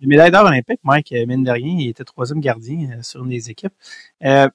[0.00, 3.22] Les médailles d'or olympiques, Mike, euh, mine de rien, il était troisième gardien euh, sur
[3.22, 3.74] une des équipes.
[4.24, 4.48] Euh,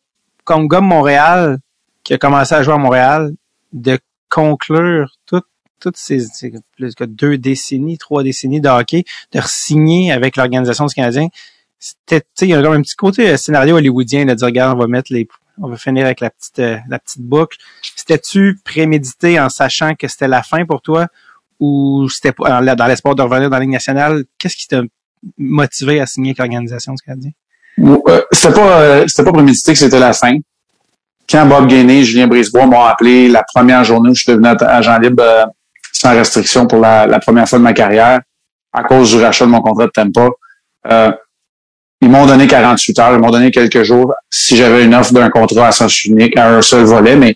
[0.44, 1.60] comme de Montréal,
[2.04, 3.32] qui a commencé à jouer à Montréal,
[3.72, 4.00] de
[4.30, 5.42] conclure tout-
[5.80, 9.04] toutes ces, ces plus que deux décennies, trois décennies de hockey,
[9.34, 11.28] de signer avec l'organisation du Canadien,
[11.86, 14.88] c'était, il y a un petit côté euh, scénario hollywoodien de dire, regarde, on va
[14.88, 15.28] mettre les,
[15.62, 17.58] on va finir avec la petite, euh, la petite boucle.
[17.96, 21.08] C'était-tu prémédité en sachant que c'était la fin pour toi
[21.60, 24.24] ou c'était dans l'espoir de revenir dans la Ligue nationale?
[24.40, 24.82] Qu'est-ce qui t'a
[25.38, 27.32] motivé à signer avec l'organisation du Canadien?
[27.80, 30.38] Euh, c'était pas c'était pas prémédité que c'était la fin.
[31.30, 34.48] Quand Bob Gainé et Julien Brisebois m'ont appelé la première journée où je suis devenu
[34.48, 35.52] agent libre
[35.92, 38.22] sans restriction pour la, première fois de ma carrière,
[38.74, 40.30] à cause du rachat de mon contrat de Tampa,
[40.92, 41.12] euh,
[42.02, 45.30] ils m'ont donné 48 heures, ils m'ont donné quelques jours si j'avais une offre d'un
[45.30, 47.36] contrat à sens unique, à un seul volet, mais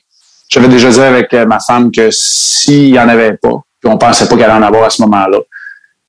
[0.49, 3.97] j'avais déjà dit avec euh, ma femme que s'il y en avait pas, puis on
[3.97, 5.39] pensait pas allait en avoir à ce moment-là,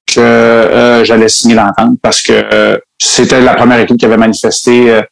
[0.06, 4.90] que euh, j'allais signer l'entente parce que euh, c'était la première équipe qui avait manifesté
[4.90, 5.02] euh,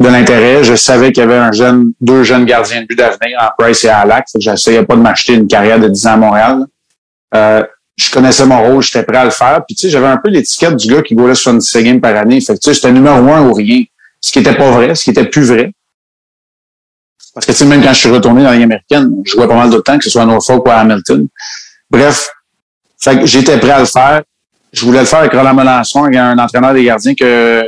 [0.00, 0.64] de l'intérêt.
[0.64, 3.84] Je savais qu'il y avait un jeune, deux jeunes gardiens de but d'avenir en Price
[3.84, 4.26] et à Alak.
[4.38, 6.66] Je n'essayais pas de m'acheter une carrière de 10 ans à Montréal.
[8.00, 9.60] Je connaissais mon rôle, j'étais prêt à le faire.
[9.66, 12.40] Puis tu sais, j'avais un peu l'étiquette du gars qui goulait 76 games par année.
[12.40, 13.82] Fait que tu sais, j'étais numéro un ou rien.
[14.20, 15.72] Ce qui était pas vrai, ce qui était plus vrai.
[17.34, 19.46] Parce que tu sais, même quand je suis retourné dans la Ligue américaine, je jouais
[19.48, 21.26] pas mal de temps, que ce soit à Norfolk ou à Hamilton.
[21.90, 22.30] Bref,
[23.00, 24.22] fait que j'étais prêt à le faire.
[24.72, 27.64] Je voulais le faire avec Roland Melançon, un entraîneur des gardiens que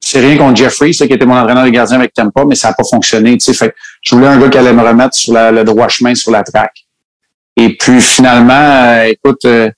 [0.00, 2.68] c'est rien contre Jeffrey, c'est qui était mon entraîneur des gardiens avec Tampa, mais ça
[2.68, 3.38] n'a pas fonctionné.
[3.38, 5.64] Tu sais, fait que je voulais un gars qui allait me remettre sur la- le
[5.64, 6.83] droit chemin, sur la traque.
[7.56, 9.70] Et puis finalement, euh, écoute, euh,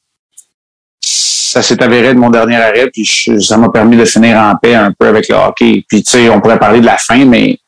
[1.01, 4.57] ça s'est avéré de mon dernier arrêt, puis je- ça m'a permis de finir en
[4.57, 5.85] paix un peu avec le hockey.
[5.89, 7.59] Puis tu sais, on pourrait parler de la fin, mais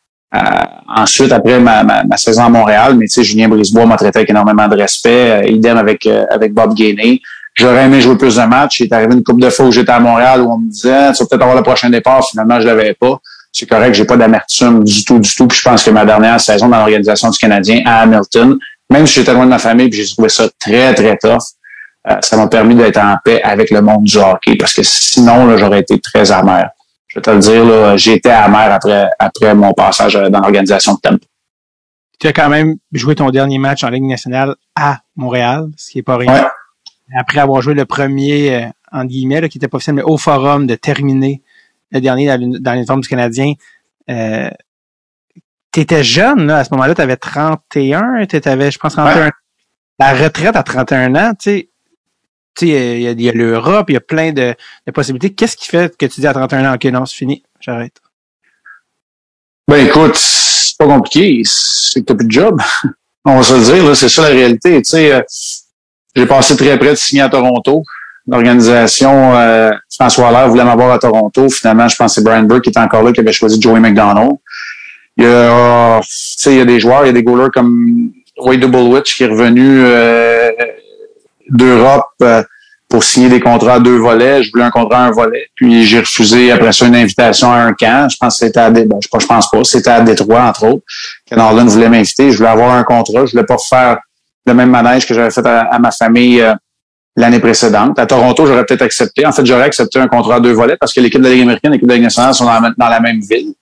[0.89, 4.30] ensuite, après ma, ma, saison à Montréal, mais tu sais, Julien Brisebois m'a traité avec
[4.30, 5.47] énormément de respect.
[5.48, 7.20] idem avec, avec Bob Gainey.
[7.55, 8.80] J'aurais aimé jouer plus de matchs.
[8.80, 11.12] Il est arrivé une couple de fois où j'étais à Montréal où on me disait,
[11.12, 12.22] tu vas peut-être avoir le prochain départ.
[12.30, 13.18] Finalement, je l'avais pas.
[13.52, 15.48] C'est correct, j'ai pas d'amertume du tout, du tout.
[15.48, 18.56] Puis je pense que ma dernière saison dans l'organisation du Canadien à Hamilton,
[18.90, 21.39] même si j'étais loin de ma famille, puis j'ai trouvé ça très, très tough,
[22.09, 24.56] euh, ça m'a permis d'être en paix avec le monde du hockey.
[24.56, 26.70] Parce que sinon, j'aurais été très amer.
[27.09, 30.94] Je vais te le dire, j'ai été amer après, après mon passage euh, dans l'organisation
[30.94, 31.24] de Tempo.
[32.19, 35.98] Tu as quand même joué ton dernier match en Ligue nationale à Montréal, ce qui
[35.98, 36.48] est pas rien
[37.16, 40.66] après avoir joué le premier, euh, en guillemets, qui était pas officiel, mais au forum,
[40.66, 41.43] de terminer
[41.90, 43.55] le dernier dans l'uniforme du Canadien.
[44.10, 44.51] Euh,
[45.80, 49.30] étais jeune, là, à ce moment-là, tu avais 31, avais, je pense, 31.
[50.00, 51.70] La retraite à 31 ans, tu sais,
[52.62, 54.55] il y a, y a l'Europe, il y a plein de,
[54.86, 55.34] de possibilités.
[55.34, 58.00] Qu'est-ce qui fait que tu dis à 31 ans, OK, non, c'est fini, j'arrête?
[59.68, 62.60] Ben écoute, c'est pas compliqué, c'est que t'as plus de job.
[63.24, 64.80] On va se le dire, c'est ça la réalité.
[64.80, 65.20] Tu sais, euh,
[66.16, 67.82] j'ai passé très près de signer à Toronto.
[68.26, 71.48] L'organisation, euh, François Allaire voulait m'avoir à Toronto.
[71.50, 73.80] Finalement, je pense que c'est Brian Burke qui était encore là, qui avait choisi Joey
[73.80, 74.32] McDonald.
[75.19, 76.01] Il y a,
[76.47, 79.27] il y a des joueurs, il y a des goalers comme Roy Doublewitch qui est
[79.27, 80.51] revenu euh,
[81.51, 82.43] d'Europe euh,
[82.89, 84.43] pour signer des contrats à deux volets.
[84.43, 85.47] Je voulais un contrat à un volet.
[85.55, 88.09] Puis j'ai refusé après ça une invitation à un camp.
[88.09, 90.85] Je pense que c'était à ben, je, pense pas, c'était à Détroit, entre autres.
[91.27, 92.31] Ken voulait m'inviter.
[92.31, 93.27] Je voulais avoir un contrat.
[93.27, 93.99] Je voulais pas faire
[94.47, 96.55] le même manège que j'avais fait à, ma famille euh,
[97.16, 97.99] l'année précédente.
[97.99, 99.27] À Toronto, j'aurais peut-être accepté.
[99.27, 101.43] En fait, j'aurais accepté un contrat à deux volets parce que l'équipe de la Ligue
[101.43, 103.53] américaine et l'équipe de la Ligue nationale sont dans la, même ville.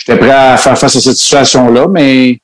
[0.00, 2.40] J'étais prêt à faire face à cette situation-là, mais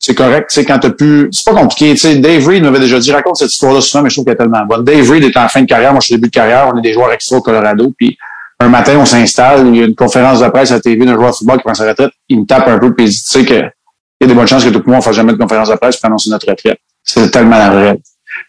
[0.00, 0.50] c'est correct.
[0.50, 1.92] Tu sais, quand t'as pu, c'est pas compliqué.
[1.92, 4.34] Tu sais, Dave Reed m'avait déjà dit, raconte cette histoire-là souvent, mais je trouve qu'elle
[4.34, 4.84] est tellement bonne.
[4.84, 5.92] Dave Reed est en fin de carrière.
[5.92, 6.68] Moi, je suis début de carrière.
[6.72, 7.92] On est des joueurs extra au Colorado.
[7.96, 8.18] Puis,
[8.58, 9.68] un matin, on s'installe.
[9.68, 11.62] Il y a une conférence de presse à la TV d'un joueur de football qui
[11.62, 12.10] prend sa retraite.
[12.28, 14.34] Il me tape un peu, puis il dit, tu sais, que, il y a des
[14.34, 16.30] bonnes chances que tout le monde ne fasse jamais de conférence de presse pour annoncer
[16.30, 16.78] notre retraite.
[17.04, 17.94] C'est tellement la.
[17.94, 18.00] Tu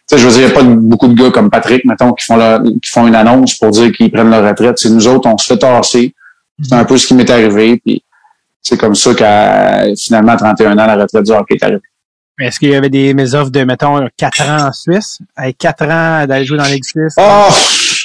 [0.08, 2.24] sais, je veux dire, il n'y a pas beaucoup de gars comme Patrick, mettons, qui
[2.24, 2.38] font,
[2.82, 4.78] qui font une annonce pour dire qu'ils prennent leur retraite.
[4.78, 6.12] C'est nous autres, on se fait tasser.
[6.62, 7.80] C'est un peu ce qui m'est arrivé.
[7.84, 8.02] Puis
[8.68, 11.80] c'est comme ça qu'à finalement, 31 ans, la retraite du hockey est arrivée.
[12.40, 15.18] Est-ce qu'il y avait des mes offres de, mettons, 4 ans en Suisse?
[15.36, 17.14] Avec 4 ans d'aller jouer dans la Suisse?
[17.16, 17.48] Oh,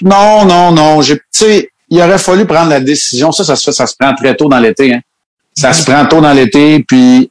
[0.03, 1.01] non, non, non.
[1.01, 3.31] Tu sais, il aurait fallu prendre la décision.
[3.31, 4.93] Ça, ça se fait, ça se prend très tôt dans l'été.
[4.93, 5.01] Hein.
[5.53, 7.29] Ça se prend tôt dans l'été, puis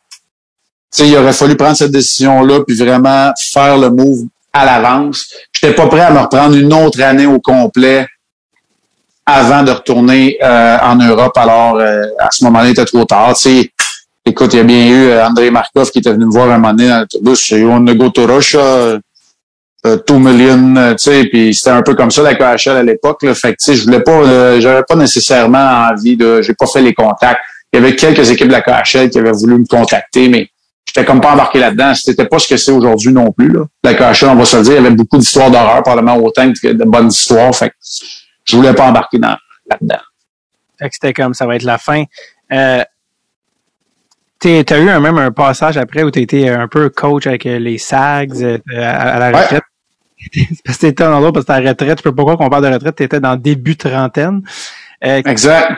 [0.90, 5.32] sais, il aurait fallu prendre cette décision-là puis vraiment faire le move à l'avance.
[5.52, 8.06] J'étais pas prêt à me reprendre une autre année au complet
[9.30, 11.36] avant de retourner euh, en Europe.
[11.36, 13.36] Alors, euh, à ce moment-là, il était trop tard.
[13.36, 13.70] sais,
[14.24, 16.58] écoute, il y a bien eu euh, André Markov qui était venu me voir un
[16.58, 17.52] moment donné dans l'autobus.
[17.52, 18.98] On a go to Russia,
[20.06, 23.20] two million, tu sais, puis c'était un peu comme ça la KHL à l'époque.
[23.34, 26.82] Fait que, tu sais, je voulais pas, j'avais pas nécessairement envie de, j'ai pas fait
[26.82, 27.40] les contacts.
[27.72, 30.50] Il y avait quelques équipes de la KHL qui avaient voulu me contacter, mais
[30.86, 31.94] j'étais comme pas embarqué là-dedans.
[31.94, 33.48] C'était pas ce que c'est aujourd'hui non plus.
[33.48, 33.60] Là.
[33.84, 36.52] La KHL, on va se le dire, il y avait beaucoup d'histoires d'horreur, probablement autant
[36.52, 37.54] que de bonnes histoires.
[37.54, 37.74] Fait que
[38.50, 39.36] je voulais pas embarquer dans,
[39.68, 40.00] là-dedans.
[40.78, 42.04] Fait que c'était comme ça va être la fin.
[42.52, 42.82] Euh,
[44.40, 47.58] T'as eu un, même un passage après où tu été un peu coach avec euh,
[47.58, 49.64] les SAGs euh, à, la retraite?
[50.64, 52.72] parce que t'étais dans parce que ta retraite, je sais pas pourquoi qu'on parle de
[52.72, 54.40] retraite, tu étais dans début trentaine.
[55.04, 55.72] Euh, exact.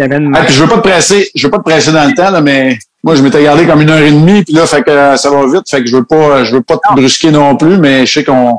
[0.00, 2.30] Ah, puis je veux pas te presser, je veux pas te presser dans le temps,
[2.30, 5.16] là, mais moi, je m'étais gardé comme une heure et demie, puis là, fait que
[5.16, 7.76] ça va vite, fait que je veux pas, je veux pas te brusquer non plus,
[7.76, 8.58] mais je sais qu'on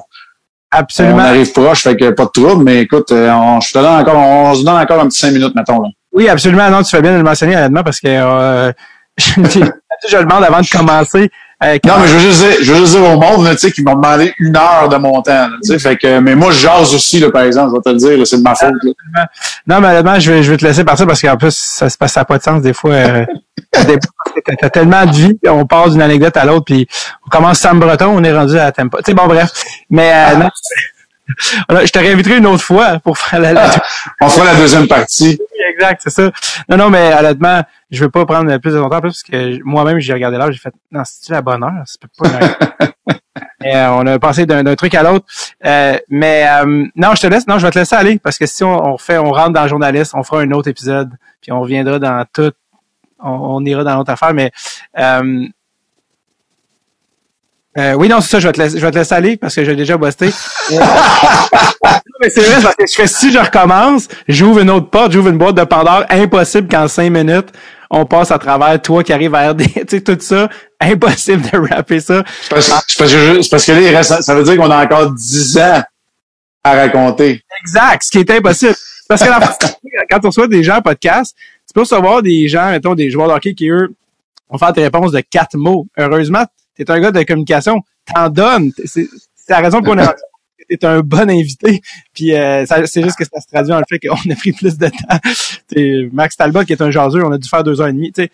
[0.72, 1.16] Absolument.
[1.16, 4.00] On arrive proche, fait que pas de trouble, mais écoute, euh, on, je te donne
[4.00, 5.82] encore, on se donne encore un petit cinq minutes, mettons.
[5.82, 5.90] Là.
[6.12, 6.70] Oui, absolument.
[6.70, 8.72] Non, tu fais bien de le mentionner honnêtement parce que euh,
[9.18, 9.42] je,
[10.10, 11.30] je, le demande avant de commencer
[11.60, 13.82] non, mais je veux juste dire, je veux juste dire au monde, tu sais, qui
[13.82, 16.94] m'ont demandé une heure de mon temps, tu sais, fait que, mais moi, je jase
[16.94, 18.74] aussi, là, par exemple, je vais te le dire, c'est de ma faute,
[19.66, 21.98] Non, mais honnêtement, je vais, je vais te laisser partir parce qu'en plus, ça se
[21.98, 23.26] passe, ça n'a pas de sens, des fois, euh,
[24.60, 26.88] t'as tellement de vie, on passe d'une anecdote à l'autre, puis
[27.26, 28.98] on commence Sam Breton, on est rendu à la tempo.
[29.00, 29.52] Tu sais, bon, bref.
[29.90, 30.50] Mais, euh, non,
[31.70, 33.70] je te réinviterai une autre fois pour faire la,
[34.22, 35.40] On fera la deuxième partie.
[35.74, 36.32] Exact, c'est ça.
[36.70, 40.14] Non, non, mais honnêtement, je veux pas prendre plus de temps parce que moi-même, j'ai
[40.14, 41.84] regardé là, j'ai fait, non, c'est-tu la bonne heure?
[41.86, 42.30] C'est pas
[43.66, 45.26] euh, on a passé d'un truc à l'autre.
[45.66, 47.48] Euh, mais euh, non, je te laisse.
[47.48, 49.64] Non, je vais te laisser aller parce que si on, on fait, on rentre dans
[49.64, 52.52] le journaliste, on fera un autre épisode, puis on reviendra dans tout.
[53.20, 54.52] On, on ira dans l'autre affaire, mais
[54.98, 55.48] euh,
[57.98, 59.64] oui, non, c'est ça, je vais, te laisser, je vais te laisser aller parce que
[59.64, 60.32] j'ai déjà bossé.
[60.72, 65.38] mais c'est vrai, parce que je si je recommence, j'ouvre une autre porte, j'ouvre une
[65.38, 67.50] boîte de Pandore, impossible qu'en cinq minutes,
[67.90, 70.50] on passe à travers toi qui arrive à RD, tu sais, tout ça,
[70.80, 72.24] impossible de rapper ça.
[72.42, 75.12] C'est parce, parce, que, parce que là, il reste, ça veut dire qu'on a encore
[75.12, 75.82] dix ans
[76.64, 77.42] à raconter.
[77.62, 78.76] Exact, ce qui est impossible.
[79.08, 79.40] Parce que la,
[80.10, 81.34] quand on reçoit des gens en podcast,
[81.78, 83.94] peux recevoir des gens, mettons, des joueurs de hockey qui, eux,
[84.50, 85.86] vont faire des réponses de quatre mots.
[85.96, 86.44] Heureusement,
[86.78, 87.82] t'es un gars de communication,
[88.14, 88.72] t'en donnes.
[88.86, 89.08] C'est
[89.50, 90.16] la raison pour laquelle
[90.70, 91.82] t'es un bon invité.
[92.14, 94.78] Puis euh, c'est juste que ça se traduit dans le fait qu'on a pris plus
[94.78, 96.10] de temps.
[96.14, 98.12] Max Talbot, qui est un jaseux, on a dû faire deux heures et demie.
[98.16, 98.32] C'est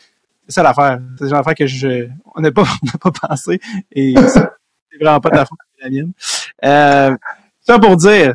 [0.48, 1.00] ça l'affaire.
[1.18, 2.64] C'est l'affaire que je on n'a pas,
[2.94, 3.60] on pas pensé.
[3.92, 6.12] Et c'est vraiment pas de la faute de la mienne.
[6.66, 7.16] Euh,
[7.62, 8.34] ça pour dire,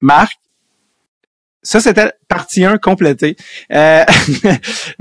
[0.00, 0.38] Marc,
[1.66, 3.36] ça, c'était partie 1 complétée.
[3.72, 4.04] Euh,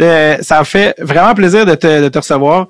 [0.02, 2.68] euh, ça fait vraiment plaisir de te, de te recevoir.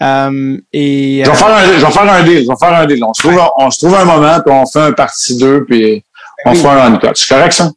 [0.00, 2.42] Euh, et, je, vais faire un, je vais faire un deal.
[2.42, 3.04] Je vais faire un deal.
[3.04, 6.04] On se trouve, on se trouve un moment, puis on fait un partie 2, puis
[6.46, 7.08] on fait un on-cut.
[7.14, 7.70] C'est correct, ça?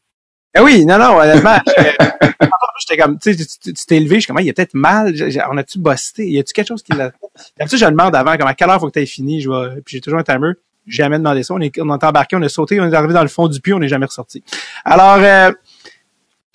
[0.58, 1.58] Eh oui, non, non, honnêtement.
[2.80, 5.14] J'étais comme, tu sais, tu t'es élevé, je suis comme, il y a peut-être mal,
[5.52, 6.26] on a-tu bossé?
[6.26, 7.12] Y a-tu quelque chose qui l'a.
[7.58, 9.98] D'habitude, je demande avant, comme à quelle heure faut que tu aies fini, je puis
[9.98, 10.54] j'ai toujours un timer
[10.88, 11.54] jamais demandé ça.
[11.54, 13.60] On est, on est embarqué, on a sauté, on est arrivé dans le fond du
[13.60, 14.44] puits, on n'est jamais ressorti.
[14.84, 15.52] Alors, euh,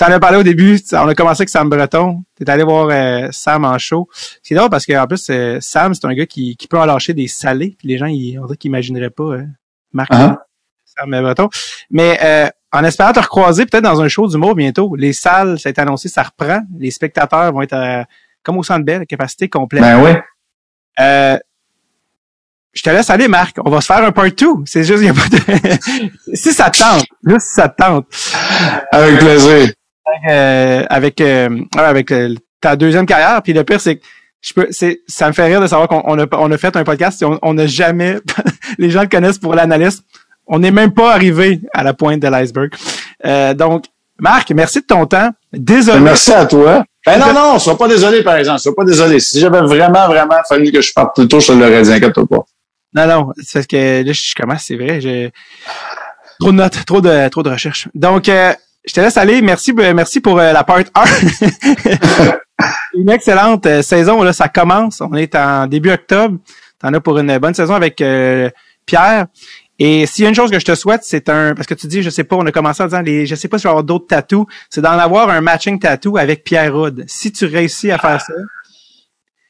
[0.00, 2.24] t'en as parlé au début, on a commencé avec Sam Breton.
[2.36, 4.08] T'es allé voir euh, Sam en show.
[4.42, 7.12] C'est drôle parce qu'en plus, euh, Sam, c'est un gars qui, qui peut en lâcher
[7.12, 7.76] des salés.
[7.78, 9.44] Puis les gens, ils, on dirait qu'ils imagineraient pas euh,
[9.92, 10.36] Marc uh-huh.
[10.86, 11.50] Sam Breton.
[11.90, 14.96] Mais euh, en espérant te recroiser peut-être dans un show d'humour bientôt.
[14.96, 16.62] Les salles, ça a été annoncé, ça reprend.
[16.78, 18.06] Les spectateurs vont être
[18.42, 19.82] comme au Centre Bell, capacité complète.
[19.82, 20.10] Ben oui.
[20.98, 21.38] Euh,
[22.72, 23.56] je te laisse aller, Marc.
[23.64, 24.46] On va se faire un part 2.
[24.64, 26.34] C'est juste, il y a pas de...
[26.34, 27.04] si ça te tente.
[27.26, 28.06] Juste si ça te tente.
[28.92, 29.72] Avec plaisir.
[30.28, 33.40] Euh, avec, euh, avec euh, ta deuxième carrière.
[33.42, 34.02] Puis le pire, c'est que
[34.40, 36.84] je peux, c'est, ça me fait rire de savoir qu'on a, on a fait un
[36.84, 38.18] podcast et on n'a jamais,
[38.78, 40.02] les gens le connaissent pour l'analyste.
[40.46, 42.72] On n'est même pas arrivé à la pointe de l'iceberg.
[43.24, 43.84] Euh, donc,
[44.18, 45.30] Marc, merci de ton temps.
[45.52, 46.00] Désolé.
[46.00, 46.84] Merci à toi.
[47.06, 48.60] Ben non, non, sois pas désolé, par exemple.
[48.60, 49.20] Sois pas désolé.
[49.20, 52.14] Si j'avais vraiment, vraiment fallu que je parte plus tôt, je te l'aurais dit, inquiète
[52.14, 52.44] pas.
[52.92, 55.00] Non, non, c'est parce que là, je commence, c'est vrai.
[55.00, 55.32] J'ai
[56.40, 57.88] trop de notes, trop de, trop de recherches.
[57.94, 58.52] Donc, euh,
[58.84, 59.42] je te laisse aller.
[59.42, 60.84] Merci, euh, merci pour euh, la part 1.
[62.94, 65.00] une excellente saison, là, ça commence.
[65.00, 66.38] On est en début octobre.
[66.78, 68.02] T'en as pour une bonne saison avec
[68.86, 69.26] Pierre.
[69.78, 71.86] Et s'il y a une chose que je te souhaite, c'est un, parce que tu
[71.86, 73.68] dis, je sais pas, on a commencé en disant, les, je sais pas si je
[73.68, 77.04] vais avoir d'autres tatous, c'est d'en avoir un matching tattoo avec Pierre Houd.
[77.06, 78.32] Si tu réussis à faire ça.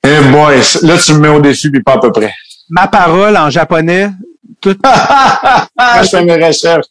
[0.04, 2.32] Eh boy, là, tu me mets au dessus puis pas à peu près
[2.70, 4.10] ma parole en japonais.
[4.60, 4.76] Tout...
[6.02, 6.86] je fais mes recherches.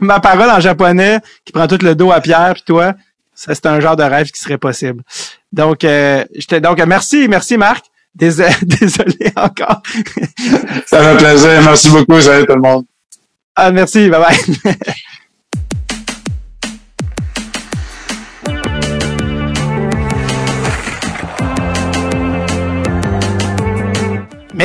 [0.00, 2.94] Ma parole en japonais qui prend tout le dos à Pierre puis toi,
[3.34, 5.02] ça c'est un genre de rêve qui serait possible.
[5.52, 6.24] Donc, euh,
[6.62, 7.84] donc merci, merci Marc.
[8.14, 9.82] Désolé, désolé encore.
[10.86, 11.62] ça fait plaisir.
[11.62, 12.20] Merci beaucoup.
[12.20, 12.84] Salut tout le monde.
[13.56, 14.08] Ah, merci.
[14.08, 14.74] Bye bye.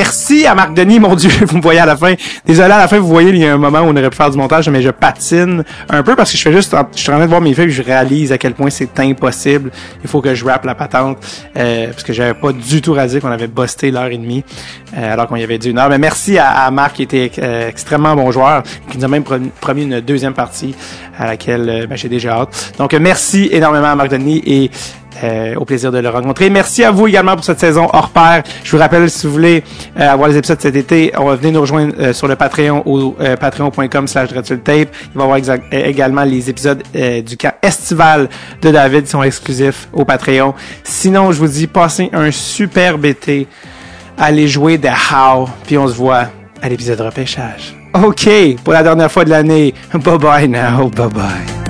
[0.09, 2.15] Merci à Marc Denis, mon Dieu, vous me voyez à la fin.
[2.43, 4.17] Désolé, à la fin, vous voyez, il y a un moment où on aurait pu
[4.17, 7.11] faire du montage, mais je patine un peu parce que je fais juste, je suis
[7.11, 9.69] en train de voir mes feuilles, je réalise à quel point c'est impossible.
[10.01, 11.19] Il faut que je rappe la patente,
[11.55, 14.43] euh, parce que j'avais pas du tout rasé qu'on avait busté l'heure et demie,
[14.97, 15.89] euh, alors qu'on y avait dit une heure.
[15.89, 19.23] Mais merci à, Marc, qui était euh, extrêmement bon joueur, qui nous a même
[19.61, 20.73] promis une deuxième partie
[21.19, 22.73] à laquelle ben, j'ai déjà hâte.
[22.79, 24.71] Donc, merci énormément à Marc Denis et
[25.23, 26.49] euh, au plaisir de le rencontrer.
[26.49, 28.43] Merci à vous également pour cette saison hors pair.
[28.63, 29.63] Je vous rappelle, si vous voulez
[29.99, 32.83] euh, avoir les épisodes cet été, on va venir nous rejoindre euh, sur le Patreon
[32.85, 34.29] au patreon.com slash
[34.63, 34.89] tape.
[35.13, 38.29] Il va y avoir également les épisodes du camp estival
[38.61, 40.53] de David qui sont exclusifs au Patreon.
[40.83, 43.47] Sinon, je vous dis, passez un superbe été.
[44.17, 46.25] Allez jouer de How, puis on se voit
[46.61, 47.75] à l'épisode repêchage.
[47.93, 48.29] OK,
[48.63, 49.73] pour la dernière fois de l'année.
[49.93, 51.68] Bye bye now, bye bye.